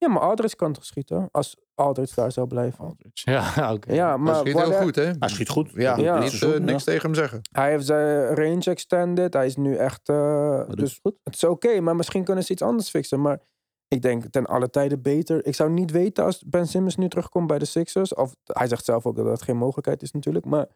Ja, 0.00 0.08
maar 0.08 0.22
Aldridge 0.22 0.56
kan 0.56 0.72
toch 0.72 0.84
schieten? 0.84 1.28
Als 1.30 1.56
Aldridge 1.74 2.14
daar 2.14 2.32
zou 2.32 2.46
blijven. 2.46 2.96
Ja, 3.12 3.72
oké. 3.74 3.92
Ja, 3.92 4.06
Maar 4.06 4.18
maar 4.18 4.34
schiet 4.34 4.58
heel 4.62 4.72
goed, 4.72 4.94
hè? 4.96 5.10
Hij 5.18 5.28
schiet 5.28 5.48
goed. 5.48 5.70
Ja, 5.74 5.96
Ja. 5.96 6.18
niet, 6.18 6.42
eh, 6.42 6.58
niks 6.58 6.84
tegen 6.84 7.02
hem 7.02 7.14
zeggen. 7.14 7.40
hij 7.50 7.70
heeft 7.70 7.86
zijn 7.86 8.34
range 8.34 8.64
extended. 8.64 9.32
Hij 9.34 9.46
is 9.46 9.56
nu 9.56 9.76
echt... 9.76 10.08
eh, 10.08 10.56
Dat 10.66 10.76
dus 10.76 10.90
is 10.90 10.98
goed. 11.02 11.14
het 11.22 11.34
is 11.34 11.44
oké, 11.44 11.80
maar 11.80 11.96
misschien 11.96 12.24
kunnen 12.24 12.44
ze 12.44 12.52
iets 12.52 12.62
anders 12.62 12.90
fixen. 12.90 13.20
Maar 13.20 13.40
ik 13.88 14.02
denk 14.02 14.24
ten 14.30 14.46
alle 14.46 14.70
tijde 14.70 14.98
beter. 14.98 15.46
Ik 15.46 15.54
zou 15.54 15.70
niet 15.70 15.90
weten 15.90 16.24
als 16.24 16.42
Ben 16.46 16.66
Simmons 16.66 16.96
nu 16.96 17.08
terugkomt 17.08 17.46
bij 17.46 17.58
de 17.58 17.64
Sixers. 17.64 18.14
Of 18.14 18.34
hij 18.44 18.66
zegt 18.68 18.84
zelf 18.84 19.06
ook 19.06 19.16
dat 19.16 19.24
dat 19.24 19.42
geen 19.42 19.56
mogelijkheid 19.56 20.02
is 20.02 20.12
natuurlijk. 20.12 20.44
Maar 20.44 20.66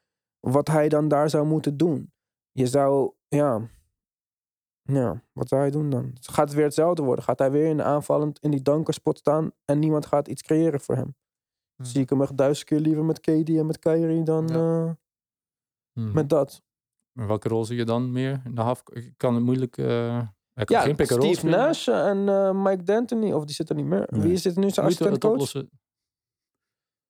wat 0.40 0.68
hij 0.68 0.88
dan 0.88 1.08
daar 1.08 1.30
zou 1.30 1.46
moeten 1.46 1.76
doen. 1.76 2.12
Je 2.52 2.66
zou, 2.66 3.12
ja... 3.28 3.60
Ja, 4.87 5.23
wat 5.33 5.49
zou 5.49 5.61
hij 5.61 5.70
doen 5.70 5.90
dan? 5.90 6.12
Gaat 6.20 6.47
het 6.47 6.55
weer 6.55 6.64
hetzelfde 6.64 7.03
worden? 7.03 7.25
Gaat 7.25 7.38
hij 7.38 7.51
weer 7.51 7.66
in 7.66 7.77
de 7.77 7.83
aanvallend 7.83 8.38
in 8.38 8.51
die 8.51 8.62
dankerspot 8.62 9.18
staan 9.18 9.51
en 9.64 9.79
niemand 9.79 10.07
gaat 10.07 10.29
iets 10.29 10.42
creëren 10.42 10.81
voor 10.81 10.94
hem? 10.97 11.14
Hm. 11.77 11.85
Zie 11.85 12.01
ik 12.03 12.11
hem 12.11 12.23
echt 12.23 12.37
duizend 12.37 12.66
keer 12.68 12.81
liever 12.81 13.05
met 13.05 13.20
KD 13.20 13.49
en 13.49 13.66
met 13.66 13.79
Kyrie 13.79 14.23
dan 14.23 14.49
Ja. 14.49 14.55
eh, 14.87 14.90
Hmm. 15.92 16.12
met 16.12 16.29
dat. 16.29 16.62
Welke 17.12 17.49
rol 17.49 17.64
zie 17.64 17.77
je 17.77 17.85
dan 17.85 18.12
meer? 18.12 18.40
In 18.44 18.55
de 18.55 18.61
half, 18.61 18.83
ik 18.92 19.12
kan 19.16 19.35
het 19.35 19.44
moeilijk... 19.44 19.77
hij 19.77 20.64
kan 20.64 20.77
Ja, 20.77 20.81
geen 20.81 20.94
Steve 21.07 21.35
spelen. 21.35 21.59
Nash 21.59 21.88
en 21.88 22.29
eh, 22.29 22.62
Mike 22.62 22.83
D'Antoni, 22.83 23.35
of 23.35 23.44
die 23.44 23.55
zitten 23.55 23.77
niet 23.77 23.87
meer. 23.87 24.07
Nee. 24.11 24.20
Wie 24.20 24.33
is 24.33 24.42
dit 24.42 24.57
nu 24.57 24.70
zijn 24.70 24.87
assistentcoach? 24.87 25.53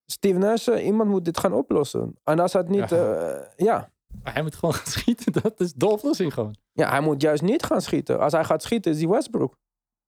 Steve 0.06 0.38
Nash, 0.38 0.68
iemand 0.68 1.10
moet 1.10 1.24
dit 1.24 1.38
gaan 1.38 1.52
oplossen. 1.52 2.18
En 2.22 2.38
als 2.38 2.52
hij 2.52 2.62
het 2.62 2.70
niet, 2.70 2.90
ja. 3.56 3.92
Hij 4.22 4.42
moet 4.42 4.54
gewoon 4.54 4.74
gaan 4.80 4.92
schieten. 4.92 5.32
Dat 5.32 5.60
is 5.60 5.72
de 5.72 5.86
oplossing 5.88 6.34
gewoon. 6.34 6.56
ja, 6.72 6.90
hij 6.90 7.00
moet 7.00 7.22
juist 7.22 7.42
niet 7.42 7.62
gaan 7.64 7.80
schieten. 7.80 8.20
Als 8.20 8.32
hij 8.32 8.44
gaat 8.44 8.62
schieten, 8.62 8.92
is 8.92 8.98
hij 8.98 9.08
Westbrook. 9.08 9.56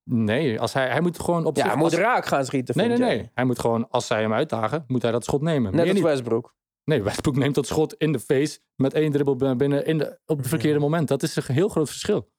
Nee, 0.09 0.59
als 0.59 0.73
hij, 0.73 0.87
hij 0.89 1.01
moet 1.01 1.19
gewoon 1.19 1.45
op 1.45 1.55
Ja, 1.55 1.61
zich... 1.61 1.71
hij 1.71 1.81
moet 1.81 1.91
als- 1.91 2.01
raak 2.01 2.25
gaan 2.25 2.45
schieten, 2.45 2.77
Nee, 2.77 2.87
nee, 2.87 2.97
jij. 2.97 3.07
nee. 3.15 3.31
Hij 3.33 3.45
moet 3.45 3.59
gewoon, 3.59 3.89
als 3.89 4.07
zij 4.07 4.21
hem 4.21 4.33
uitdagen, 4.33 4.83
moet 4.87 5.01
hij 5.01 5.11
dat 5.11 5.23
schot 5.23 5.41
nemen. 5.41 5.63
Net 5.63 5.73
Meer 5.73 5.83
als 5.83 5.93
niet. 5.93 6.03
Westbrook. 6.03 6.55
Nee, 6.83 7.03
Westbrook 7.03 7.35
neemt 7.35 7.55
dat 7.55 7.67
schot 7.67 7.93
in 7.93 8.11
de 8.11 8.19
face 8.19 8.59
met 8.75 8.93
één 8.93 9.11
dribbel 9.11 9.35
binnen 9.55 9.85
in 9.85 9.97
de, 9.97 10.19
op 10.25 10.37
het 10.37 10.47
verkeerde 10.47 10.79
moment. 10.79 11.07
Dat 11.07 11.23
is 11.23 11.35
een 11.35 11.53
heel 11.55 11.69
groot 11.69 11.87
verschil. 11.89 12.29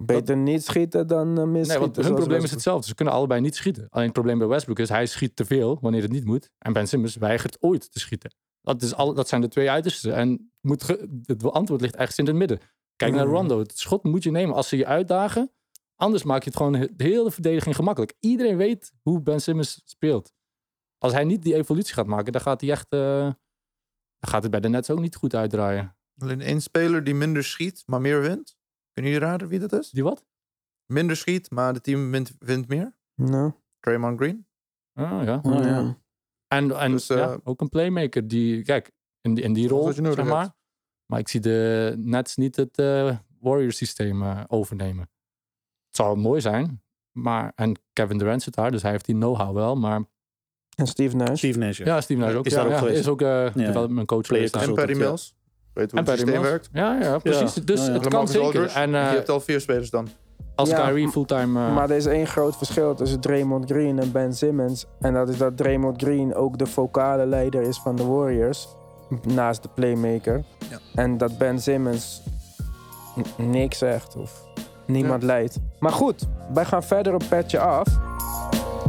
Beter 0.00 0.36
niet 0.36 0.64
schieten 0.64 1.06
dan 1.06 1.28
uh. 1.38 1.44
Nee, 1.66 1.78
want 1.78 1.96
hun 1.96 2.14
probleem 2.14 2.42
is 2.44 2.50
hetzelfde. 2.50 2.86
Ze 2.88 2.94
kunnen 2.94 3.14
allebei 3.14 3.40
niet 3.40 3.56
schieten. 3.56 3.86
Alleen 3.90 4.04
het 4.04 4.14
probleem 4.14 4.38
bij 4.38 4.46
Westbrook 4.46 4.78
is, 4.78 4.88
hij 4.88 5.06
schiet 5.06 5.36
te 5.36 5.44
veel 5.44 5.78
wanneer 5.80 6.02
het 6.02 6.10
niet 6.12 6.24
moet. 6.24 6.50
En 6.58 6.72
Ben 6.72 6.86
Simmons 6.88 7.16
weigert 7.16 7.56
ooit 7.60 7.92
te 7.92 7.98
schieten. 7.98 8.30
Dat, 8.72 8.82
is 8.82 8.94
al, 8.94 9.14
dat 9.14 9.28
zijn 9.28 9.40
de 9.40 9.48
twee 9.48 9.70
uitersten. 9.70 10.14
En 10.14 10.52
moet 10.60 10.82
ge- 10.84 11.20
het 11.26 11.44
antwoord 11.44 11.80
ligt 11.80 11.96
ergens 11.96 12.18
in 12.18 12.26
het 12.26 12.34
midden. 12.36 12.58
Kijk 12.96 13.14
naar 13.14 13.26
Mm. 13.26 13.32
Rondo. 13.32 13.58
Het 13.58 13.78
schot 13.78 14.02
moet 14.04 14.22
je 14.22 14.30
nemen 14.30 14.54
als 14.54 14.68
ze 14.68 14.76
je 14.76 14.86
uitdagen. 14.86 15.52
Anders 15.94 16.22
maak 16.22 16.42
je 16.42 16.48
het 16.48 16.56
gewoon 16.56 16.72
de 16.72 17.04
hele 17.04 17.30
verdediging 17.30 17.74
gemakkelijk. 17.76 18.14
Iedereen 18.20 18.56
weet 18.56 18.92
hoe 19.02 19.20
Ben 19.22 19.40
Simmons 19.40 19.82
speelt. 19.84 20.32
Als 20.98 21.12
hij 21.12 21.24
niet 21.24 21.42
die 21.42 21.54
evolutie 21.54 21.94
gaat 21.94 22.06
maken, 22.06 22.32
dan 22.32 22.40
gaat 22.40 22.60
hij 22.60 22.70
echt... 22.70 22.86
eh, 22.88 23.00
dan 24.18 24.30
gaat 24.30 24.42
het 24.42 24.50
bij 24.50 24.60
de 24.60 24.68
Nets 24.68 24.90
ook 24.90 25.00
niet 25.00 25.16
goed 25.16 25.34
uitdraaien. 25.34 25.96
Alleen 26.18 26.40
één 26.40 26.60
speler 26.62 27.04
die 27.04 27.14
minder 27.14 27.44
schiet, 27.44 27.82
maar 27.86 28.00
meer 28.00 28.20
wint. 28.20 28.56
Kunnen 28.92 29.12
jullie 29.12 29.26
raden 29.28 29.48
wie 29.48 29.58
dat 29.58 29.72
is? 29.72 29.90
Die 29.90 30.02
wat? 30.02 30.24
Minder 30.86 31.16
schiet, 31.16 31.50
maar 31.50 31.74
het 31.74 31.82
team 31.82 32.10
wint, 32.10 32.32
wint 32.38 32.68
meer. 32.68 32.96
Nou, 33.14 33.52
Draymond 33.80 34.18
Green. 34.18 34.46
Oh, 34.94 35.20
ja. 35.24 35.40
oh, 35.42 35.64
Ja. 35.64 35.98
En, 36.48 36.78
en 36.78 36.90
Dus, 36.92 37.08
eh, 37.08 37.16
ja, 37.16 37.38
ook 37.44 37.60
een 37.60 37.68
playmaker 37.68 38.28
die, 38.28 38.62
kijk, 38.62 38.90
in 39.20 39.34
die, 39.34 39.44
in 39.44 39.52
die 39.52 39.68
rol, 39.68 39.92
zeg 39.92 40.24
maar. 40.24 40.40
hebt. 40.42 40.56
Maar 41.06 41.18
ik 41.18 41.28
zie 41.28 41.40
de 41.40 41.94
Nets 41.98 42.36
niet 42.36 42.56
het 42.56 42.78
eh 42.78 43.16
Warriors 43.40 43.76
systeem 43.76 44.22
eh, 44.22 44.40
overnemen. 44.46 45.10
Het 45.86 45.96
zou 45.96 46.16
mooi 46.16 46.40
zijn, 46.40 46.82
maar, 47.12 47.52
en 47.54 47.80
Kevin 47.92 48.18
Durant 48.18 48.42
zit 48.42 48.54
daar, 48.54 48.70
dus 48.70 48.82
hij 48.82 48.90
heeft 48.90 49.04
die 49.04 49.14
know-how 49.14 49.54
wel. 49.54 49.76
Maar 49.76 50.02
En 50.76 50.86
Steve 50.86 51.16
Nash. 51.16 51.38
Steve 51.38 51.58
Nash. 51.58 51.78
ja. 51.78 51.84
ja, 51.84 52.00
Steve 52.00 52.20
Nash 52.20 52.34
ook. 52.34 52.46
Is 52.46 52.52
ja, 52.52 52.56
daar 52.58 52.66
ook 52.66 52.72
ja, 52.72 52.78
geweest. 52.78 52.98
is 52.98 53.08
ook 53.08 53.22
eh 53.22 53.54
development 53.54 54.06
coach 54.06 54.26
geweest. 54.26 54.56
En 54.56 54.74
Perry 54.74 54.92
ja. 54.92 54.98
Mills. 54.98 55.34
Weet 55.72 55.90
hoe 55.90 56.00
En 56.00 56.06
het 56.06 56.16
Perry 56.16 56.18
systeem 56.18 56.40
Mills. 56.40 56.48
werkt. 56.48 56.68
Ja, 56.72 57.00
ja, 57.00 57.18
precies. 57.18 57.54
Dus 57.54 57.80
Ja, 57.80 57.86
ja. 57.86 57.92
het 57.92 58.08
kan 58.08 58.28
zeker. 58.28 58.66
En 58.66 58.90
je 58.90 58.96
hebt 58.96 59.28
al 59.28 59.40
vier 59.40 59.60
spelers 59.60 59.90
dan. 59.90 60.08
Als 60.58 60.68
Ja, 60.68 60.86
Kyrie 60.86 61.08
fulltime... 61.08 61.66
eh, 61.66 61.74
Maar 61.74 61.90
er 61.90 61.96
is 61.96 62.06
één 62.06 62.26
groot 62.26 62.56
verschil 62.56 62.94
tussen 62.94 63.20
Draymond 63.20 63.70
Green 63.70 63.98
en 63.98 64.12
Ben 64.12 64.34
Simmons. 64.34 64.86
En 65.00 65.14
dat 65.14 65.28
is 65.28 65.38
dat 65.38 65.56
Draymond 65.56 66.02
Green 66.02 66.34
ook 66.34 66.58
de 66.58 66.66
vocale 66.66 67.26
leider 67.26 67.62
is 67.62 67.78
van 67.78 67.96
de 67.96 68.04
Warriors. 68.04 68.68
Naast 69.22 69.62
de 69.62 69.68
playmaker. 69.74 70.44
Ja. 70.70 70.78
En 70.94 71.18
dat 71.18 71.38
Ben 71.38 71.60
Simmons 71.60 72.22
niks 73.36 73.78
zegt 73.78 74.16
of 74.16 74.42
niemand 74.86 75.22
leidt. 75.22 75.58
Maar 75.78 75.92
goed, 75.92 76.26
wij 76.54 76.64
gaan 76.64 76.82
verder 76.82 77.14
op 77.14 77.22
petje 77.28 77.58
af. 77.58 77.86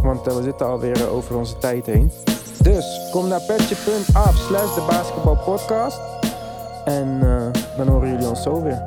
Want 0.04 0.28
eh, 0.28 0.36
we 0.36 0.44
zitten 0.44 0.68
alweer 0.68 1.02
eh, 1.02 1.14
over 1.14 1.38
onze 1.38 1.58
tijd 1.58 1.86
heen. 1.86 2.12
Dus 2.64 3.10
kom 3.12 3.28
naar 3.28 3.42
petje.af 3.42 4.36
slash 4.38 4.76
de 4.76 4.86
basketbalpodcast. 4.88 6.00
En 6.86 7.20
eh, 7.22 7.62
dan 7.78 7.88
horen 7.88 8.10
jullie 8.10 8.28
ons 8.30 8.42
zo 8.42 8.62
weer. 8.62 8.82